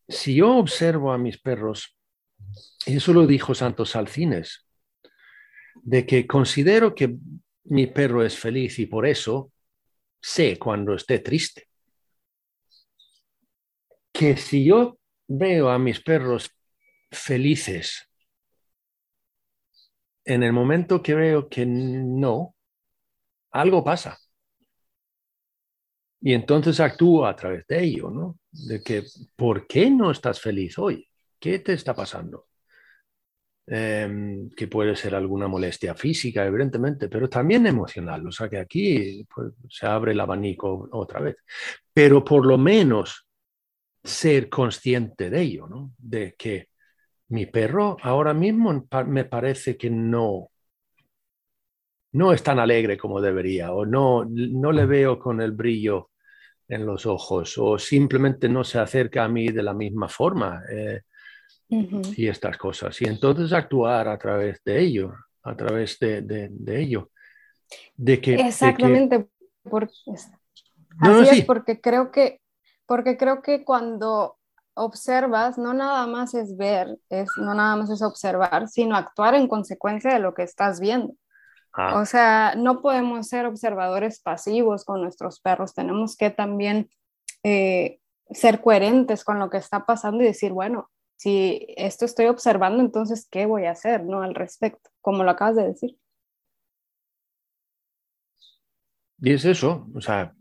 si 0.08 0.36
yo 0.36 0.58
observo 0.58 1.14
a 1.14 1.18
mis 1.18 1.40
perros, 1.40 1.98
y 2.86 2.98
eso 2.98 3.14
lo 3.14 3.26
dijo 3.26 3.56
Santos 3.56 3.92
Salcines, 3.92 4.66
de 5.76 6.06
que 6.06 6.28
considero 6.28 6.94
que 6.94 7.16
mi 7.64 7.88
perro 7.88 8.26
es 8.26 8.38
feliz 8.38 8.80
y 8.80 8.86
por 8.86 9.08
eso 9.08 9.54
sé 10.20 10.60
cuando 10.60 10.94
esté 10.94 11.20
triste. 11.20 11.70
Que 14.12 14.36
si 14.36 14.66
yo 14.66 15.00
veo 15.26 15.70
a 15.70 15.80
mis 15.80 16.02
perros 16.02 16.52
felices, 17.10 18.11
en 20.26 20.44
el 20.44 20.54
momento 20.54 21.02
que 21.02 21.16
veo 21.16 21.50
que 21.50 21.66
no, 21.66 22.56
algo 23.52 23.84
pasa. 23.84 24.18
Y 26.22 26.34
entonces 26.34 26.80
actúo 26.80 27.26
a 27.26 27.36
través 27.36 27.66
de 27.68 27.84
ello, 27.84 28.10
¿no? 28.12 28.40
De 28.52 28.82
que, 28.82 29.04
¿por 29.36 29.66
qué 29.66 29.90
no 29.90 30.12
estás 30.12 30.40
feliz 30.40 30.78
hoy? 30.78 31.08
¿Qué 31.40 31.60
te 31.60 31.74
está 31.74 31.96
pasando? 31.96 32.48
Em, 33.68 34.50
que 34.50 34.68
puede 34.68 34.96
ser 34.96 35.16
alguna 35.16 35.48
molestia 35.48 35.96
física, 35.96 36.46
evidentemente, 36.46 37.08
pero 37.10 37.30
también 37.30 37.66
emocional. 37.66 38.28
O 38.28 38.32
sea 38.32 38.50
que 38.50 38.58
aquí 38.60 39.26
pues, 39.34 39.54
se 39.70 39.88
abre 39.88 40.12
el 40.12 40.20
abanico 40.20 40.90
otra 40.92 41.22
vez. 41.22 41.38
Pero 41.94 42.24
por 42.24 42.46
lo 42.46 42.58
menos 42.58 43.28
ser 44.04 44.50
consciente 44.50 45.30
de 45.30 45.42
ello, 45.42 45.68
¿no? 45.68 45.94
De 45.98 46.36
que 46.38 46.71
mi 47.32 47.46
perro 47.46 47.98
ahora 48.02 48.34
mismo 48.34 48.88
me 49.08 49.26
parece 49.26 49.78
que 49.78 49.90
no, 49.90 50.52
no 52.14 52.34
es 52.34 52.44
tan 52.44 52.60
alegre 52.60 52.98
como 52.98 53.22
debería, 53.22 53.72
o 53.72 53.86
no, 53.86 54.26
no 54.26 54.72
le 54.72 54.86
veo 54.86 55.18
con 55.18 55.42
el 55.42 55.54
brillo 55.54 56.10
en 56.68 56.86
los 56.86 57.06
ojos, 57.06 57.58
o 57.58 57.80
simplemente 57.80 58.50
no 58.50 58.64
se 58.64 58.80
acerca 58.80 59.24
a 59.24 59.30
mí 59.30 59.48
de 59.48 59.64
la 59.64 59.74
misma 59.74 60.08
forma. 60.08 60.64
Eh, 60.70 61.02
y 61.70 62.28
estas 62.28 62.58
cosas. 62.58 63.02
Y 63.02 63.06
entonces 63.06 63.54
actuar 63.54 64.10
a 64.10 64.18
través 64.18 64.62
de 64.66 64.82
ello, 64.82 65.14
a 65.44 65.56
través 65.56 65.98
de, 66.00 66.22
de, 66.22 66.82
ello. 66.82 67.12
De 67.96 68.20
que, 68.20 68.36
Exactamente. 68.36 69.30
porque, 69.64 69.94
así 71.00 71.40
es, 71.40 71.46
porque 71.46 71.80
creo 71.80 72.12
que, 72.12 72.42
porque 72.86 73.16
creo 73.16 73.42
que 73.42 73.64
cuando 73.64 74.38
observas, 74.74 75.58
no 75.58 75.74
nada 75.74 76.08
más 76.08 76.34
es 76.34 76.58
ver, 76.58 76.98
es, 77.10 77.30
no 77.38 77.54
nada 77.54 77.76
más 77.76 77.90
es 77.90 78.02
observar, 78.02 78.68
sino 78.68 78.96
actuar 78.96 79.36
en 79.36 79.48
consecuencia 79.48 80.14
de 80.14 80.20
lo 80.20 80.34
que 80.34 80.44
estás 80.44 80.80
viendo. 80.80 81.14
Ah. 81.74 82.00
O 82.00 82.06
sea, 82.06 82.54
no 82.58 82.82
podemos 82.82 83.28
ser 83.28 83.46
observadores 83.46 84.20
pasivos 84.22 84.86
con 84.86 85.02
nuestros 85.02 85.40
perros, 85.40 85.74
tenemos 85.74 86.16
que 86.18 86.30
también 86.30 86.90
eh, 87.44 88.00
ser 88.32 88.62
coherentes 88.62 89.24
con 89.24 89.40
lo 89.40 89.50
que 89.50 89.58
está 89.58 89.86
pasando 89.86 90.24
y 90.24 90.28
decir, 90.28 90.52
bueno, 90.52 90.90
si 91.18 91.68
esto 91.78 92.06
estoy 92.06 92.26
observando, 92.26 92.82
entonces, 92.82 93.28
¿qué 93.30 93.46
voy 93.46 93.66
a 93.66 93.72
hacer 93.72 94.04
¿no? 94.04 94.24
al 94.24 94.34
respecto? 94.34 94.90
Como 95.02 95.24
lo 95.24 95.32
acabas 95.32 95.56
de 95.56 95.68
decir. 95.68 95.98
Y 99.20 99.34
es 99.34 99.46
eso, 99.46 99.88
o 99.94 100.02
sea, 100.02 100.34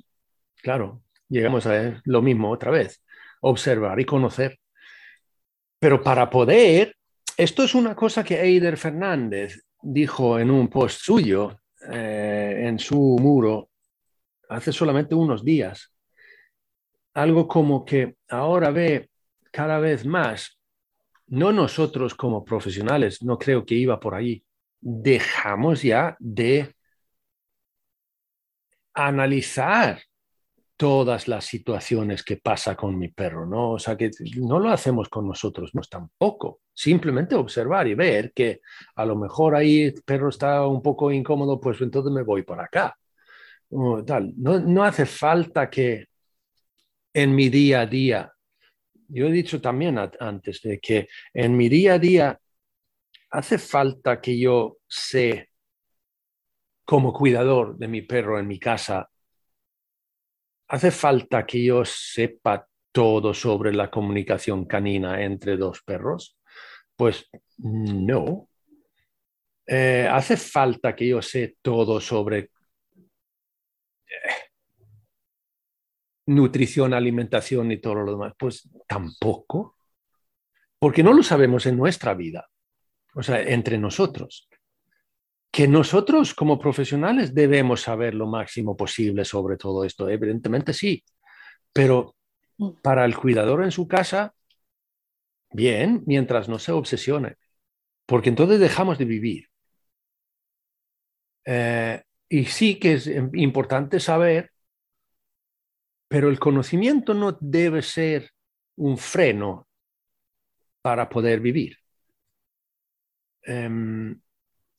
claro, 0.62 1.02
llegamos 1.28 1.66
a 1.66 2.00
lo 2.04 2.22
mismo 2.22 2.50
otra 2.50 2.70
vez, 2.70 3.04
observar 3.40 4.00
y 4.00 4.04
conocer. 4.04 4.58
Pero 5.78 6.02
para 6.02 6.28
poder, 6.28 6.96
esto 7.36 7.62
es 7.62 7.74
una 7.74 7.94
cosa 7.94 8.22
que 8.22 8.40
Eider 8.40 8.76
Fernández 8.76 9.64
dijo 9.82 10.38
en 10.38 10.50
un 10.50 10.68
post 10.68 11.00
suyo, 11.00 11.58
eh, 11.90 12.64
en 12.66 12.78
su 12.78 13.16
muro, 13.20 13.70
hace 14.48 14.72
solamente 14.72 15.14
unos 15.14 15.44
días. 15.44 15.92
Algo 17.14 17.48
como 17.48 17.84
que 17.84 18.16
ahora 18.28 18.70
ve 18.70 19.10
cada 19.50 19.78
vez 19.78 20.04
más 20.04 20.60
no 21.30 21.52
nosotros 21.52 22.14
como 22.14 22.44
profesionales, 22.44 23.22
no 23.22 23.38
creo 23.38 23.64
que 23.64 23.76
iba 23.76 24.00
por 24.00 24.14
ahí, 24.14 24.44
dejamos 24.80 25.82
ya 25.82 26.16
de 26.18 26.74
analizar 28.92 30.02
todas 30.80 31.28
las 31.28 31.44
situaciones 31.44 32.22
que 32.22 32.38
pasa 32.38 32.74
con 32.74 32.98
mi 32.98 33.08
perro, 33.08 33.44
¿no? 33.44 33.72
O 33.72 33.78
sea, 33.78 33.98
que 33.98 34.10
no 34.36 34.58
lo 34.58 34.70
hacemos 34.70 35.10
con 35.10 35.28
nosotros, 35.28 35.74
no 35.74 35.82
tampoco. 35.82 36.62
Simplemente 36.72 37.34
observar 37.34 37.86
y 37.86 37.92
ver 37.94 38.32
que 38.32 38.62
a 38.94 39.04
lo 39.04 39.14
mejor 39.14 39.54
ahí 39.54 39.82
el 39.82 40.02
perro 40.02 40.30
está 40.30 40.66
un 40.66 40.80
poco 40.80 41.12
incómodo, 41.12 41.60
pues 41.60 41.78
entonces 41.82 42.10
me 42.10 42.22
voy 42.22 42.44
por 42.44 42.58
acá. 42.62 42.96
tal. 44.06 44.32
No, 44.38 44.58
no 44.58 44.82
hace 44.82 45.04
falta 45.04 45.68
que 45.68 46.06
en 47.12 47.34
mi 47.34 47.50
día 47.50 47.82
a 47.82 47.86
día 47.86 48.32
yo 49.08 49.26
he 49.26 49.32
dicho 49.32 49.60
también 49.60 49.98
antes 49.98 50.62
de 50.62 50.80
que 50.80 51.08
en 51.34 51.58
mi 51.58 51.68
día 51.68 51.94
a 51.94 51.98
día 51.98 52.40
hace 53.32 53.58
falta 53.58 54.18
que 54.18 54.38
yo 54.38 54.78
sé 54.88 55.50
como 56.86 57.12
cuidador 57.12 57.76
de 57.76 57.86
mi 57.86 58.00
perro 58.00 58.38
en 58.38 58.46
mi 58.48 58.58
casa, 58.58 59.09
hace 60.70 60.90
falta 60.90 61.44
que 61.44 61.64
yo 61.64 61.84
sepa 61.84 62.66
todo 62.92 63.34
sobre 63.34 63.72
la 63.72 63.90
comunicación 63.90 64.64
canina 64.66 65.22
entre 65.22 65.56
dos 65.56 65.82
perros. 65.82 66.38
Pues 66.96 67.28
no. 67.58 68.48
Eh, 69.66 70.08
hace 70.10 70.36
falta 70.36 70.94
que 70.94 71.08
yo 71.08 71.22
sé 71.22 71.56
todo 71.62 72.00
sobre 72.00 72.50
nutrición, 76.26 76.94
alimentación 76.94 77.72
y 77.72 77.78
todo 77.78 77.94
lo 77.94 78.12
demás? 78.12 78.34
Pues 78.38 78.68
tampoco, 78.86 79.76
porque 80.78 81.02
no 81.02 81.12
lo 81.12 81.22
sabemos 81.22 81.66
en 81.66 81.76
nuestra 81.76 82.14
vida, 82.14 82.48
o 83.14 83.22
sea, 83.22 83.42
entre 83.42 83.78
nosotros. 83.78 84.48
Que 85.50 85.66
nosotros 85.66 86.34
como 86.34 86.58
profesionales 86.58 87.34
debemos 87.34 87.82
saber 87.82 88.14
lo 88.14 88.26
máximo 88.26 88.76
posible 88.76 89.24
sobre 89.24 89.56
todo 89.56 89.84
esto, 89.84 90.08
evidentemente 90.08 90.72
sí, 90.72 91.02
pero 91.72 92.14
mm. 92.58 92.70
para 92.82 93.04
el 93.04 93.16
cuidador 93.16 93.64
en 93.64 93.72
su 93.72 93.88
casa, 93.88 94.32
bien, 95.52 96.02
mientras 96.06 96.48
no 96.48 96.58
se 96.58 96.72
obsesione, 96.72 97.36
porque 98.06 98.28
entonces 98.28 98.60
dejamos 98.60 98.98
de 98.98 99.04
vivir. 99.04 99.48
Eh, 101.44 102.02
y 102.28 102.44
sí 102.44 102.78
que 102.78 102.94
es 102.94 103.10
importante 103.32 103.98
saber 103.98 104.52
pero 106.10 106.28
el 106.28 106.40
conocimiento 106.40 107.14
no 107.14 107.38
debe 107.40 107.82
ser 107.82 108.32
un 108.74 108.98
freno 108.98 109.68
para 110.82 111.08
poder 111.08 111.38
vivir. 111.38 111.76
Em, 113.42 114.20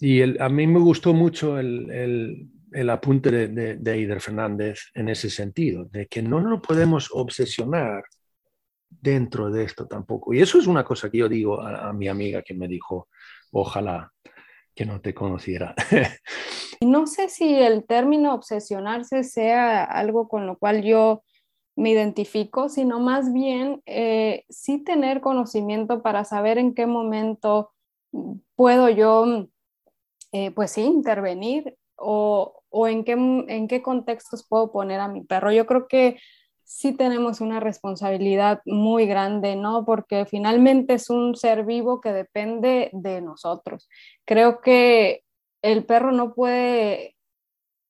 y 0.02 0.40
a 0.40 0.50
mí 0.50 0.68
me 0.68 0.80
gustó 0.80 1.14
mucho 1.14 1.58
el, 1.60 2.50
apunte 2.90 3.32
de, 3.32 3.78
de, 3.78 3.94
Eider 3.94 4.20
Fernández 4.20 4.90
en 4.96 5.10
ese 5.10 5.30
sentido, 5.30 5.86
de 5.86 6.08
que 6.08 6.22
no 6.22 6.42
nos 6.42 6.60
podemos 6.62 7.10
obsesionar 7.14 8.04
dentro 8.90 9.50
de 9.50 9.64
esto 9.64 9.88
tampoco. 9.88 10.34
Y 10.34 10.42
eso 10.42 10.58
es 10.58 10.68
una 10.68 10.84
cosa 10.84 11.10
que 11.10 11.20
yo 11.20 11.30
digo 11.30 11.62
a 11.62 11.94
mi 11.94 12.08
amiga 12.08 12.42
que 12.42 12.54
me 12.54 12.68
dijo, 12.68 13.08
ojalá 13.52 14.12
que 14.76 14.86
no 14.86 15.02
te 15.02 15.14
conociera. 15.14 15.76
no 16.82 17.08
sé 17.08 17.30
si 17.30 17.54
el 17.54 17.86
término 17.86 18.34
obsesionarse 18.34 19.24
sea 19.24 19.84
algo 19.84 20.28
con 20.28 20.48
lo 20.48 20.58
cual 20.58 20.84
yo 20.84 21.24
me 21.76 21.92
identifico, 21.92 22.70
sino 22.70 23.00
más 23.00 23.34
bien 23.34 23.82
eh, 23.86 24.46
sí 24.50 24.84
tener 24.84 25.22
conocimiento 25.22 26.02
para 26.02 26.26
saber 26.26 26.58
en 26.58 26.74
qué 26.74 26.86
momento 26.86 27.72
puedo 28.56 28.90
yo, 28.90 29.48
eh, 30.32 30.52
pues 30.52 30.72
sí, 30.72 30.82
intervenir 30.82 31.78
o, 31.96 32.62
o 32.70 32.88
en, 32.88 33.04
qué, 33.04 33.14
en 33.14 33.68
qué 33.68 33.82
contextos 33.82 34.46
puedo 34.48 34.72
poner 34.72 35.00
a 35.00 35.08
mi 35.08 35.22
perro. 35.24 35.52
Yo 35.52 35.66
creo 35.66 35.88
que 35.88 36.18
sí 36.64 36.94
tenemos 36.94 37.42
una 37.42 37.60
responsabilidad 37.60 38.62
muy 38.66 39.06
grande, 39.06 39.56
¿no? 39.58 39.84
Porque 39.86 40.26
finalmente 40.26 40.94
es 40.94 41.10
un 41.10 41.36
ser 41.36 41.66
vivo 41.66 42.00
que 42.00 42.14
depende 42.14 42.90
de 42.94 43.22
nosotros. 43.22 43.90
Creo 44.26 44.62
que 44.62 45.24
el 45.62 45.86
perro 45.86 46.14
no 46.14 46.34
puede, 46.34 47.18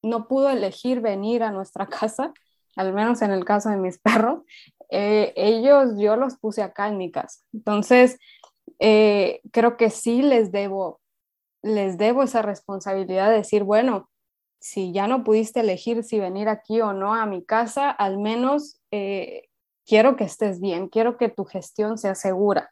no 0.02 0.28
pudo 0.28 0.50
elegir 0.50 1.00
venir 1.00 1.44
a 1.44 1.52
nuestra 1.52 1.88
casa, 1.90 2.34
al 2.76 2.94
menos 2.94 3.22
en 3.22 3.32
el 3.32 3.46
caso 3.46 3.70
de 3.70 3.78
mis 3.78 4.00
perros, 4.00 4.42
eh, 4.90 5.32
ellos 5.36 5.92
yo 5.98 6.16
los 6.16 6.38
puse 6.38 6.64
acá 6.64 6.88
en. 6.88 7.12
Entonces, 7.54 8.18
eh, 8.80 9.42
creo 9.52 9.78
que 9.78 9.90
sí 9.90 10.24
les 10.24 10.52
debo, 10.52 11.01
les 11.62 11.98
debo 11.98 12.24
esa 12.24 12.42
responsabilidad 12.42 13.30
de 13.30 13.38
decir, 13.38 13.64
bueno, 13.64 14.10
si 14.60 14.92
ya 14.92 15.08
no 15.08 15.24
pudiste 15.24 15.62
elegir 15.62 16.04
si 16.04 16.20
venir 16.20 16.48
aquí 16.48 16.82
o 16.82 16.94
no 16.94 17.16
a 17.16 17.26
mi 17.26 17.44
casa, 17.44 17.90
al 17.90 18.20
menos 18.20 18.80
eh, 18.92 19.50
quiero 19.86 20.16
que 20.16 20.24
estés 20.24 20.60
bien, 20.60 20.88
quiero 20.88 21.18
que 21.18 21.30
tu 21.30 21.46
gestión 21.46 21.98
sea 21.98 22.16
segura. 22.16 22.72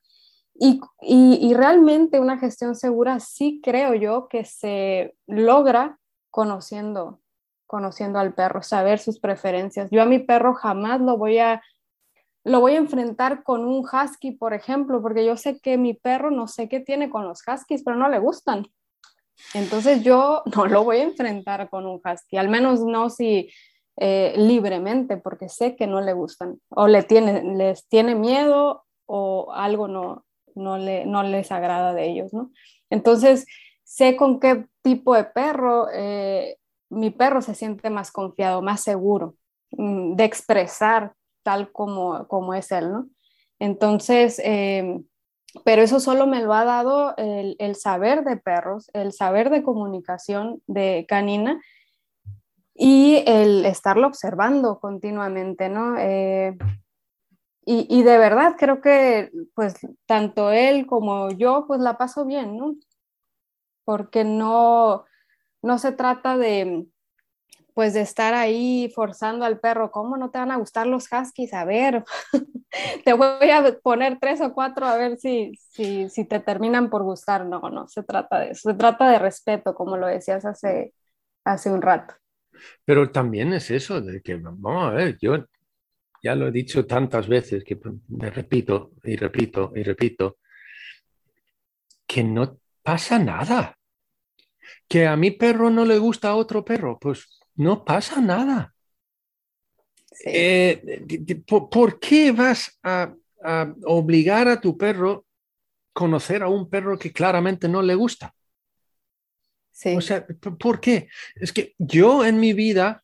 Y, 0.61 0.81
y, 1.01 1.53
realmente 1.53 2.19
una 2.19 2.37
gestión 2.37 2.75
segura 2.75 3.21
sí 3.21 3.61
creo 3.63 3.93
yo 3.93 4.27
que 4.27 4.43
se 4.43 5.15
logra 5.25 5.99
conociendo, 6.31 7.21
conociendo 7.65 8.19
al 8.19 8.33
perro, 8.33 8.61
saber 8.61 8.99
sus 8.99 9.21
preferencias. 9.21 9.89
Yo 9.89 10.01
a 10.01 10.05
mi 10.05 10.19
perro 10.19 10.53
jamás 10.53 10.99
lo 10.99 11.17
voy 11.17 11.39
a 11.39 11.61
lo 12.43 12.61
voy 12.61 12.73
a 12.73 12.77
enfrentar 12.77 13.43
con 13.43 13.63
un 13.63 13.85
husky, 13.85 14.31
por 14.31 14.53
ejemplo, 14.53 15.01
porque 15.01 15.25
yo 15.25 15.37
sé 15.37 15.59
que 15.59 15.77
mi 15.77 15.93
perro 15.93 16.31
no 16.31 16.47
sé 16.47 16.67
qué 16.67 16.79
tiene 16.79 17.09
con 17.09 17.27
los 17.27 17.41
huskies, 17.47 17.83
pero 17.83 17.97
no 17.97 18.09
le 18.09 18.19
gustan. 18.19 18.65
Entonces 19.53 20.03
yo 20.03 20.43
no 20.55 20.65
lo 20.65 20.83
voy 20.83 20.97
a 20.97 21.03
enfrentar 21.03 21.69
con 21.69 21.85
un 21.85 22.01
husky, 22.03 22.37
al 22.37 22.49
menos 22.49 22.81
no 22.81 23.09
si 23.09 23.49
eh, 23.97 24.33
libremente, 24.37 25.17
porque 25.17 25.49
sé 25.49 25.75
que 25.75 25.87
no 25.87 26.01
le 26.01 26.13
gustan 26.13 26.59
o 26.69 26.87
le 26.87 27.03
tiene, 27.03 27.43
les 27.55 27.87
tiene 27.87 28.15
miedo 28.15 28.85
o 29.05 29.51
algo 29.53 29.87
no, 29.87 30.25
no, 30.55 30.77
le, 30.77 31.05
no 31.05 31.23
les 31.23 31.51
agrada 31.51 31.93
de 31.93 32.09
ellos, 32.09 32.33
¿no? 32.33 32.51
Entonces 32.89 33.45
sé 33.83 34.15
con 34.15 34.39
qué 34.39 34.65
tipo 34.81 35.15
de 35.15 35.23
perro 35.25 35.87
eh, 35.91 36.59
mi 36.89 37.11
perro 37.11 37.41
se 37.41 37.55
siente 37.55 37.89
más 37.89 38.11
confiado, 38.11 38.61
más 38.61 38.81
seguro 38.81 39.35
mm, 39.71 40.15
de 40.15 40.23
expresar 40.23 41.13
tal 41.43 41.71
como, 41.71 42.27
como 42.27 42.53
es 42.53 42.71
él, 42.71 42.91
¿no? 42.91 43.09
Entonces, 43.59 44.41
eh, 44.43 45.01
pero 45.63 45.81
eso 45.81 45.99
solo 45.99 46.27
me 46.27 46.41
lo 46.41 46.53
ha 46.53 46.65
dado 46.65 47.15
el, 47.17 47.55
el, 47.59 47.75
saber 47.75 48.23
de 48.23 48.37
perros, 48.37 48.89
el 48.93 49.13
saber 49.13 49.49
de 49.49 49.63
comunicación 49.63 50.61
de 50.67 51.05
canina 51.07 51.61
y 52.75 53.23
el 53.25 53.65
estarlo 53.65 54.07
observando 54.07 54.79
continuamente, 54.79 55.69
¿no? 55.69 55.97
Eh, 55.97 56.57
y, 57.65 57.85
y, 57.89 58.03
de 58.03 58.17
verdad 58.17 58.55
creo 58.57 58.81
que 58.81 59.31
pues 59.53 59.75
tanto 60.05 60.51
él 60.51 60.87
como 60.87 61.29
yo 61.29 61.65
pues 61.67 61.81
la 61.81 61.97
paso 61.97 62.25
bien, 62.25 62.57
¿no? 62.57 62.75
Porque 63.85 64.23
no, 64.23 65.05
no 65.61 65.77
se 65.77 65.91
trata 65.91 66.37
de, 66.37 66.87
pues 67.79 67.93
de 67.93 68.01
estar 68.01 68.33
ahí 68.33 68.91
forzando 68.93 69.45
al 69.45 69.57
perro, 69.57 69.89
¿cómo 69.89 70.17
no 70.17 70.31
te 70.31 70.37
van 70.37 70.51
a 70.51 70.57
gustar 70.57 70.85
los 70.85 71.07
huskies? 71.09 71.53
A 71.53 71.63
ver, 71.63 72.03
te 73.05 73.13
voy 73.13 73.49
a 73.51 73.79
poner 73.81 74.19
tres 74.19 74.41
o 74.41 74.53
cuatro 74.53 74.85
a 74.85 74.97
ver 74.97 75.15
si, 75.15 75.53
si, 75.69 76.09
si, 76.09 76.25
te 76.25 76.41
terminan 76.41 76.89
por 76.89 77.03
gustar. 77.03 77.45
No, 77.45 77.61
no, 77.69 77.87
se 77.87 78.03
trata 78.03 78.39
de 78.39 78.49
eso, 78.49 78.71
se 78.71 78.75
trata 78.75 79.09
de 79.09 79.17
respeto, 79.17 79.73
como 79.75 79.95
lo 79.95 80.07
decías 80.07 80.43
hace, 80.43 80.93
hace 81.45 81.71
un 81.71 81.81
rato. 81.81 82.15
Pero 82.83 83.09
también 83.11 83.53
es 83.53 83.71
eso, 83.71 84.01
de 84.01 84.21
que, 84.21 84.35
vamos 84.35 84.91
a 84.91 84.95
ver, 84.95 85.17
yo 85.21 85.37
ya 86.21 86.35
lo 86.35 86.49
he 86.49 86.51
dicho 86.51 86.85
tantas 86.85 87.29
veces 87.29 87.63
que 87.63 87.79
me 88.09 88.29
repito 88.29 88.91
y 89.05 89.15
repito 89.15 89.71
y 89.73 89.83
repito, 89.83 90.39
que 92.05 92.25
no 92.25 92.59
pasa 92.83 93.17
nada. 93.19 93.77
Que 94.85 95.07
a 95.07 95.15
mi 95.15 95.31
perro 95.31 95.69
no 95.69 95.85
le 95.85 95.97
gusta 95.97 96.27
a 96.27 96.35
otro 96.35 96.65
perro, 96.65 96.99
pues 96.99 97.38
no 97.59 97.83
pasa 97.83 98.21
nada. 98.21 98.73
Eh, 100.25 101.03
¿por, 101.45 101.99
qué 101.99 102.31
vas 102.31 102.79
a, 102.83 103.13
obligar 103.85 104.47
a 104.47 104.59
tu 104.59 104.77
perro 104.77 105.11
a 105.11 105.23
conocer 105.93 106.41
a 106.43 106.47
un 106.47 106.69
perro 106.69 106.97
que 106.97 107.11
claramente 107.11 107.67
no 107.67 107.81
le 107.81 107.95
gusta? 107.95 108.33
Sí. 109.71 109.95
O 109.95 110.01
sea, 110.01 110.25
¿por 110.25 110.79
qué? 110.79 111.09
Es 111.35 111.51
que 111.51 111.75
yo 111.77 112.25
en 112.25 112.39
mi 112.39 112.53
vida 112.53 113.03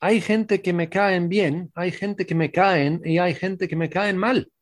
hay 0.00 0.20
gente 0.20 0.62
que 0.62 0.72
me 0.72 0.88
caen 0.88 1.28
bien, 1.28 1.72
hay 1.74 1.90
gente 1.90 2.26
que 2.26 2.36
me 2.36 2.52
caen 2.52 3.00
y 3.04 3.18
hay 3.18 3.34
gente 3.34 3.66
que 3.66 3.76
me 3.76 3.90
caen 3.90 4.16
mal. 4.16 4.52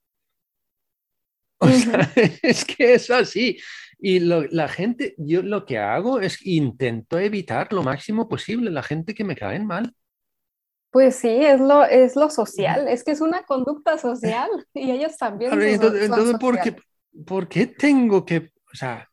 O 1.59 1.69
sea, 1.69 2.11
es 2.43 2.64
que 2.64 2.95
es 2.95 3.11
así. 3.11 3.59
Y 3.99 4.21
la 4.21 4.69
gente, 4.69 5.15
yo 5.17 5.43
lo 5.43 5.65
que 5.65 5.79
hago 5.79 6.21
es 6.21 6.45
intento 6.47 7.19
evitar 7.19 7.73
lo 7.73 7.83
máximo 7.83 8.29
posible 8.29 8.71
la 8.71 8.83
gente 8.83 9.15
que 9.15 9.25
me 9.25 9.37
caen 9.37 9.67
mal. 9.67 9.95
Pues 10.91 11.17
sí, 11.17 11.29
es 11.29 11.61
lo, 11.61 11.85
es 11.85 12.15
lo 12.15 12.31
social, 12.31 12.89
es 12.89 13.05
que 13.05 13.13
es 13.13 13.21
una 13.21 13.43
conducta 13.45 13.99
social 13.99 14.49
y 14.75 14.91
ellos 14.91 15.17
también. 15.17 15.53
entonces, 15.53 16.37
¿por, 17.27 17.49
qué, 17.49 17.67
tengo 17.67 18.25
que, 18.25 18.51
o 18.73 18.77
sea, 18.77 19.09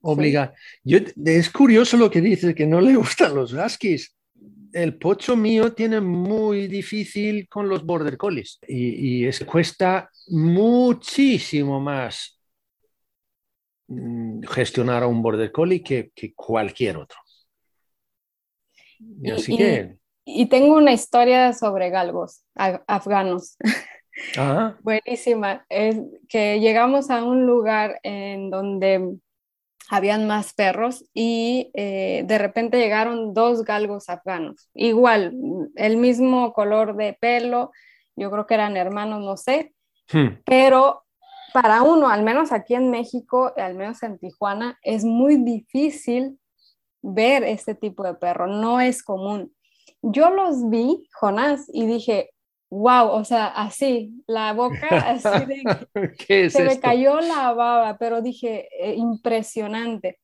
obligar? 0.00 0.54
Yo, 0.82 0.98
es 1.24 1.50
curioso 1.50 1.96
lo 1.96 2.10
que 2.10 2.20
dices, 2.20 2.54
que 2.54 2.66
no 2.66 2.80
le 2.80 2.94
gustan 2.96 3.34
los 3.34 3.52
huskies. 3.52 4.16
El 4.72 4.96
pocho 4.96 5.36
mío 5.36 5.74
tiene 5.74 6.00
muy 6.00 6.66
difícil 6.66 7.46
con 7.48 7.68
los 7.68 7.84
border 7.84 8.16
collies 8.16 8.58
y, 8.66 9.20
y 9.20 9.26
es, 9.26 9.44
cuesta 9.44 10.10
muchísimo 10.28 11.78
más 11.78 12.41
gestionar 14.48 15.02
a 15.02 15.06
un 15.06 15.22
border 15.22 15.52
collie 15.52 15.82
que, 15.82 16.10
cualquier 16.34 16.96
otro. 16.96 17.18
Y, 18.98 19.30
así 19.30 19.56
que... 19.56 19.96
y, 20.24 20.46
tengo 20.46 20.76
una 20.76 20.92
historia 20.92 21.52
sobre 21.52 21.90
galgos 21.90 22.44
afganos. 22.54 23.56
Buenísima. 24.82 25.64
Es 25.68 25.96
que 26.28 26.60
llegamos 26.60 27.10
a 27.10 27.24
un 27.24 27.46
lugar 27.46 27.98
en 28.02 28.50
donde 28.50 29.16
habían 29.88 30.26
más 30.26 30.54
perros 30.54 31.04
y 31.12 31.70
eh, 31.74 32.22
de 32.24 32.38
repente 32.38 32.78
llegaron 32.78 33.34
dos 33.34 33.64
galgos 33.64 34.08
afganos. 34.08 34.70
Igual, 34.74 35.34
el 35.76 35.96
mismo 35.96 36.52
color 36.52 36.96
de 36.96 37.16
pelo, 37.20 37.72
yo 38.16 38.30
creo 38.30 38.46
que 38.46 38.54
eran 38.54 38.76
hermanos, 38.76 39.20
no 39.20 39.36
sé, 39.36 39.74
hmm. 40.12 40.40
pero 40.44 41.04
para 41.52 41.82
uno, 41.82 42.08
al 42.08 42.22
menos 42.22 42.52
aquí 42.52 42.74
en 42.74 42.90
México, 42.90 43.52
al 43.56 43.74
menos 43.74 44.02
en 44.02 44.18
Tijuana, 44.18 44.78
es 44.82 45.04
muy 45.04 45.36
difícil 45.36 46.38
ver 47.02 47.42
este 47.44 47.74
tipo 47.74 48.04
de 48.04 48.14
perro, 48.14 48.46
no 48.46 48.80
es 48.80 49.02
común. 49.02 49.54
Yo 50.02 50.30
los 50.30 50.68
vi, 50.68 51.08
Jonás, 51.12 51.68
y 51.72 51.86
dije, 51.86 52.30
wow, 52.70 53.08
o 53.08 53.24
sea, 53.24 53.46
así, 53.48 54.24
la 54.26 54.52
boca, 54.52 54.88
así 55.06 55.44
de... 55.46 56.50
se 56.50 56.64
me 56.64 56.80
cayó 56.80 57.20
la 57.20 57.52
baba, 57.52 57.98
pero 57.98 58.22
dije, 58.22 58.68
eh, 58.80 58.94
impresionante. 58.94 60.18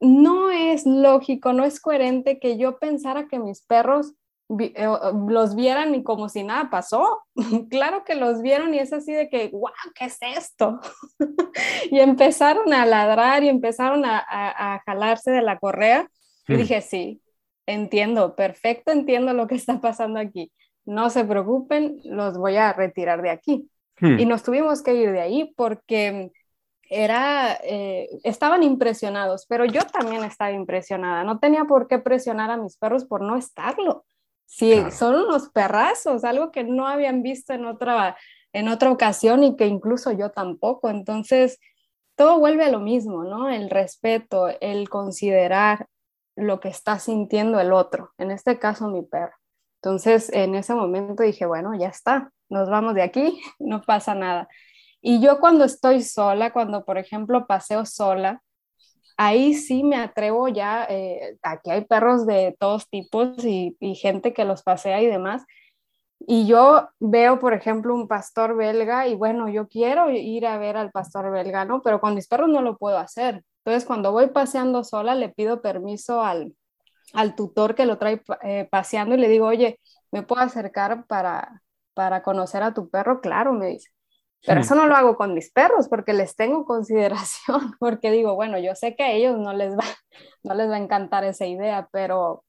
No 0.00 0.50
es 0.50 0.86
lógico, 0.86 1.52
no 1.52 1.64
es 1.64 1.80
coherente 1.80 2.38
que 2.38 2.56
yo 2.56 2.78
pensara 2.78 3.28
que 3.28 3.38
mis 3.38 3.62
perros 3.62 4.14
los 4.48 5.54
vieran 5.54 5.94
y 5.94 6.02
como 6.02 6.28
si 6.28 6.42
nada 6.42 6.70
pasó. 6.70 7.22
claro 7.70 8.04
que 8.04 8.14
los 8.14 8.40
vieron 8.40 8.74
y 8.74 8.78
es 8.78 8.92
así 8.92 9.12
de 9.12 9.28
que, 9.28 9.48
wow, 9.48 9.70
¿qué 9.94 10.06
es 10.06 10.18
esto? 10.20 10.80
y 11.90 12.00
empezaron 12.00 12.72
a 12.72 12.86
ladrar 12.86 13.44
y 13.44 13.48
empezaron 13.48 14.04
a, 14.04 14.82
jalarse 14.86 15.30
de 15.30 15.42
la 15.42 15.58
correa. 15.58 16.08
Y 16.46 16.54
hmm. 16.54 16.56
dije, 16.56 16.80
sí, 16.80 17.22
entiendo, 17.66 18.34
perfecto, 18.34 18.90
entiendo 18.90 19.34
lo 19.34 19.46
que 19.46 19.54
está 19.54 19.80
pasando 19.80 20.18
aquí. 20.18 20.50
No 20.86 21.10
se 21.10 21.24
preocupen, 21.24 22.00
los 22.04 22.38
voy 22.38 22.56
a 22.56 22.72
retirar 22.72 23.20
de 23.20 23.30
aquí. 23.30 23.70
Hmm. 24.00 24.18
Y 24.18 24.24
nos 24.24 24.42
tuvimos 24.42 24.82
que 24.82 24.94
ir 24.94 25.12
de 25.12 25.20
ahí 25.20 25.52
porque 25.56 26.32
era, 26.88 27.58
eh, 27.64 28.08
estaban 28.24 28.62
impresionados, 28.62 29.44
pero 29.46 29.66
yo 29.66 29.82
también 29.82 30.24
estaba 30.24 30.52
impresionada. 30.52 31.22
No 31.22 31.38
tenía 31.38 31.64
por 31.64 31.86
qué 31.86 31.98
presionar 31.98 32.50
a 32.50 32.56
mis 32.56 32.78
perros 32.78 33.04
por 33.04 33.20
no 33.20 33.36
estarlo. 33.36 34.06
Sí, 34.48 34.82
son 34.92 35.14
unos 35.14 35.50
perrazos, 35.50 36.24
algo 36.24 36.50
que 36.50 36.64
no 36.64 36.88
habían 36.88 37.22
visto 37.22 37.52
en 37.52 37.66
otra, 37.66 38.16
en 38.54 38.68
otra 38.68 38.90
ocasión 38.90 39.44
y 39.44 39.56
que 39.56 39.66
incluso 39.66 40.10
yo 40.10 40.30
tampoco. 40.30 40.88
Entonces, 40.88 41.60
todo 42.16 42.38
vuelve 42.38 42.64
a 42.64 42.70
lo 42.70 42.80
mismo, 42.80 43.24
¿no? 43.24 43.50
El 43.50 43.68
respeto, 43.68 44.48
el 44.62 44.88
considerar 44.88 45.86
lo 46.34 46.60
que 46.60 46.68
está 46.68 46.98
sintiendo 46.98 47.60
el 47.60 47.74
otro, 47.74 48.12
en 48.16 48.30
este 48.30 48.58
caso 48.58 48.88
mi 48.88 49.02
perro. 49.02 49.34
Entonces, 49.82 50.32
en 50.32 50.54
ese 50.54 50.74
momento 50.74 51.22
dije, 51.22 51.44
bueno, 51.44 51.78
ya 51.78 51.88
está, 51.88 52.32
nos 52.48 52.70
vamos 52.70 52.94
de 52.94 53.02
aquí, 53.02 53.38
no 53.58 53.82
pasa 53.82 54.14
nada. 54.14 54.48
Y 55.02 55.20
yo 55.20 55.40
cuando 55.40 55.64
estoy 55.64 56.02
sola, 56.02 56.54
cuando 56.54 56.86
por 56.86 56.96
ejemplo 56.96 57.46
paseo 57.46 57.84
sola, 57.84 58.42
ahí 59.18 59.54
sí 59.54 59.84
me 59.84 59.96
atrevo 59.96 60.48
ya, 60.48 60.86
eh, 60.88 61.36
aquí 61.42 61.70
hay 61.70 61.84
perros 61.84 62.26
de 62.26 62.56
todos 62.58 62.88
tipos 62.88 63.44
y, 63.44 63.76
gente 63.96 64.32
que 64.32 64.44
los 64.44 64.62
pasea 64.62 65.02
y 65.02 65.06
demás. 65.06 65.44
Y 66.20 66.46
yo 66.46 66.88
veo, 67.00 67.38
por 67.40 67.54
ejemplo, 67.54 67.94
un 67.94 68.08
pastor 68.08 68.56
belga 68.56 69.08
y 69.08 69.14
bueno, 69.16 69.48
yo 69.48 69.68
quiero 69.68 70.10
ir 70.10 70.46
a 70.46 70.58
ver 70.58 70.76
al 70.76 70.90
pastor 70.92 71.30
belga, 71.32 71.64
¿no? 71.64 71.82
Pero 71.82 72.00
con 72.00 72.14
mis 72.14 72.28
perros 72.28 72.48
no 72.48 72.62
lo 72.62 72.76
puedo 72.78 72.98
hacer. 72.98 73.44
Entonces, 73.64 73.86
cuando 73.86 74.12
voy 74.12 74.28
paseando 74.28 74.84
sola, 74.84 75.14
le 75.14 75.30
pido 75.30 75.62
permiso 75.62 76.22
al, 76.22 76.54
al 77.14 77.34
tutor 77.36 77.74
que 77.74 77.86
lo 77.86 77.98
trae 77.98 78.22
eh, 78.42 78.68
paseando 78.70 79.14
y 79.16 79.18
le 79.18 79.28
digo, 79.28 79.46
oye, 79.46 79.80
¿me 80.12 80.22
puedo 80.22 80.42
acercar 80.42 81.06
para, 81.06 81.62
para 81.94 82.22
conocer 82.22 82.62
a 82.62 82.74
tu 82.74 82.90
perro? 82.90 83.20
Claro, 83.20 83.52
me 83.52 83.68
dice. 83.68 83.90
Pero 84.46 84.60
eso 84.60 84.74
no 84.74 84.86
lo 84.86 84.94
hago 84.94 85.16
con 85.16 85.34
mis 85.34 85.50
perros 85.50 85.88
porque 85.88 86.12
les 86.12 86.36
tengo 86.36 86.64
consideración, 86.64 87.74
porque 87.78 88.10
digo, 88.10 88.34
bueno, 88.34 88.58
yo 88.58 88.74
sé 88.74 88.96
que 88.96 89.02
a 89.02 89.12
ellos 89.12 89.38
no 89.38 89.52
les 89.52 89.76
va, 89.76 89.84
no 90.42 90.54
les 90.54 90.70
va 90.70 90.76
a 90.76 90.80
encantar 90.80 91.24
esa 91.24 91.46
idea, 91.46 91.88
pero 91.92 92.44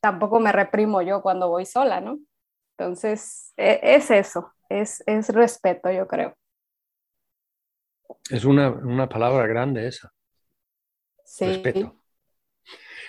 tampoco 0.00 0.40
me 0.40 0.52
reprimo 0.52 1.02
yo 1.02 1.22
cuando 1.22 1.48
voy 1.48 1.66
sola, 1.66 2.00
¿no? 2.00 2.18
Entonces, 2.76 3.52
e, 3.56 3.80
es 3.82 4.10
eso, 4.10 4.52
es, 4.68 5.02
es 5.06 5.28
respeto, 5.28 5.90
yo 5.90 6.06
creo. 6.06 6.34
Es 8.30 8.44
una, 8.44 8.70
una 8.70 9.08
palabra 9.08 9.46
grande 9.46 9.86
esa. 9.86 10.10
Sí. 11.24 11.46
Respeto. 11.46 11.99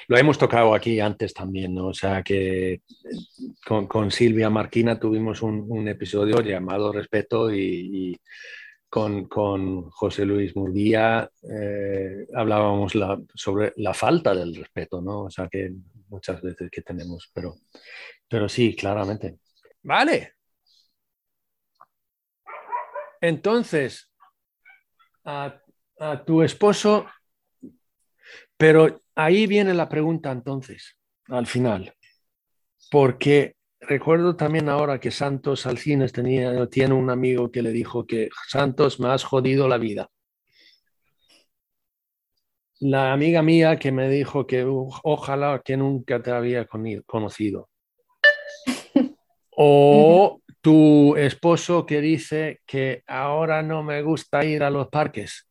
Lo 0.08 0.18
hemos 0.18 0.38
tocado 0.38 0.74
aquí 0.74 1.00
antes 1.00 1.34
también, 1.34 1.74
¿no? 1.74 1.88
O 1.88 1.94
sea 1.94 2.24
que 2.24 2.82
con, 3.66 3.88
con 3.88 4.12
Silvia 4.12 4.50
Marquina 4.50 5.00
tuvimos 5.00 5.42
un, 5.42 5.66
un 5.68 5.88
episodio 5.88 6.42
llamado 6.42 6.92
Respeto 6.92 7.54
y, 7.54 8.20
con, 8.90 9.26
con, 9.26 9.90
José 9.90 10.26
Luis 10.26 10.56
Murguía 10.56 11.30
eh, 11.44 12.28
hablábamos 12.36 12.94
sobre 13.36 13.74
la 13.78 13.94
falta 13.94 14.36
del 14.36 14.56
respeto, 14.56 15.02
¿no? 15.02 15.24
O 15.24 15.30
sea 15.30 15.48
que 15.48 15.72
muchas 16.10 16.42
veces 16.42 16.70
que 16.70 16.82
tenemos, 16.82 17.32
pero, 17.34 17.56
pero 18.28 18.50
sí, 18.50 18.76
claramente. 18.76 19.38
Vale. 19.84 20.34
Entonces, 23.22 24.12
a 25.24 25.62
tu 26.26 26.42
esposo, 26.42 27.06
pero 28.62 29.02
ahí 29.16 29.48
viene 29.48 29.74
la 29.74 29.90
pregunta 29.90 30.32
entonces, 30.32 30.96
al 31.30 31.48
final, 31.48 31.96
porque 32.92 33.56
recuerdo 33.80 34.36
también 34.36 34.70
ahora 34.70 35.00
que 35.00 35.10
Santos 35.10 35.66
Alcines 35.66 36.14
tenía, 36.14 36.68
tiene 36.68 36.94
un 36.94 37.10
amigo 37.10 37.50
que 37.50 37.64
le 37.64 37.72
dijo 37.72 38.06
que 38.06 38.30
Santos 38.48 39.00
me 39.00 39.08
has 39.08 39.24
jodido 39.24 39.68
la 39.68 39.80
vida. 39.80 40.12
La 42.82 43.14
amiga 43.14 43.42
mía 43.42 43.78
que 43.78 43.92
me 43.92 44.08
dijo 44.08 44.46
que 44.46 44.64
ojalá 44.68 45.60
que 45.66 45.76
nunca 45.76 46.22
te 46.22 46.30
había 46.30 46.68
conocido. 47.08 47.68
O 49.58 50.40
tu 50.62 51.16
esposo 51.16 51.88
que 51.88 52.00
dice 52.00 52.60
que 52.68 53.02
ahora 53.08 53.64
no 53.64 53.82
me 53.82 54.04
gusta 54.04 54.46
ir 54.46 54.62
a 54.62 54.70
los 54.70 54.88
parques. 54.90 55.48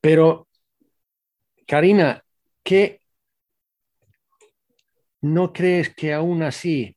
Pero, 0.00 0.48
Karina, 1.70 2.24
¿qué 2.64 3.00
no 5.20 5.52
crees 5.52 5.94
que 5.94 6.12
aún 6.12 6.42
así 6.42 6.96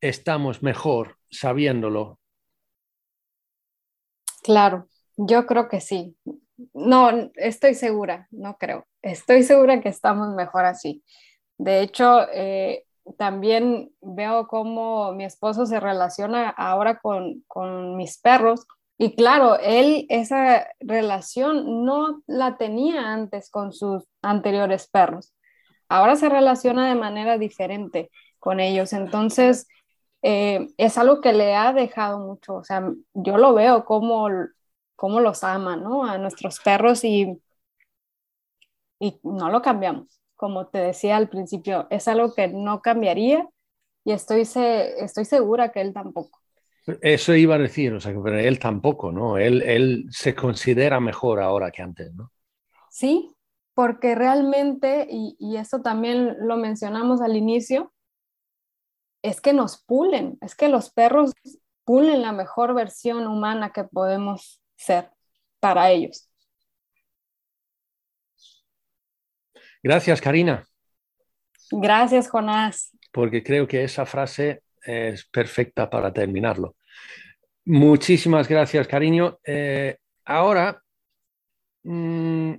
estamos 0.00 0.62
mejor 0.62 1.18
sabiéndolo? 1.28 2.20
Claro, 4.44 4.86
yo 5.16 5.44
creo 5.46 5.68
que 5.68 5.80
sí. 5.80 6.16
No, 6.72 7.10
estoy 7.34 7.74
segura, 7.74 8.28
no 8.30 8.56
creo. 8.58 8.86
Estoy 9.02 9.42
segura 9.42 9.80
que 9.80 9.88
estamos 9.88 10.32
mejor 10.36 10.64
así. 10.64 11.02
De 11.58 11.80
hecho, 11.80 12.28
eh, 12.32 12.86
también 13.18 13.90
veo 14.00 14.46
cómo 14.46 15.10
mi 15.14 15.24
esposo 15.24 15.66
se 15.66 15.80
relaciona 15.80 16.50
ahora 16.50 17.00
con, 17.00 17.42
con 17.48 17.96
mis 17.96 18.20
perros. 18.20 18.64
Y 19.02 19.16
claro, 19.16 19.58
él 19.58 20.06
esa 20.10 20.68
relación 20.80 21.84
no 21.84 22.22
la 22.28 22.56
tenía 22.56 23.12
antes 23.12 23.50
con 23.50 23.72
sus 23.72 24.04
anteriores 24.22 24.88
perros. 24.88 25.34
Ahora 25.88 26.16
se 26.16 26.28
relaciona 26.28 26.88
de 26.88 26.94
manera 26.94 27.36
diferente 27.38 28.10
con 28.38 28.60
ellos. 28.60 28.92
Entonces, 28.92 29.66
eh, 30.22 30.68
es 30.76 30.98
algo 30.98 31.20
que 31.20 31.32
le 31.32 31.56
ha 31.56 31.72
dejado 31.72 32.20
mucho. 32.20 32.54
O 32.56 32.64
sea, 32.64 32.92
yo 33.14 33.38
lo 33.38 33.54
veo 33.54 33.84
como, 33.84 34.28
como 34.96 35.20
los 35.20 35.42
ama, 35.44 35.76
¿no? 35.76 36.04
A 36.04 36.18
nuestros 36.18 36.60
perros 36.60 37.04
y, 37.04 37.42
y 39.00 39.18
no 39.24 39.50
lo 39.50 39.62
cambiamos 39.62 40.22
como 40.42 40.66
te 40.66 40.78
decía 40.78 41.16
al 41.18 41.28
principio, 41.28 41.86
es 41.90 42.08
algo 42.08 42.34
que 42.34 42.48
no 42.48 42.82
cambiaría 42.82 43.48
y 44.04 44.10
estoy, 44.10 44.40
estoy 44.40 45.24
segura 45.24 45.70
que 45.70 45.80
él 45.80 45.92
tampoco. 45.94 46.41
Eso 47.00 47.34
iba 47.34 47.54
a 47.54 47.58
decir, 47.58 47.92
o 47.94 48.00
sea, 48.00 48.12
pero 48.22 48.38
él 48.38 48.58
tampoco, 48.58 49.12
¿no? 49.12 49.38
Él, 49.38 49.62
él 49.62 50.06
se 50.10 50.34
considera 50.34 50.98
mejor 51.00 51.40
ahora 51.40 51.70
que 51.70 51.82
antes, 51.82 52.12
¿no? 52.14 52.32
Sí, 52.90 53.34
porque 53.74 54.14
realmente, 54.14 55.06
y, 55.08 55.36
y 55.38 55.56
eso 55.56 55.80
también 55.80 56.36
lo 56.40 56.56
mencionamos 56.56 57.20
al 57.20 57.36
inicio, 57.36 57.92
es 59.22 59.40
que 59.40 59.52
nos 59.52 59.82
pulen, 59.84 60.38
es 60.40 60.56
que 60.56 60.68
los 60.68 60.90
perros 60.90 61.32
pulen 61.84 62.22
la 62.22 62.32
mejor 62.32 62.74
versión 62.74 63.26
humana 63.26 63.72
que 63.72 63.84
podemos 63.84 64.60
ser 64.76 65.10
para 65.60 65.90
ellos. 65.90 66.28
Gracias, 69.82 70.20
Karina. 70.20 70.64
Gracias, 71.70 72.28
Jonás. 72.28 72.90
Porque 73.12 73.42
creo 73.42 73.66
que 73.66 73.84
esa 73.84 74.06
frase 74.06 74.62
es 74.82 75.24
perfecta 75.26 75.88
para 75.88 76.12
terminarlo. 76.12 76.76
Muchísimas 77.64 78.48
gracias, 78.48 78.86
cariño. 78.88 79.38
Eh, 79.44 79.96
ahora, 80.24 80.82
mm, 81.84 82.54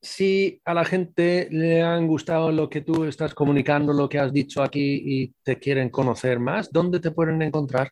si 0.00 0.60
a 0.64 0.74
la 0.74 0.84
gente 0.84 1.48
le 1.50 1.82
han 1.82 2.06
gustado 2.06 2.52
lo 2.52 2.68
que 2.68 2.80
tú 2.80 3.04
estás 3.04 3.34
comunicando, 3.34 3.92
lo 3.92 4.08
que 4.08 4.18
has 4.18 4.32
dicho 4.32 4.62
aquí 4.62 5.02
y 5.04 5.34
te 5.42 5.58
quieren 5.58 5.90
conocer 5.90 6.38
más, 6.38 6.70
¿dónde 6.70 7.00
te 7.00 7.10
pueden 7.10 7.40
encontrar? 7.42 7.90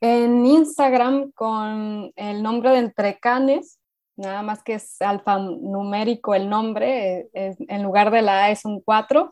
En 0.00 0.44
Instagram 0.44 1.32
con 1.32 2.12
el 2.16 2.42
nombre 2.42 2.70
de 2.70 2.78
Entrecanes 2.78 3.78
nada 4.16 4.42
más 4.42 4.62
que 4.62 4.74
es 4.74 5.00
alfanumérico 5.02 6.34
el 6.34 6.48
nombre, 6.48 7.28
en 7.32 7.82
lugar 7.82 8.10
de 8.10 8.22
la 8.22 8.44
A 8.44 8.50
es 8.50 8.64
un 8.64 8.80
4, 8.80 9.30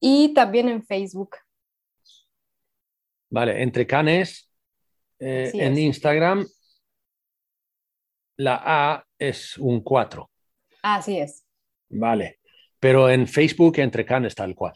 y 0.00 0.32
también 0.34 0.68
en 0.68 0.82
Facebook. 0.84 1.36
Vale, 3.30 3.62
entre 3.62 3.86
canes, 3.86 4.50
eh, 5.18 5.50
en 5.54 5.78
Instagram, 5.78 6.46
la 8.36 8.60
A 8.64 9.04
es 9.18 9.56
un 9.58 9.82
4. 9.82 10.28
Así 10.82 11.18
es. 11.18 11.46
Vale, 11.88 12.40
pero 12.78 13.08
en 13.08 13.28
Facebook 13.28 13.78
entre 13.78 14.04
canes 14.04 14.34
tal 14.34 14.54
cual. 14.54 14.74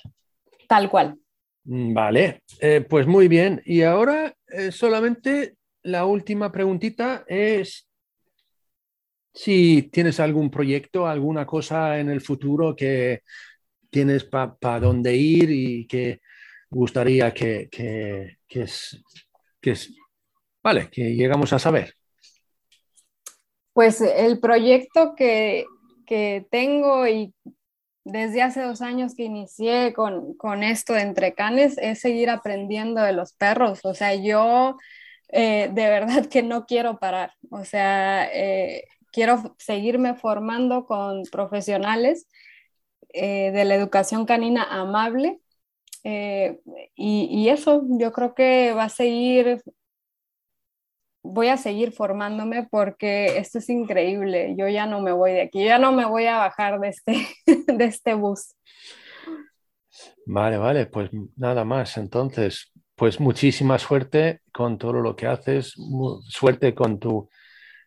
Tal 0.68 0.88
cual. 0.88 1.18
Mm, 1.64 1.94
vale, 1.94 2.42
eh, 2.60 2.80
pues 2.88 3.06
muy 3.06 3.26
bien. 3.26 3.60
Y 3.64 3.82
ahora 3.82 4.34
solamente 4.70 5.56
la 5.82 6.06
última 6.06 6.52
preguntita 6.52 7.24
es, 7.26 7.88
si 9.32 9.90
tienes 9.92 10.20
algún 10.20 10.50
proyecto, 10.50 11.08
alguna 11.08 11.44
cosa 11.44 11.98
en 11.98 12.08
el 12.08 12.20
futuro 12.20 12.76
que 12.76 13.22
tienes 13.90 14.24
para 14.24 14.80
dónde 14.80 15.16
ir 15.16 15.50
y 15.50 15.86
que 15.86 16.20
gustaría 16.74 17.32
que, 17.32 17.68
que, 17.70 18.36
es, 18.48 19.02
que 19.60 19.74
vale, 20.62 20.88
que 20.90 21.14
llegamos 21.14 21.52
a 21.52 21.58
saber. 21.58 21.94
Pues 23.72 24.00
el 24.00 24.38
proyecto 24.40 25.14
que, 25.16 25.64
que 26.06 26.46
tengo 26.50 27.06
y 27.06 27.34
desde 28.04 28.42
hace 28.42 28.62
dos 28.62 28.82
años 28.82 29.14
que 29.14 29.24
inicié 29.24 29.94
con, 29.94 30.34
con, 30.34 30.62
esto 30.62 30.92
de 30.92 31.00
Entre 31.00 31.34
Canes 31.34 31.78
es 31.78 32.00
seguir 32.00 32.28
aprendiendo 32.28 33.02
de 33.02 33.12
los 33.12 33.32
perros. 33.32 33.80
O 33.84 33.94
sea, 33.94 34.14
yo 34.14 34.76
eh, 35.28 35.70
de 35.72 35.88
verdad 35.88 36.26
que 36.26 36.42
no 36.42 36.66
quiero 36.66 36.98
parar. 36.98 37.32
O 37.50 37.64
sea, 37.64 38.28
eh, 38.32 38.84
quiero 39.10 39.54
seguirme 39.58 40.14
formando 40.14 40.86
con 40.86 41.22
profesionales 41.30 42.28
eh, 43.12 43.50
de 43.52 43.64
la 43.64 43.74
educación 43.74 44.26
canina 44.26 44.64
amable. 44.64 45.40
Eh, 46.04 46.60
y, 46.94 47.48
eso 47.48 47.82
yo 47.88 48.12
creo 48.12 48.34
que 48.34 48.74
va 48.74 48.84
a 48.84 48.88
seguir, 48.90 49.62
voy 51.22 51.48
a 51.48 51.56
seguir 51.56 51.92
formándome 51.92 52.68
porque 52.70 53.38
esto 53.38 53.58
es 53.58 53.70
increíble. 53.70 54.54
Yo 54.56 54.68
ya 54.68 54.86
no 54.86 55.00
me 55.00 55.12
voy 55.12 55.32
de 55.32 55.42
aquí, 55.42 55.60
yo 55.60 55.66
ya 55.66 55.78
no 55.78 55.92
me 55.92 56.04
voy 56.04 56.26
a 56.26 56.36
bajar 56.36 56.78
de 56.78 56.88
este, 56.88 57.26
de 57.66 57.84
este 57.84 58.14
bus. 58.14 58.54
Vale, 60.26 60.58
vale, 60.58 60.86
pues 60.86 61.10
nada 61.36 61.64
más. 61.64 61.96
Entonces, 61.96 62.70
pues 62.94 63.18
muchísima 63.18 63.78
suerte 63.78 64.40
con 64.52 64.76
todo 64.76 64.94
lo 64.94 65.16
que 65.16 65.26
haces, 65.26 65.74
suerte 66.28 66.74
con 66.74 66.98
tu 66.98 67.28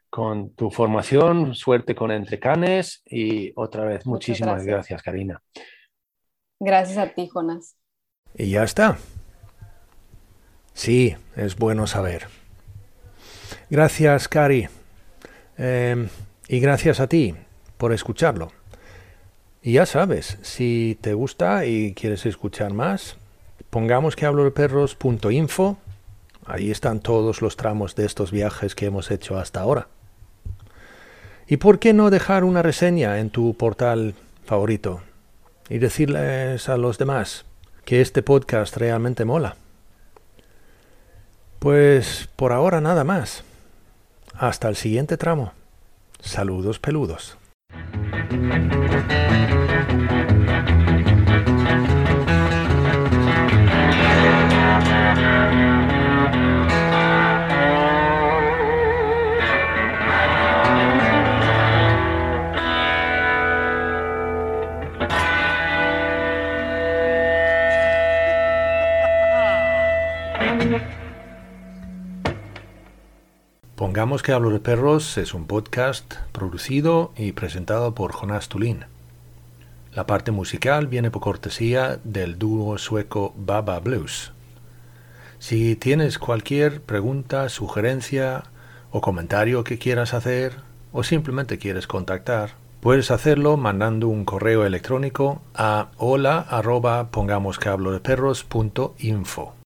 con 0.09 0.55
tu 0.55 0.71
formación, 0.71 1.53
suerte 1.53 1.93
con 1.93 2.11
Entrecanes 2.11 3.03
y 3.05 3.51
otra 3.55 3.85
vez 3.85 4.05
muchísimas 4.05 4.65
gracias. 4.65 5.03
Karina. 5.03 5.43
Gracias 6.59 6.97
a 6.97 7.13
ti, 7.13 7.29
Jonas. 7.31 7.77
Y 8.35 8.49
ya 8.49 8.63
está. 8.63 8.97
Sí, 10.73 11.15
es 11.35 11.55
bueno 11.55 11.87
saber. 11.87 12.27
Gracias, 13.69 14.27
Cari. 14.27 14.69
Em, 15.57 16.07
y 16.47 16.59
gracias 16.59 16.99
a 16.99 17.07
ti 17.07 17.33
por 17.77 17.93
escucharlo. 17.93 18.51
Y 19.63 19.73
ya 19.73 19.85
sabes, 19.85 20.37
si 20.43 20.97
te 21.01 21.13
gusta 21.13 21.65
y 21.65 21.93
quieres 21.95 22.25
escuchar 22.25 22.73
más, 22.73 23.17
pongamos 23.71 24.15
que 24.15 24.27
hablo 24.27 24.43
de 24.43 24.51
perros.info. 24.51 25.77
Ahí 26.45 26.69
están 26.69 26.99
todos 26.99 27.41
los 27.41 27.57
tramos 27.57 27.95
de 27.95 28.05
estos 28.05 28.31
viajes 28.31 28.75
que 28.75 28.85
hemos 28.85 29.09
hecho 29.09 29.37
hasta 29.39 29.61
ahora. 29.61 29.87
¿Y 31.47 31.57
por 31.57 31.79
qué 31.79 31.91
no 31.93 32.11
dejar 32.11 32.43
una 32.43 32.61
reseña 32.61 33.19
en 33.19 33.31
tu 33.31 33.55
portal 33.55 34.13
favorito 34.45 35.01
y 35.69 35.79
decirles 35.79 36.69
a 36.69 36.77
los 36.77 36.99
demás 36.99 37.46
que 37.87 38.01
este 38.01 38.21
podcast 38.21 38.75
realmente 38.75 39.23
mola? 39.23 39.55
Pues 41.59 42.27
por 42.35 42.51
ahora 42.51 42.81
nada 42.81 43.05
más. 43.05 43.45
Hasta 44.33 44.67
el 44.67 44.75
siguiente 44.75 45.15
tramo. 45.15 45.53
Saludos 46.19 46.79
peludos. 46.79 47.37
Pongamos 73.77 74.23
que 74.23 74.31
Hablo 74.31 74.49
de 74.49 74.59
Perros 74.59 75.19
es 75.19 75.35
un 75.35 75.45
podcast 75.45 76.15
producido 76.31 77.11
y 77.15 77.33
presentado 77.33 77.93
por 77.93 78.11
Jonas 78.11 78.49
Tulin. 78.49 78.85
La 79.93 80.07
parte 80.07 80.31
musical 80.31 80.87
viene 80.87 81.11
por 81.11 81.21
cortesía 81.21 81.99
del 82.03 82.39
dúo 82.39 82.79
sueco 82.79 83.35
Baba 83.37 83.79
Blues. 83.79 84.33
Si 85.37 85.75
tienes 85.75 86.17
cualquier 86.17 86.81
pregunta, 86.81 87.49
sugerencia 87.49 88.45
o 88.89 88.99
comentario 88.99 89.63
que 89.63 89.77
quieras 89.77 90.15
hacer 90.15 90.55
o 90.91 91.03
simplemente 91.03 91.59
quieres 91.59 91.85
contactar, 91.85 92.53
puedes 92.81 93.11
hacerlo 93.11 93.57
mandando 93.57 94.07
un 94.07 94.25
correo 94.25 94.65
electrónico 94.65 95.43
a 95.53 95.89
hola 95.97 96.39
arroba 96.49 97.11
de 97.11 97.99
perros 97.99 98.43